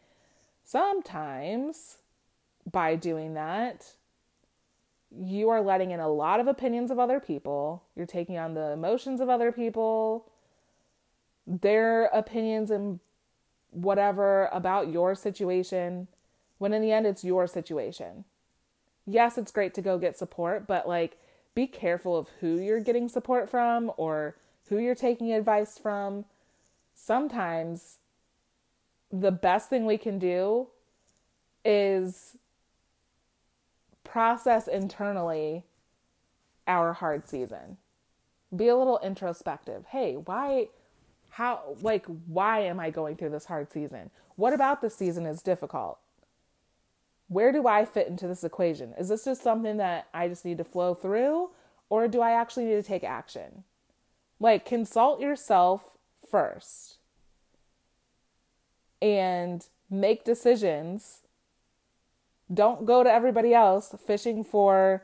Sometimes 0.65 1.99
by 2.71 2.97
doing 2.97 3.35
that, 3.35 3.93
you 5.17 5.49
are 5.51 5.61
letting 5.61 5.91
in 5.93 6.01
a 6.01 6.09
lot 6.09 6.41
of 6.41 6.49
opinions 6.49 6.91
of 6.91 6.99
other 6.99 7.21
people. 7.21 7.85
You're 7.95 8.07
taking 8.07 8.37
on 8.37 8.55
the 8.55 8.73
emotions 8.73 9.21
of 9.21 9.29
other 9.29 9.53
people, 9.53 10.27
their 11.47 12.07
opinions 12.07 12.71
and 12.71 13.01
whatever 13.71 14.49
about 14.53 14.89
your 14.89 15.15
situation, 15.15 16.09
when 16.59 16.73
in 16.73 16.83
the 16.83 16.93
end, 16.93 17.07
it's 17.07 17.25
your 17.25 17.47
situation. 17.47 18.25
Yes, 19.07 19.37
it's 19.37 19.53
great 19.53 19.75
to 19.75 19.83
go 19.83 19.99
get 19.99 20.17
support, 20.17 20.67
but 20.67 20.89
like 20.89 21.19
be 21.55 21.67
careful 21.67 22.17
of 22.17 22.29
who 22.41 22.59
you're 22.59 22.81
getting 22.81 23.09
support 23.09 23.49
from 23.51 23.93
or 23.97 24.37
who 24.69 24.79
you're 24.79 24.95
taking 24.95 25.33
advice 25.33 25.79
from. 25.79 26.25
Sometimes 26.95 27.99
the 29.13 29.31
best 29.31 29.69
thing 29.69 29.85
we 29.85 29.99
can 29.99 30.19
do 30.19 30.69
is 31.65 32.37
process 34.03 34.67
internally 34.67 35.65
our 36.67 36.93
hard 36.95 37.29
season. 37.29 37.77
Be 38.55 38.69
a 38.69 38.77
little 38.77 39.01
introspective. 39.03 39.87
Hey, 39.89 40.15
why 40.15 40.69
how 41.35 41.77
like 41.83 42.07
why 42.27 42.61
am 42.61 42.79
I 42.79 42.91
going 42.91 43.17
through 43.17 43.31
this 43.31 43.47
hard 43.47 43.73
season? 43.73 44.11
What 44.37 44.53
about 44.53 44.81
this 44.81 44.95
season 44.95 45.27
is 45.27 45.43
difficult? 45.43 45.99
Where 47.27 47.51
do 47.51 47.67
I 47.67 47.85
fit 47.85 48.07
into 48.07 48.29
this 48.29 48.45
equation? 48.45 48.95
Is 48.99 49.09
this 49.09 49.25
just 49.25 49.43
something 49.43 49.77
that 49.79 50.07
I 50.15 50.29
just 50.29 50.45
need 50.45 50.59
to 50.59 50.65
flow 50.65 50.95
through 50.95 51.51
or 51.91 52.07
do 52.07 52.21
I 52.21 52.31
actually 52.31 52.67
need 52.67 52.77
to 52.77 52.85
take 52.85 53.03
action? 53.03 53.65
Like 54.39 54.65
consult 54.65 55.21
yourself 55.21 55.97
first 56.31 56.99
and 59.03 59.67
make 59.91 60.25
decisions. 60.25 61.23
Don't 62.53 62.87
go 62.87 63.03
to 63.03 63.13
everybody 63.13 63.53
else 63.53 63.93
fishing 64.07 64.45
for 64.45 65.03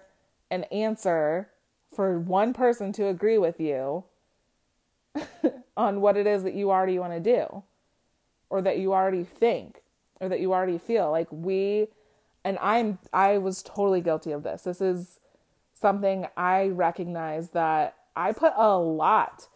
an 0.49 0.63
answer 0.65 1.49
for 1.93 2.21
one 2.21 2.53
person 2.53 2.93
to 2.93 3.09
agree 3.09 3.39
with 3.39 3.59
you 3.59 4.05
on 5.77 6.01
what 6.01 6.17
it 6.17 6.27
is 6.27 6.43
that 6.43 6.55
you 6.55 6.71
already 6.71 6.99
want 6.99 7.13
to 7.13 7.21
do 7.21 7.63
or 8.49 8.63
that 8.63 8.79
you 8.79 8.93
already 8.93 9.25
think 9.25 9.83
or 10.21 10.29
that 10.29 10.41
you 10.41 10.53
already 10.53 10.79
feel 10.79 11.11
like 11.11 11.29
we 11.31 11.89
and 12.45 12.59
I'm 12.61 12.99
I 13.13 13.39
was 13.39 13.63
totally 13.63 14.01
guilty 14.01 14.33
of 14.33 14.43
this. 14.43 14.63
This 14.63 14.81
is 14.81 15.21
something 15.75 16.27
I 16.37 16.69
recognize 16.69 17.51
that 17.51 17.97
I 18.17 18.33
put 18.33 18.53
a 18.57 18.77
lot 18.79 19.49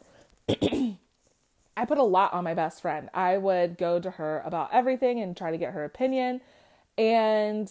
I 1.77 1.85
put 1.87 1.99
a 1.99 2.05
lot 2.05 2.33
on 2.33 2.45
my 2.45 2.55
best 2.55 2.83
friend. 2.83 3.11
I 3.13 3.37
would 3.37 3.79
go 3.79 3.99
to 3.99 4.13
her 4.13 4.43
about 4.45 4.71
everything 4.73 5.21
and 5.21 5.37
try 5.37 5.51
to 5.51 5.59
get 5.59 5.73
her 5.73 5.85
opinion 5.85 6.41
and 6.97 7.71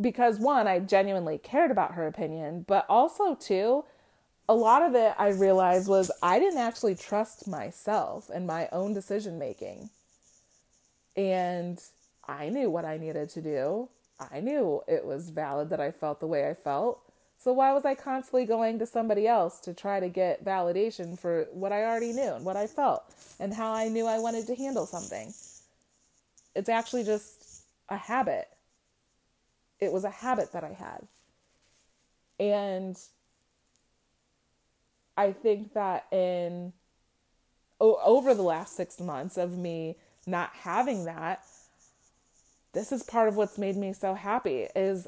because 0.00 0.38
one, 0.38 0.66
I 0.66 0.78
genuinely 0.78 1.38
cared 1.38 1.70
about 1.70 1.92
her 1.94 2.06
opinion, 2.06 2.64
but 2.66 2.86
also 2.88 3.34
two, 3.34 3.84
a 4.50 4.54
lot 4.54 4.82
of 4.82 4.96
it 4.96 5.14
I 5.16 5.28
realized 5.28 5.86
was 5.86 6.10
I 6.24 6.40
didn't 6.40 6.58
actually 6.58 6.96
trust 6.96 7.46
myself 7.46 8.28
and 8.34 8.48
my 8.48 8.68
own 8.72 8.94
decision 8.94 9.38
making. 9.38 9.90
And 11.16 11.80
I 12.26 12.48
knew 12.48 12.68
what 12.68 12.84
I 12.84 12.96
needed 12.96 13.30
to 13.30 13.42
do. 13.42 13.88
I 14.32 14.40
knew 14.40 14.82
it 14.88 15.04
was 15.04 15.30
valid 15.30 15.70
that 15.70 15.78
I 15.78 15.92
felt 15.92 16.18
the 16.18 16.26
way 16.26 16.48
I 16.48 16.54
felt. 16.54 17.00
So 17.38 17.52
why 17.52 17.72
was 17.72 17.84
I 17.84 17.94
constantly 17.94 18.44
going 18.44 18.80
to 18.80 18.86
somebody 18.86 19.28
else 19.28 19.60
to 19.60 19.72
try 19.72 20.00
to 20.00 20.08
get 20.08 20.44
validation 20.44 21.16
for 21.16 21.46
what 21.52 21.70
I 21.70 21.84
already 21.84 22.12
knew 22.12 22.32
and 22.34 22.44
what 22.44 22.56
I 22.56 22.66
felt 22.66 23.04
and 23.38 23.54
how 23.54 23.72
I 23.72 23.86
knew 23.86 24.08
I 24.08 24.18
wanted 24.18 24.48
to 24.48 24.56
handle 24.56 24.84
something? 24.84 25.32
It's 26.56 26.68
actually 26.68 27.04
just 27.04 27.62
a 27.88 27.96
habit. 27.96 28.48
It 29.78 29.92
was 29.92 30.02
a 30.02 30.10
habit 30.10 30.52
that 30.54 30.64
I 30.64 30.72
had. 30.72 31.06
And 32.40 32.98
I 35.20 35.32
think 35.32 35.74
that 35.74 36.06
in 36.10 36.72
over 37.78 38.34
the 38.34 38.42
last 38.42 38.74
6 38.76 39.00
months 39.00 39.36
of 39.36 39.56
me 39.56 39.96
not 40.26 40.50
having 40.52 41.04
that, 41.04 41.44
this 42.72 42.90
is 42.90 43.02
part 43.02 43.28
of 43.28 43.36
what's 43.36 43.58
made 43.58 43.76
me 43.76 43.92
so 43.92 44.14
happy 44.14 44.68
is 44.74 45.06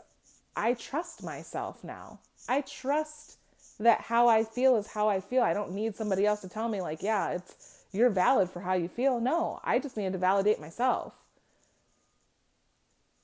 I 0.55 0.75
trust 0.75 1.23
myself 1.23 1.83
now. 1.83 2.21
I 2.47 2.61
trust 2.61 3.39
that 3.81 4.03
how 4.03 4.29
I 4.29 4.45
feel 4.45 4.77
is 4.77 4.89
how 4.89 5.09
I 5.09 5.21
feel. 5.21 5.43
I 5.43 5.55
don't 5.55 5.73
need 5.73 5.97
somebody 5.97 6.27
else 6.27 6.43
to 6.43 6.49
tell 6.49 6.69
me 6.69 6.83
like, 6.83 7.03
yeah, 7.03 7.31
it's 7.31 7.85
you're 7.91 8.11
valid 8.11 8.51
for 8.51 8.61
how 8.61 8.75
you 8.75 8.89
feel. 8.89 9.19
No, 9.19 9.61
I 9.65 9.79
just 9.79 9.97
need 9.97 10.13
to 10.13 10.19
validate 10.19 10.61
myself. 10.61 11.15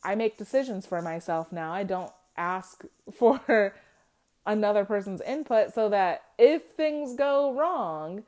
I 0.02 0.14
make 0.14 0.38
decisions 0.38 0.86
for 0.86 1.02
myself 1.02 1.52
now. 1.52 1.70
I 1.70 1.82
don't 1.82 2.12
ask 2.34 2.82
for 3.12 3.74
another 4.48 4.84
person's 4.84 5.20
input 5.20 5.72
so 5.72 5.88
that 5.90 6.22
if 6.38 6.62
things 6.76 7.14
go 7.14 7.52
wrong, 7.52 8.24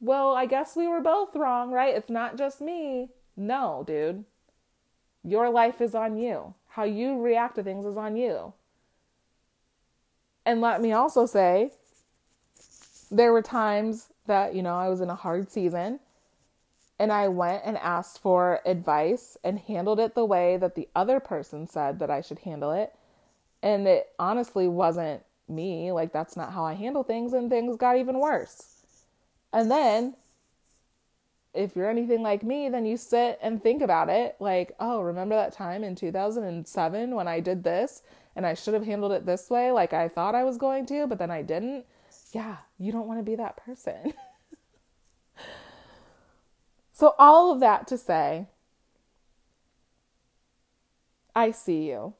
well, 0.00 0.34
I 0.34 0.46
guess 0.46 0.74
we 0.74 0.88
were 0.88 1.00
both 1.00 1.36
wrong, 1.36 1.70
right? 1.70 1.94
It's 1.94 2.10
not 2.10 2.36
just 2.36 2.60
me. 2.60 3.10
No, 3.36 3.84
dude. 3.86 4.24
Your 5.22 5.50
life 5.50 5.80
is 5.80 5.94
on 5.94 6.16
you. 6.16 6.54
How 6.68 6.84
you 6.84 7.20
react 7.20 7.56
to 7.56 7.62
things 7.62 7.84
is 7.84 7.96
on 7.96 8.16
you. 8.16 8.54
And 10.44 10.60
let 10.60 10.80
me 10.80 10.92
also 10.92 11.26
say, 11.26 11.72
there 13.10 13.32
were 13.32 13.42
times 13.42 14.08
that, 14.26 14.54
you 14.54 14.62
know, 14.62 14.74
I 14.74 14.88
was 14.88 15.00
in 15.00 15.10
a 15.10 15.14
hard 15.14 15.50
season 15.50 16.00
and 16.98 17.12
I 17.12 17.28
went 17.28 17.62
and 17.64 17.76
asked 17.76 18.20
for 18.20 18.60
advice 18.64 19.36
and 19.44 19.58
handled 19.58 20.00
it 20.00 20.14
the 20.14 20.24
way 20.24 20.56
that 20.56 20.74
the 20.74 20.88
other 20.94 21.20
person 21.20 21.66
said 21.66 21.98
that 21.98 22.10
I 22.10 22.22
should 22.22 22.38
handle 22.38 22.72
it. 22.72 22.92
And 23.62 23.86
it 23.86 24.08
honestly 24.18 24.68
wasn't 24.68 25.22
me. 25.48 25.92
Like, 25.92 26.12
that's 26.12 26.36
not 26.36 26.52
how 26.52 26.64
I 26.64 26.74
handle 26.74 27.02
things, 27.02 27.32
and 27.32 27.50
things 27.50 27.76
got 27.76 27.96
even 27.96 28.18
worse. 28.18 28.82
And 29.52 29.70
then, 29.70 30.14
if 31.54 31.74
you're 31.74 31.90
anything 31.90 32.22
like 32.22 32.42
me, 32.42 32.68
then 32.68 32.84
you 32.84 32.96
sit 32.96 33.38
and 33.42 33.62
think 33.62 33.82
about 33.82 34.08
it 34.08 34.36
like, 34.40 34.74
oh, 34.78 35.00
remember 35.00 35.34
that 35.34 35.52
time 35.52 35.82
in 35.82 35.94
2007 35.94 37.14
when 37.14 37.28
I 37.28 37.40
did 37.40 37.64
this 37.64 38.02
and 38.34 38.44
I 38.46 38.52
should 38.52 38.74
have 38.74 38.84
handled 38.84 39.12
it 39.12 39.24
this 39.24 39.48
way, 39.48 39.72
like 39.72 39.94
I 39.94 40.08
thought 40.08 40.34
I 40.34 40.44
was 40.44 40.58
going 40.58 40.84
to, 40.86 41.06
but 41.06 41.18
then 41.18 41.30
I 41.30 41.40
didn't? 41.40 41.86
Yeah, 42.32 42.56
you 42.78 42.92
don't 42.92 43.06
want 43.06 43.18
to 43.20 43.24
be 43.24 43.36
that 43.36 43.56
person. 43.56 44.12
So, 46.96 47.14
all 47.18 47.52
of 47.52 47.60
that 47.60 47.86
to 47.88 47.98
say, 47.98 48.46
I 51.34 51.50
see 51.50 51.88
you. 51.88 52.14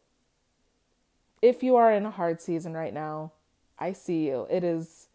If 1.42 1.62
you 1.62 1.76
are 1.76 1.92
in 1.92 2.06
a 2.06 2.10
hard 2.10 2.40
season 2.40 2.74
right 2.74 2.94
now, 2.94 3.32
I 3.78 3.92
see 3.92 4.26
you. 4.26 4.46
It 4.50 4.64
is, 4.64 5.08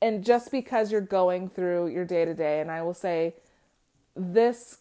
and 0.00 0.24
just 0.24 0.50
because 0.50 0.90
you're 0.90 1.00
going 1.00 1.48
through 1.48 1.88
your 1.88 2.04
day 2.04 2.24
to 2.24 2.34
day, 2.34 2.60
and 2.60 2.70
I 2.70 2.82
will 2.82 2.94
say, 2.94 3.34
this 4.16 4.78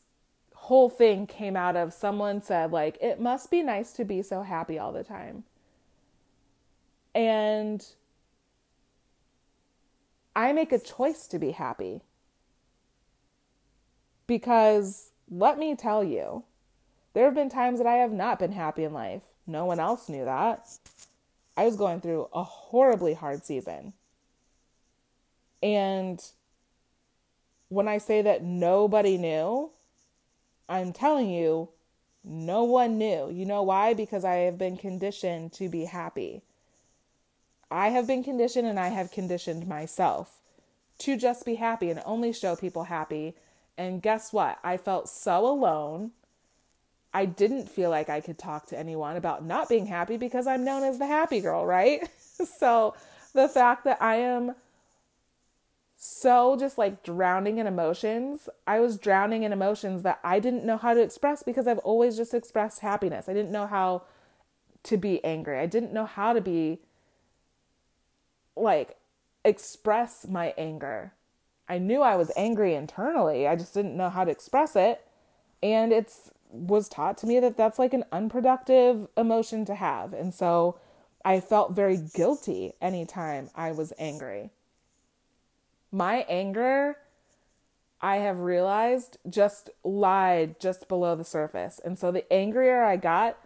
whole 0.56 0.90
thing 0.90 1.28
came 1.28 1.56
out 1.56 1.76
of 1.76 1.94
someone 1.94 2.42
said, 2.42 2.72
like, 2.72 2.98
it 3.02 3.20
must 3.20 3.52
be 3.52 3.62
nice 3.64 3.92
to 3.94 4.06
be 4.06 4.22
so 4.22 4.44
happy 4.44 4.80
all 4.80 4.94
the 4.94 5.04
time. 5.04 5.44
And 7.14 7.86
I 10.36 10.54
make 10.54 10.72
a 10.72 10.80
choice 10.80 11.28
to 11.28 11.40
be 11.40 11.52
happy. 11.52 12.02
Because 14.28 15.12
let 15.30 15.60
me 15.60 15.76
tell 15.76 16.04
you, 16.04 16.44
there 17.14 17.26
have 17.26 17.36
been 17.36 17.50
times 17.50 17.80
that 17.80 17.88
I 17.88 17.96
have 17.96 18.14
not 18.14 18.40
been 18.40 18.54
happy 18.54 18.86
in 18.86 18.94
life. 18.94 19.24
No 19.48 19.66
one 19.66 19.80
else 19.80 20.10
knew 20.10 20.26
that. 20.26 20.68
I 21.58 21.66
was 21.66 21.76
going 21.76 22.02
through 22.02 22.30
a 22.34 22.44
horribly 22.44 23.14
hard 23.14 23.44
season. 23.44 23.94
And 25.62 26.24
when 27.70 27.88
I 27.88 27.98
say 27.98 28.22
that 28.22 28.44
nobody 28.44 29.18
knew, 29.18 29.72
I'm 30.68 30.94
telling 30.94 31.30
you, 31.30 31.70
no 32.24 32.64
one 32.64 32.98
knew. 32.98 33.30
You 33.32 33.46
know 33.46 33.64
why? 33.64 33.94
Because 33.94 34.24
I 34.24 34.36
have 34.36 34.58
been 34.58 34.78
conditioned 34.78 35.54
to 35.54 35.70
be 35.70 35.86
happy. 35.86 36.42
I 37.70 37.90
have 37.90 38.08
been 38.08 38.24
conditioned 38.24 38.68
and 38.68 38.80
I 38.80 38.90
have 38.90 39.12
conditioned 39.12 39.68
myself 39.68 40.38
to 41.00 41.18
just 41.18 41.46
be 41.46 41.56
happy 41.56 41.90
and 41.90 42.02
only 42.06 42.34
show 42.34 42.56
people 42.56 42.84
happy 42.84 43.36
and 43.78 44.02
guess 44.02 44.32
what? 44.32 44.60
I 44.64 44.78
felt 44.78 45.10
so 45.10 45.48
alone. 45.48 46.12
I 47.14 47.26
didn't 47.26 47.70
feel 47.70 47.90
like 47.90 48.10
I 48.10 48.22
could 48.22 48.38
talk 48.38 48.68
to 48.68 48.80
anyone 48.80 49.18
about 49.18 49.44
not 49.44 49.68
being 49.68 49.86
happy 49.86 50.18
because 50.18 50.48
I'm 50.48 50.64
known 50.64 50.84
as 50.84 50.98
the 50.98 51.08
happy 51.08 51.42
girl, 51.42 51.66
right? 51.66 52.10
so 52.60 52.96
the 53.34 53.50
fact 53.50 53.84
that 53.84 54.02
I 54.02 54.16
am 54.16 54.56
so 55.98 56.58
just 56.58 56.78
like 56.78 57.04
drowning 57.04 57.60
in 57.60 57.68
emotions, 57.68 58.50
I 58.66 58.80
was 58.80 58.98
drowning 58.98 59.44
in 59.44 59.54
emotions 59.54 60.04
that 60.04 60.20
I 60.24 60.40
didn't 60.40 60.66
know 60.66 60.78
how 60.78 60.94
to 60.94 61.02
express 61.02 61.44
because 61.44 61.68
I've 61.68 61.78
always 61.80 62.18
just 62.18 62.34
expressed 62.34 62.80
happiness. 62.80 63.30
I 63.30 63.34
didn't 63.34 63.52
know 63.52 63.68
how 63.68 64.04
to 64.84 64.98
be 64.98 65.24
angry. 65.24 65.60
I 65.60 65.68
didn't 65.68 65.94
know 65.94 66.06
how 66.06 66.34
to 66.34 66.42
be 66.42 66.80
like 68.56 68.98
express 69.46 70.28
my 70.28 70.54
anger. 70.58 71.14
I 71.70 71.78
knew 71.78 72.02
I 72.02 72.16
was 72.16 72.32
angry 72.36 72.74
internally. 72.74 73.48
I 73.48 73.56
just 73.56 73.74
didn't 73.74 73.96
know 73.96 74.10
how 74.10 74.24
to 74.24 74.32
express 74.32 74.76
it. 74.76 75.06
And 75.62 75.94
it's 75.94 76.32
was 76.52 76.90
taught 76.90 77.18
to 77.20 77.28
me 77.28 77.40
that 77.40 77.58
that's 77.58 77.80
like 77.80 77.94
an 77.94 78.04
unproductive 78.12 79.08
emotion 79.18 79.66
to 79.66 79.76
have. 79.76 80.14
And 80.14 80.34
so 80.34 80.78
I 81.24 81.40
felt 81.40 81.72
very 81.72 81.98
guilty 81.98 82.74
anytime 82.82 83.50
I 83.56 83.72
was 83.72 83.94
angry. 83.98 84.52
My 85.92 86.26
anger, 86.30 86.98
I 88.02 88.18
have 88.18 88.40
realized, 88.40 89.18
just 89.30 89.70
lied 89.84 90.60
just 90.60 90.88
below 90.88 91.16
the 91.16 91.24
surface. 91.24 91.80
And 91.84 91.98
so 91.98 92.12
the 92.12 92.32
angrier 92.32 92.84
I 92.84 92.98
got, 92.98 93.38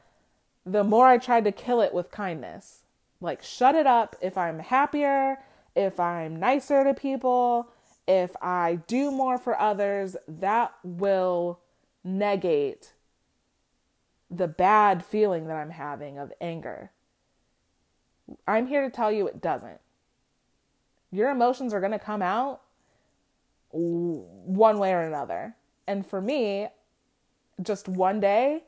the 0.65 0.83
more 0.83 1.07
I 1.07 1.17
tried 1.17 1.43
to 1.45 1.51
kill 1.51 1.81
it 1.81 1.93
with 1.93 2.11
kindness. 2.11 2.81
Like, 3.21 3.43
shut 3.43 3.75
it 3.75 3.87
up 3.87 4.15
if 4.21 4.37
I'm 4.37 4.59
happier, 4.59 5.39
if 5.75 5.99
I'm 5.99 6.37
nicer 6.37 6.83
to 6.83 6.93
people, 6.93 7.69
if 8.07 8.35
I 8.41 8.79
do 8.87 9.11
more 9.11 9.37
for 9.37 9.59
others, 9.59 10.15
that 10.27 10.73
will 10.83 11.59
negate 12.03 12.91
the 14.37 14.47
bad 14.47 15.03
feeling 15.03 15.47
that 15.47 15.55
I'm 15.55 15.71
having 15.71 16.17
of 16.17 16.33
anger. 16.41 16.91
I'm 18.47 18.67
here 18.67 18.81
to 18.81 18.89
tell 18.89 19.11
you 19.11 19.27
it 19.27 19.41
doesn't. 19.41 19.79
Your 21.11 21.29
emotions 21.29 21.73
are 21.73 21.79
going 21.79 21.91
to 21.91 21.99
come 21.99 22.21
out 22.21 22.61
one 23.71 24.79
way 24.79 24.93
or 24.93 25.01
another. 25.01 25.55
And 25.87 26.05
for 26.05 26.21
me, 26.21 26.67
just 27.61 27.87
one 27.87 28.19
day, 28.19 28.63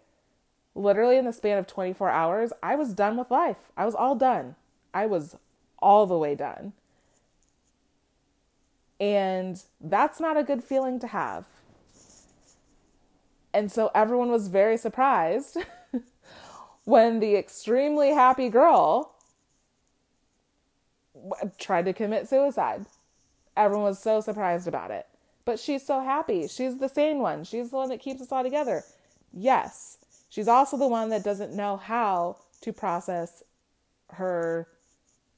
literally 0.76 1.18
in 1.18 1.26
the 1.26 1.34
span 1.34 1.58
of 1.58 1.68
24 1.68 2.10
hours, 2.10 2.54
I 2.62 2.76
was 2.76 2.94
done 2.94 3.18
with 3.18 3.32
life. 3.32 3.72
I 3.76 3.86
was 3.86 3.96
all 3.96 4.16
done. 4.16 4.56
I 4.94 5.06
was 5.06 5.38
all 5.80 6.06
the 6.06 6.18
way 6.18 6.36
done. 6.36 6.74
And 9.00 9.62
that's 9.80 10.20
not 10.20 10.38
a 10.38 10.44
good 10.44 10.64
feeling 10.64 11.00
to 11.00 11.08
have. 11.08 11.46
And 13.58 13.72
so 13.72 13.90
everyone 13.96 14.30
was 14.30 14.50
very 14.50 14.78
surprised 14.78 15.58
when 16.84 17.20
the 17.20 17.36
extremely 17.36 18.12
happy 18.12 18.50
girl 18.50 19.16
tried 21.58 21.86
to 21.86 21.94
commit 21.94 22.30
suicide. 22.30 22.86
Everyone 23.56 23.86
was 23.86 23.98
so 23.98 24.22
surprised 24.22 24.68
about 24.68 24.92
it. 24.92 25.08
But 25.44 25.58
she's 25.58 25.84
so 25.84 26.02
happy. 26.02 26.48
She's 26.48 26.78
the 26.78 26.88
sane 26.88 27.18
one. 27.18 27.44
She's 27.44 27.72
the 27.72 27.78
one 27.78 27.90
that 27.90 28.00
keeps 28.00 28.22
us 28.22 28.32
all 28.32 28.44
together. 28.44 28.84
Yes. 29.34 29.98
She's 30.30 30.48
also 30.48 30.78
the 30.78 30.88
one 30.88 31.10
that 31.10 31.24
doesn't 31.24 31.52
know 31.52 31.78
how 31.78 32.38
to 32.62 32.72
process 32.72 33.42
her 34.12 34.68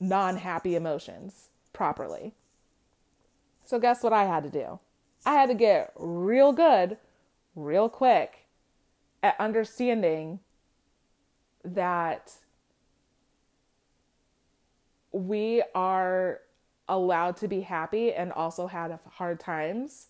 non 0.02 0.36
happy 0.36 0.76
emotions 0.76 1.48
properly. 1.72 2.34
So, 3.64 3.80
guess 3.80 4.04
what 4.04 4.12
I 4.12 4.26
had 4.26 4.44
to 4.44 4.50
do? 4.50 4.80
I 5.26 5.36
had 5.36 5.48
to 5.48 5.56
get 5.56 5.94
real 5.96 6.52
good, 6.52 6.98
real 7.56 7.89
quick 7.89 8.45
at 9.22 9.36
understanding 9.39 10.39
that 11.64 12.34
we 15.12 15.64
are 15.76 16.39
allowed 16.88 17.38
to 17.38 17.47
be 17.47 17.62
happy 17.62 18.14
and 18.14 18.32
also 18.32 18.68
have 18.68 19.00
hard 19.12 19.39
times 19.39 20.08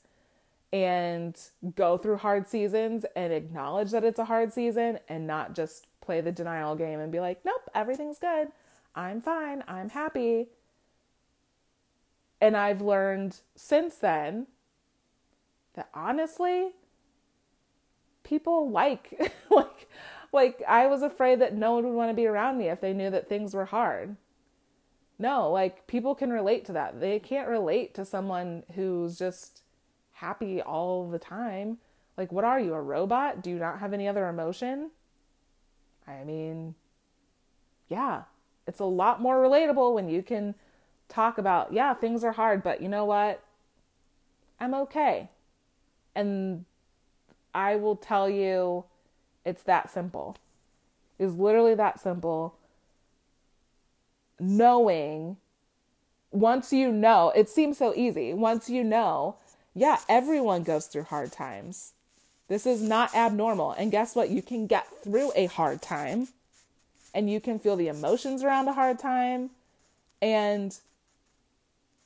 and 0.71 1.37
go 1.75 1.97
through 1.97 2.17
hard 2.17 2.47
seasons 2.47 3.05
and 3.15 3.33
acknowledge 3.33 3.91
that 3.91 4.03
it's 4.03 4.19
a 4.19 4.25
hard 4.25 4.53
season 4.53 4.99
and 5.07 5.25
not 5.25 5.55
just 5.55 5.87
play 6.01 6.21
the 6.21 6.31
denial 6.31 6.75
game 6.75 6.99
and 6.99 7.11
be 7.11 7.19
like, 7.19 7.43
nope, 7.43 7.69
everything's 7.73 8.19
good. 8.19 8.49
I'm 8.95 9.21
fine. 9.21 9.63
I'm 9.67 9.89
happy. 9.89 10.47
And 12.39 12.55
I've 12.55 12.81
learned 12.81 13.39
since 13.55 13.95
then 13.95 14.47
that 15.73 15.89
honestly, 15.93 16.71
people 18.29 18.69
like, 18.69 19.33
like, 19.49 19.89
like 20.31 20.61
I 20.67 20.85
was 20.87 21.01
afraid 21.01 21.41
that 21.41 21.55
no 21.55 21.73
one 21.73 21.85
would 21.85 21.95
want 21.95 22.11
to 22.11 22.15
be 22.15 22.27
around 22.27 22.57
me 22.57 22.69
if 22.69 22.79
they 22.79 22.93
knew 22.93 23.09
that 23.09 23.27
things 23.27 23.53
were 23.53 23.65
hard. 23.65 24.15
No, 25.17 25.51
like 25.51 25.87
people 25.87 26.15
can 26.15 26.31
relate 26.31 26.63
to 26.65 26.73
that. 26.73 27.01
They 27.01 27.19
can't 27.19 27.49
relate 27.49 27.93
to 27.95 28.05
someone 28.05 28.63
who's 28.75 29.17
just 29.17 29.63
happy 30.13 30.61
all 30.61 31.09
the 31.09 31.19
time. 31.19 31.79
Like, 32.15 32.31
what 32.31 32.45
are 32.45 32.59
you, 32.59 32.73
a 32.73 32.81
robot? 32.81 33.41
Do 33.41 33.49
you 33.49 33.57
not 33.57 33.79
have 33.79 33.93
any 33.93 34.07
other 34.07 34.27
emotion? 34.27 34.91
I 36.07 36.23
mean, 36.23 36.75
yeah, 37.87 38.23
it's 38.67 38.79
a 38.79 38.85
lot 38.85 39.21
more 39.21 39.37
relatable 39.37 39.93
when 39.93 40.09
you 40.09 40.21
can 40.21 40.55
talk 41.07 41.37
about, 41.37 41.73
yeah, 41.73 41.93
things 41.93 42.23
are 42.23 42.33
hard, 42.33 42.61
but 42.61 42.81
you 42.81 42.89
know 42.89 43.05
what? 43.05 43.43
I'm 44.59 44.73
okay. 44.73 45.29
And 46.15 46.65
I 47.53 47.75
will 47.75 47.95
tell 47.95 48.29
you, 48.29 48.85
it's 49.45 49.63
that 49.63 49.89
simple. 49.89 50.37
It's 51.17 51.33
literally 51.33 51.75
that 51.75 51.99
simple. 51.99 52.55
Knowing, 54.39 55.37
once 56.31 56.71
you 56.71 56.91
know, 56.91 57.31
it 57.35 57.49
seems 57.49 57.77
so 57.77 57.93
easy. 57.95 58.33
Once 58.33 58.69
you 58.69 58.83
know 58.83 59.35
yeah, 59.79 59.99
everyone 60.09 60.63
goes 60.63 60.87
through 60.87 61.03
hard 61.03 61.31
times. 61.31 61.93
This 62.47 62.65
is 62.65 62.81
not 62.81 63.15
abnormal. 63.15 63.71
And 63.71 63.91
guess 63.91 64.15
what? 64.15 64.29
You 64.29 64.41
can 64.41 64.67
get 64.67 64.87
through 65.03 65.31
a 65.35 65.45
hard 65.45 65.81
time 65.81 66.29
and 67.13 67.29
you 67.29 67.39
can 67.39 67.59
feel 67.59 67.75
the 67.75 67.87
emotions 67.87 68.43
around 68.43 68.67
a 68.67 68.73
hard 68.73 68.99
time. 68.99 69.51
And 70.21 70.77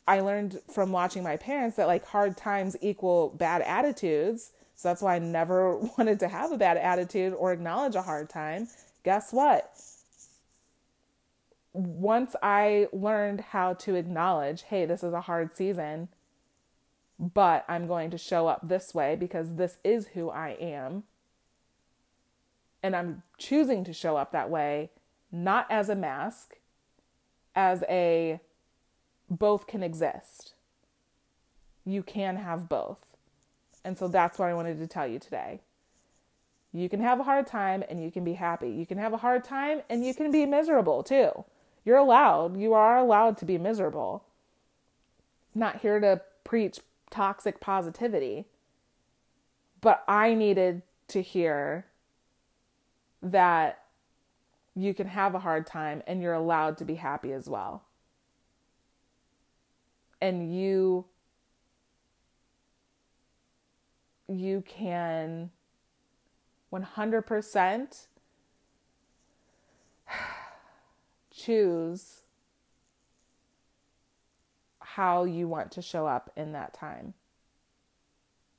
I 0.07 0.19
learned 0.19 0.59
from 0.71 0.91
watching 0.91 1.23
my 1.23 1.37
parents 1.37 1.77
that 1.77 1.87
like 1.87 2.05
hard 2.05 2.35
times 2.35 2.75
equal 2.81 3.29
bad 3.29 3.61
attitudes. 3.61 4.51
So 4.84 4.89
that's 4.89 5.01
why 5.01 5.15
I 5.15 5.19
never 5.19 5.77
wanted 5.97 6.19
to 6.19 6.27
have 6.27 6.51
a 6.51 6.57
bad 6.57 6.75
attitude 6.75 7.34
or 7.34 7.53
acknowledge 7.53 7.95
a 7.95 8.01
hard 8.01 8.29
time. 8.29 8.67
Guess 9.05 9.31
what? 9.31 9.73
Once 11.71 12.36
I 12.43 12.89
learned 12.91 13.39
how 13.39 13.75
to 13.75 13.95
acknowledge, 13.95 14.63
hey, 14.63 14.86
this 14.86 15.01
is 15.01 15.13
a 15.13 15.21
hard 15.21 15.55
season, 15.55 16.09
but 17.17 17.63
I'm 17.69 17.88
going 17.88 18.11
to 18.11 18.17
show 18.17 18.47
up 18.47 18.67
this 18.67 18.93
way 18.93 19.15
because 19.15 19.55
this 19.55 19.77
is 19.86 20.07
who 20.07 20.29
I 20.29 20.49
am. 20.59 21.03
And 22.84 22.93
I'm 22.93 23.23
choosing 23.38 23.86
to 23.86 23.93
show 23.93 24.17
up 24.17 24.34
that 24.34 24.49
way, 24.49 24.91
not 25.31 25.65
as 25.69 25.88
a 25.88 25.95
mask, 25.95 26.57
as 27.55 27.86
a 27.88 28.41
both 29.29 29.65
can 29.65 29.81
exist. 29.81 30.55
You 31.86 32.03
can 32.03 32.36
have 32.36 32.67
both. 32.67 33.13
And 33.84 33.97
so 33.97 34.07
that's 34.07 34.39
what 34.39 34.49
I 34.49 34.53
wanted 34.53 34.79
to 34.79 34.88
tell 34.88 35.07
you 35.07 35.19
today. 35.19 35.61
You 36.71 36.89
can 36.89 37.01
have 37.01 37.19
a 37.19 37.23
hard 37.23 37.47
time 37.47 37.84
and 37.89 38.03
you 38.03 38.11
can 38.11 38.23
be 38.23 38.34
happy. 38.34 38.69
You 38.69 38.86
can 38.86 38.97
have 38.97 39.13
a 39.13 39.17
hard 39.17 39.43
time 39.43 39.81
and 39.89 40.05
you 40.05 40.13
can 40.13 40.31
be 40.31 40.45
miserable 40.45 41.03
too. 41.03 41.45
You're 41.86 41.97
allowed, 41.97 42.57
you 42.59 42.73
are 42.73 42.97
allowed 42.97 43.38
to 43.39 43.45
be 43.45 43.57
miserable. 43.57 44.25
not 45.55 45.81
here 45.81 45.99
to 45.99 46.21
preach 46.43 46.79
toxic 47.09 47.59
positivity. 47.59 48.45
But 49.81 50.03
I 50.07 50.34
needed 50.34 50.81
to 51.09 51.21
hear 51.21 51.86
that 53.21 53.79
you 54.75 54.93
can 54.93 55.07
have 55.07 55.36
a 55.36 55.39
hard 55.39 55.67
time 55.67 56.01
and 56.07 56.21
you're 56.21 56.34
allowed 56.34 56.77
to 56.77 56.86
be 56.86 56.95
happy 56.95 57.31
as 57.31 57.49
well. 57.49 57.84
And 60.21 60.55
you 60.55 61.05
you 64.28 64.63
can 64.67 65.51
100% 66.71 68.07
choose 71.32 72.21
how 74.80 75.24
you 75.24 75.47
want 75.47 75.71
to 75.71 75.82
show 75.82 76.05
up 76.05 76.32
in 76.36 76.51
that 76.51 76.74
time. 76.74 77.13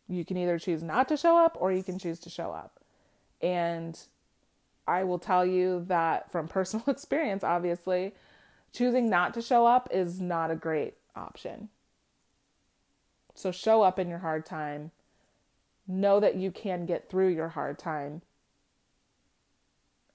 You 0.08 0.24
can 0.24 0.36
either 0.36 0.58
choose 0.58 0.82
not 0.82 1.08
to 1.08 1.16
show 1.16 1.36
up 1.36 1.56
or 1.60 1.72
you 1.72 1.82
can 1.82 1.98
choose 1.98 2.18
to 2.20 2.30
show 2.30 2.50
up. 2.50 2.80
And 3.40 3.98
I 4.86 5.04
will 5.04 5.18
tell 5.18 5.46
you 5.46 5.84
that 5.88 6.30
from 6.30 6.48
personal 6.48 6.84
experience, 6.88 7.44
obviously, 7.44 8.14
choosing 8.72 9.08
not 9.08 9.32
to 9.34 9.42
show 9.42 9.66
up 9.66 9.88
is 9.90 10.20
not 10.20 10.50
a 10.50 10.56
great 10.56 10.94
option. 11.16 11.68
So 13.34 13.50
show 13.50 13.82
up 13.82 13.98
in 13.98 14.08
your 14.08 14.18
hard 14.18 14.46
time. 14.46 14.90
Know 15.86 16.20
that 16.20 16.36
you 16.36 16.50
can 16.50 16.86
get 16.86 17.08
through 17.08 17.28
your 17.28 17.48
hard 17.48 17.78
time. 17.78 18.22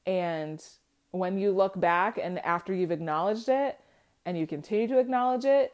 And 0.06 0.64
when 1.12 1.38
you 1.38 1.52
look 1.52 1.80
back 1.80 2.18
and 2.22 2.40
after 2.40 2.74
you've 2.74 2.92
acknowledged 2.92 3.50
it 3.50 3.80
and 4.26 4.38
you 4.38 4.48
continue 4.48 4.88
to 4.88 5.00
acknowledge 5.00 5.46
it, 5.46 5.74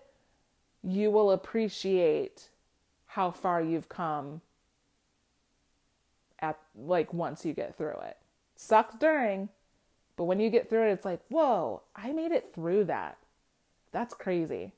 you 0.84 1.10
will 1.12 1.32
appreciate 1.32 2.50
how 3.06 3.32
far 3.32 3.62
you've 3.62 3.90
come 3.90 4.42
at 6.40 6.60
like 6.76 7.14
once 7.14 7.46
you 7.46 7.54
get 7.54 7.78
through 7.78 7.98
it. 8.04 8.18
Sucks 8.56 8.96
during, 8.96 9.50
but 10.18 10.26
when 10.26 10.40
you 10.40 10.50
get 10.50 10.70
through 10.70 10.90
it, 10.90 10.92
it's 10.92 11.06
like, 11.06 11.22
whoa, 11.30 11.82
I 11.96 12.12
made 12.12 12.32
it 12.32 12.52
through 12.54 12.86
that. 12.86 13.18
That's 13.92 14.14
crazy. 14.14 14.74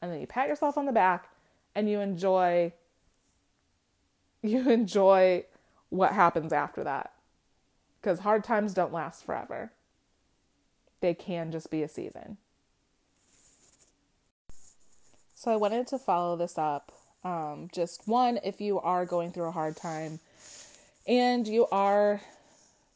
And 0.00 0.12
then 0.12 0.20
you 0.20 0.26
pat 0.26 0.48
yourself 0.48 0.76
on 0.76 0.86
the 0.86 0.92
back 0.92 1.30
and 1.74 1.88
you 1.88 2.00
enjoy 2.00 2.72
you 4.44 4.68
enjoy 4.70 5.44
what 5.88 6.12
happens 6.12 6.52
after 6.52 6.84
that. 6.84 7.12
Because 8.00 8.20
hard 8.20 8.44
times 8.44 8.74
don't 8.74 8.92
last 8.92 9.24
forever. 9.24 9.72
They 11.00 11.14
can 11.14 11.50
just 11.50 11.70
be 11.70 11.82
a 11.82 11.88
season. 11.88 12.36
So 15.34 15.52
I 15.52 15.56
wanted 15.56 15.86
to 15.88 15.98
follow 15.98 16.36
this 16.36 16.58
up. 16.58 16.92
Um, 17.24 17.68
just 17.72 18.06
one, 18.06 18.38
if 18.44 18.60
you 18.60 18.78
are 18.80 19.06
going 19.06 19.32
through 19.32 19.48
a 19.48 19.52
hard 19.52 19.76
time 19.76 20.20
and 21.06 21.46
you 21.48 21.66
are 21.72 22.20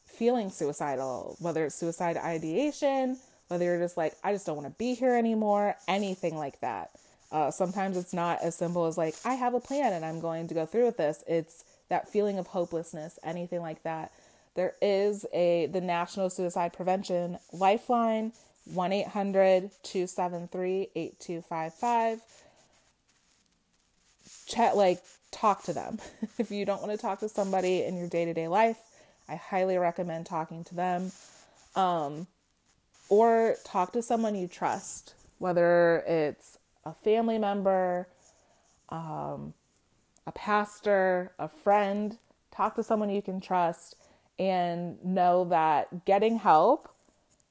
feeling 0.05 0.51
suicidal, 0.51 1.35
whether 1.39 1.65
it's 1.65 1.75
suicide 1.75 2.17
ideation, 2.17 3.17
whether 3.47 3.65
you're 3.65 3.79
just 3.79 3.97
like, 3.97 4.13
I 4.23 4.33
just 4.33 4.45
don't 4.45 4.55
want 4.55 4.67
to 4.67 4.77
be 4.77 4.93
here 4.93 5.15
anymore, 5.15 5.75
anything 5.87 6.37
like 6.37 6.59
that. 6.61 6.91
Uh, 7.31 7.51
sometimes 7.51 7.95
it's 7.95 8.13
not 8.13 8.39
as 8.41 8.55
simple 8.55 8.85
as 8.85 8.97
like, 8.97 9.15
I 9.23 9.35
have 9.35 9.53
a 9.53 9.59
plan 9.59 9.93
and 9.93 10.03
I'm 10.03 10.19
going 10.19 10.47
to 10.47 10.53
go 10.53 10.65
through 10.65 10.85
with 10.85 10.97
this. 10.97 11.23
It's 11.27 11.63
that 11.89 12.09
feeling 12.09 12.39
of 12.39 12.47
hopelessness, 12.47 13.19
anything 13.23 13.61
like 13.61 13.83
that. 13.83 14.11
There 14.55 14.73
is 14.81 15.25
a 15.33 15.67
the 15.67 15.81
National 15.81 16.29
Suicide 16.29 16.73
Prevention 16.73 17.37
Lifeline 17.53 18.33
1 18.65 18.91
800 18.91 19.71
273 19.83 20.89
8255. 20.95 22.21
Chat, 24.47 24.75
like, 24.75 25.01
talk 25.31 25.63
to 25.63 25.73
them. 25.73 25.99
if 26.39 26.51
you 26.51 26.65
don't 26.65 26.81
want 26.81 26.91
to 26.91 26.97
talk 26.97 27.19
to 27.19 27.29
somebody 27.29 27.83
in 27.83 27.97
your 27.97 28.07
day 28.07 28.25
to 28.25 28.33
day 28.33 28.47
life, 28.47 28.77
I 29.27 29.35
highly 29.35 29.77
recommend 29.77 30.25
talking 30.25 30.63
to 30.65 30.75
them. 30.75 31.11
Um, 31.75 32.27
or 33.09 33.55
talk 33.63 33.93
to 33.93 34.01
someone 34.01 34.35
you 34.35 34.47
trust, 34.47 35.13
whether 35.39 36.03
it's 36.07 36.58
a 36.85 36.93
family 36.93 37.37
member, 37.37 38.07
um, 38.89 39.53
a 40.25 40.31
pastor, 40.31 41.31
a 41.39 41.47
friend. 41.47 42.17
talk 42.51 42.75
to 42.75 42.83
someone 42.83 43.09
you 43.09 43.21
can 43.21 43.39
trust 43.39 43.95
and 44.37 45.03
know 45.03 45.45
that 45.45 46.05
getting 46.05 46.37
help, 46.37 46.89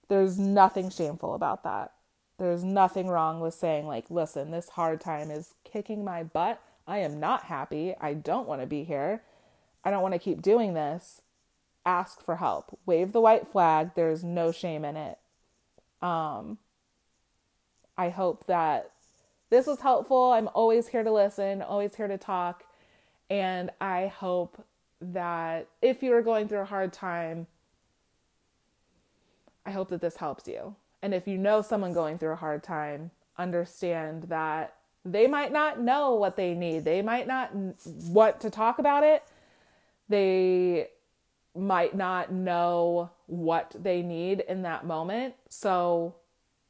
there's 0.09 0.39
nothing 0.39 0.91
shameful 0.91 1.35
about 1.35 1.63
that. 1.65 1.93
There's 2.39 2.65
nothing 2.65 3.09
wrong 3.09 3.41
with 3.41 3.55
saying, 3.55 3.87
like, 3.87 4.11
listen, 4.11 4.51
this 4.51 4.71
hard 4.71 5.01
time 5.01 5.31
is 5.31 5.55
kicking 5.65 6.05
my 6.05 6.23
butt. 6.23 6.63
I 6.87 6.99
am 6.99 7.21
not 7.21 7.45
happy. 7.45 7.95
I 8.01 8.15
don't 8.15 8.49
want 8.49 8.61
to 8.61 8.67
be 8.67 8.85
here. 8.85 9.23
I 9.85 9.91
don't 9.91 10.03
want 10.03 10.15
to 10.15 10.19
keep 10.19 10.41
doing 10.41 10.75
this. 10.75 11.23
Ask 11.85 12.23
for 12.23 12.37
help. 12.37 12.79
Wave 12.87 13.13
the 13.13 13.21
white 13.21 13.47
flag. 13.47 13.91
There's 13.95 14.23
no 14.23 14.53
shame 14.53 14.85
in 14.85 14.97
it. 14.97 15.19
Um, 16.01 16.59
I 17.97 18.11
hope 18.11 18.47
that 18.47 18.93
this 19.51 19.67
was 19.67 19.81
helpful. 19.81 20.33
I'm 20.33 20.49
always 20.55 20.89
here 20.89 21.03
to 21.03 21.13
listen, 21.13 21.63
always 21.63 21.95
here 21.95 22.09
to 22.09 22.19
talk. 22.19 22.65
And 23.31 23.71
I 23.81 24.07
hope 24.09 24.65
that 25.01 25.69
if 25.83 26.03
you 26.03 26.13
are 26.15 26.23
going 26.23 26.49
through 26.49 26.61
a 26.61 26.67
hard 26.67 26.93
time, 26.93 27.47
I 29.65 29.71
hope 29.71 29.91
that 29.91 30.01
this 30.01 30.17
helps 30.17 30.49
you. 30.49 30.75
And 31.03 31.15
if 31.15 31.29
you 31.29 31.39
know 31.39 31.63
someone 31.63 31.93
going 31.93 32.19
through 32.19 32.33
a 32.33 32.37
hard 32.37 32.63
time, 32.63 33.11
understand 33.37 34.25
that 34.25 34.75
they 35.05 35.27
might 35.27 35.53
not 35.53 35.81
know 35.81 36.15
what 36.15 36.37
they 36.37 36.55
need. 36.55 36.85
They 36.85 37.03
might 37.03 37.27
not 37.27 37.51
want 37.85 38.41
to 38.41 38.51
talk 38.51 38.79
about 38.79 39.05
it. 39.05 39.23
They 40.09 40.89
might 41.55 41.95
not 41.95 42.33
know 42.33 43.11
what 43.27 43.75
they 43.79 44.03
need 44.03 44.41
in 44.49 44.63
that 44.63 44.87
moment. 44.87 45.35
So 45.49 46.17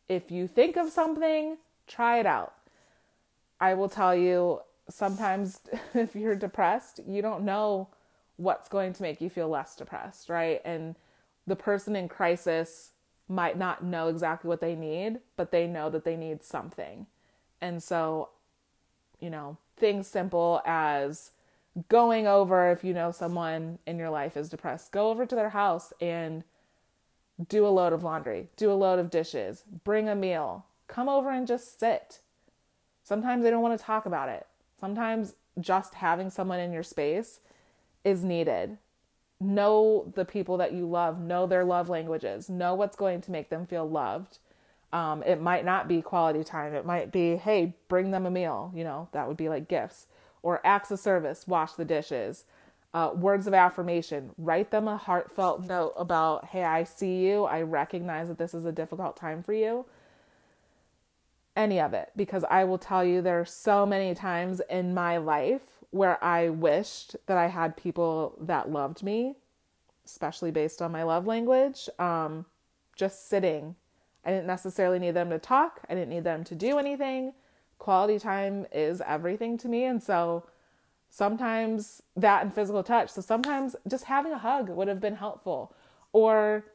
if 0.09 0.31
you 0.31 0.47
think 0.47 0.77
of 0.77 0.91
something, 0.91 1.57
try 1.87 2.19
it 2.21 2.27
out. 2.27 2.55
I 3.61 3.75
will 3.75 3.89
tell 3.89 4.15
you 4.15 4.61
sometimes 4.89 5.61
if 5.95 6.15
you're 6.15 6.37
depressed, 6.37 7.01
you 7.07 7.23
don't 7.23 7.45
know 7.45 7.89
what's 8.37 8.69
going 8.69 8.93
to 8.93 9.03
make 9.03 9.21
you 9.21 9.29
feel 9.29 9.49
less 9.49 9.75
depressed, 9.75 10.29
right? 10.29 10.61
And 10.65 10.95
the 11.47 11.57
person 11.57 11.97
in 11.97 12.09
crisis 12.09 12.91
might 13.29 13.59
not 13.59 13.85
know 13.85 14.09
exactly 14.09 14.49
what 14.49 14.61
they 14.61 14.75
need, 14.75 15.19
but 15.37 15.51
they 15.51 15.67
know 15.67 15.91
that 15.91 16.05
they 16.05 16.17
need 16.17 16.43
something. 16.43 17.07
And 17.61 17.83
so, 17.83 18.31
you 19.21 19.29
know, 19.29 19.59
things 19.77 20.07
simple 20.07 20.63
as 20.65 21.33
going 21.89 22.27
over 22.27 22.71
if 22.71 22.83
you 22.83 22.95
know 22.95 23.11
someone 23.11 23.79
in 23.87 23.99
your 23.99 24.11
life 24.11 24.37
is 24.37 24.49
depressed, 24.49 24.93
go 24.93 25.11
over 25.11 25.27
to 25.27 25.35
their 25.35 25.51
house 25.51 25.93
and 26.01 26.45
do 27.49 27.67
a 27.67 27.69
load 27.69 27.93
of 27.93 28.03
laundry, 28.03 28.49
do 28.57 28.71
a 28.71 28.75
load 28.75 28.99
of 28.99 29.11
dishes, 29.11 29.65
bring 29.85 30.09
a 30.09 30.15
meal, 30.15 30.65
come 30.89 31.09
over 31.09 31.31
and 31.31 31.47
just 31.47 31.79
sit. 31.79 32.21
Sometimes 33.09 33.43
they 33.43 33.49
don't 33.49 33.63
want 33.63 33.79
to 33.79 33.83
talk 33.83 34.05
about 34.05 34.29
it. 34.29 34.47
Sometimes 34.79 35.33
just 35.59 35.95
having 35.95 36.29
someone 36.29 36.61
in 36.61 36.75
your 36.75 36.83
space 36.83 37.41
is 38.05 38.23
needed. 38.23 38.77
Know 39.41 40.13
the 40.15 40.27
people 40.27 40.59
that 40.59 40.75
you 40.75 40.87
love, 40.87 41.19
know 41.19 41.47
their 41.47 41.65
love 41.65 41.89
languages, 41.89 42.51
know 42.51 42.75
what's 42.75 42.97
going 42.97 43.23
to 43.23 43.31
make 43.31 43.49
them 43.49 43.65
feel 43.65 43.89
loved. 43.89 44.41
Um, 44.93 45.23
it 45.23 45.41
might 45.41 45.65
not 45.65 45.89
be 45.89 46.03
quality 46.03 46.45
time. 46.45 46.75
It 46.75 46.85
might 46.85 47.11
be, 47.11 47.37
hey, 47.37 47.73
bring 47.89 48.11
them 48.11 48.27
a 48.27 48.31
meal. 48.31 48.71
You 48.75 48.85
know, 48.85 49.09
that 49.13 49.27
would 49.27 49.39
be 49.39 49.49
like 49.49 49.69
gifts 49.69 50.07
or 50.43 50.61
acts 50.63 50.91
of 50.91 51.01
service, 51.01 51.49
wash 51.49 51.73
the 51.73 51.87
dishes. 51.87 52.45
Uh, 52.93 53.13
words 53.15 53.47
of 53.47 53.55
affirmation, 53.55 54.33
write 54.37 54.71
them 54.71 54.87
a 54.87 54.99
heartfelt 54.99 55.65
note 55.65 55.95
about, 55.97 56.45
hey, 56.45 56.65
I 56.65 56.85
see 56.85 57.27
you. 57.27 57.45
I 57.45 57.63
recognize 57.63 58.29
that 58.29 58.37
this 58.37 58.53
is 58.53 58.67
a 58.67 58.73
difficult 58.73 59.17
time 59.17 59.43
for 59.43 59.55
you. 59.55 59.87
Any 61.59 61.81
of 61.81 61.93
it, 61.93 62.13
because 62.15 62.45
I 62.49 62.63
will 62.63 62.79
tell 62.79 63.05
you, 63.05 63.21
there 63.21 63.41
are 63.41 63.45
so 63.45 63.85
many 63.85 64.15
times 64.15 64.63
in 64.71 64.95
my 64.95 65.17
life 65.17 65.83
where 65.91 66.23
I 66.23 66.51
wished 66.51 67.17
that 67.27 67.37
I 67.37 67.49
had 67.49 67.77
people 67.77 68.39
that 68.43 68.71
loved 68.71 69.03
me, 69.03 69.35
especially 70.07 70.53
based 70.53 70.81
on 70.81 70.93
my 70.93 71.03
love 71.03 71.27
language. 71.27 71.89
Um, 71.99 72.47
just 72.95 73.29
sitting. 73.29 73.75
I 74.25 74.31
didn't 74.31 74.47
necessarily 74.47 75.01
need 75.01 75.15
them 75.15 75.31
to 75.31 75.39
talk, 75.41 75.81
I 75.91 75.97
didn't 75.97 76.11
need 76.11 76.23
them 76.23 76.45
to 76.45 76.55
do 76.55 76.79
anything. 76.79 77.33
Quality 77.79 78.21
time 78.21 78.67
is 78.71 79.03
everything 79.05 79.59
to 79.59 79.69
me. 79.69 79.85
And 79.85 80.01
so 80.01 80.45
sometimes 81.11 82.03
that 82.17 82.45
and 82.45 82.55
physical 82.55 82.85
touch. 82.85 83.11
So 83.11 83.21
sometimes 83.21 83.75
just 83.89 84.05
having 84.05 84.33
a 84.33 84.39
hug 84.39 84.69
would 84.69 84.87
have 84.87 85.01
been 85.01 85.17
helpful 85.17 85.75
or 86.13 86.67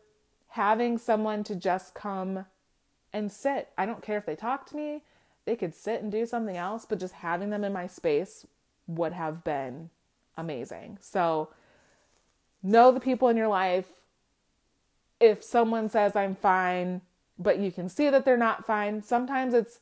having 0.49 0.97
someone 0.97 1.45
to 1.45 1.55
just 1.55 1.93
come 1.93 2.47
and 3.13 3.31
sit. 3.31 3.69
I 3.77 3.85
don't 3.85 4.01
care 4.01 4.17
if 4.17 4.25
they 4.25 4.35
talk 4.35 4.65
to 4.67 4.75
me, 4.75 5.03
they 5.45 5.55
could 5.55 5.75
sit 5.75 6.01
and 6.01 6.11
do 6.11 6.25
something 6.25 6.57
else, 6.57 6.85
but 6.85 6.99
just 6.99 7.15
having 7.15 7.49
them 7.49 7.63
in 7.63 7.73
my 7.73 7.87
space 7.87 8.45
would 8.87 9.13
have 9.13 9.43
been 9.43 9.89
amazing. 10.37 10.97
So, 11.01 11.49
know 12.61 12.91
the 12.91 12.99
people 12.99 13.27
in 13.27 13.37
your 13.37 13.47
life. 13.47 13.87
If 15.19 15.43
someone 15.43 15.89
says, 15.89 16.15
I'm 16.15 16.35
fine, 16.35 17.01
but 17.37 17.59
you 17.59 17.71
can 17.71 17.87
see 17.89 18.09
that 18.09 18.25
they're 18.25 18.37
not 18.37 18.65
fine, 18.65 19.01
sometimes 19.01 19.53
it's 19.53 19.79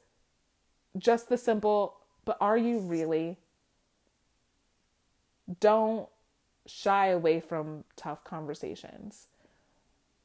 just 0.97 1.29
the 1.29 1.37
simple, 1.37 1.95
but 2.25 2.37
are 2.41 2.57
you 2.57 2.79
really? 2.79 3.37
Don't 5.59 6.07
shy 6.65 7.07
away 7.07 7.39
from 7.39 7.83
tough 7.95 8.23
conversations. 8.23 9.27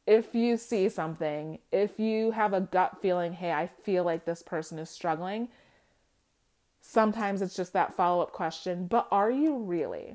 If 0.07 0.34
you 0.34 0.57
see 0.57 0.88
something, 0.88 1.59
if 1.72 1.98
you 1.98 2.30
have 2.30 2.52
a 2.52 2.61
gut 2.61 3.02
feeling, 3.02 3.32
hey, 3.32 3.52
I 3.52 3.66
feel 3.66 4.04
like 4.04 4.24
this 4.24 4.42
person 4.42 4.78
is 4.78 4.88
struggling, 4.88 5.48
Sometimes 6.88 7.42
it's 7.42 7.57
just 7.57 7.72
that 7.72 7.96
follow 7.96 8.22
up 8.22 8.30
question, 8.30 8.86
but 8.86 9.09
are 9.11 9.30
you 9.30 9.59
really? 9.59 10.14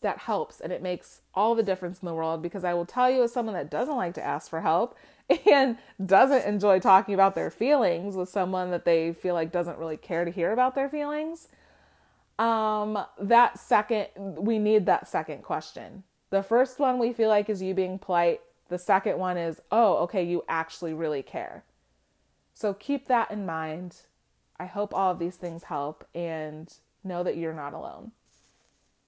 That 0.00 0.18
helps 0.18 0.60
and 0.60 0.72
it 0.72 0.82
makes 0.82 1.20
all 1.34 1.54
the 1.54 1.62
difference 1.62 2.00
in 2.02 2.06
the 2.06 2.14
world 2.14 2.42
because 2.42 2.64
I 2.64 2.74
will 2.74 2.84
tell 2.84 3.08
you, 3.08 3.22
as 3.22 3.32
someone 3.32 3.54
that 3.54 3.70
doesn't 3.70 3.94
like 3.94 4.14
to 4.14 4.26
ask 4.26 4.50
for 4.50 4.60
help 4.60 4.96
and 5.46 5.78
doesn't 6.04 6.44
enjoy 6.44 6.80
talking 6.80 7.14
about 7.14 7.36
their 7.36 7.52
feelings 7.52 8.16
with 8.16 8.28
someone 8.28 8.72
that 8.72 8.84
they 8.84 9.12
feel 9.12 9.34
like 9.34 9.52
doesn't 9.52 9.78
really 9.78 9.96
care 9.96 10.24
to 10.24 10.32
hear 10.32 10.50
about 10.50 10.74
their 10.74 10.88
feelings, 10.88 11.46
um, 12.40 12.98
that 13.20 13.56
second, 13.56 14.08
we 14.16 14.58
need 14.58 14.84
that 14.86 15.06
second 15.06 15.44
question. 15.44 16.02
The 16.30 16.42
first 16.42 16.80
one 16.80 16.98
we 16.98 17.12
feel 17.12 17.28
like 17.28 17.48
is 17.48 17.62
you 17.62 17.72
being 17.72 18.00
polite. 18.00 18.40
The 18.68 18.78
second 18.78 19.18
one 19.18 19.36
is, 19.36 19.60
oh, 19.70 19.96
okay, 19.98 20.24
you 20.24 20.44
actually 20.48 20.94
really 20.94 21.22
care. 21.22 21.64
So 22.54 22.74
keep 22.74 23.06
that 23.08 23.30
in 23.30 23.46
mind 23.46 23.96
I 24.58 24.66
hope 24.66 24.94
all 24.94 25.12
of 25.12 25.18
these 25.18 25.36
things 25.36 25.64
help 25.64 26.06
and 26.14 26.72
know 27.04 27.22
that 27.22 27.36
you're 27.36 27.52
not 27.52 27.74
alone. 27.74 28.12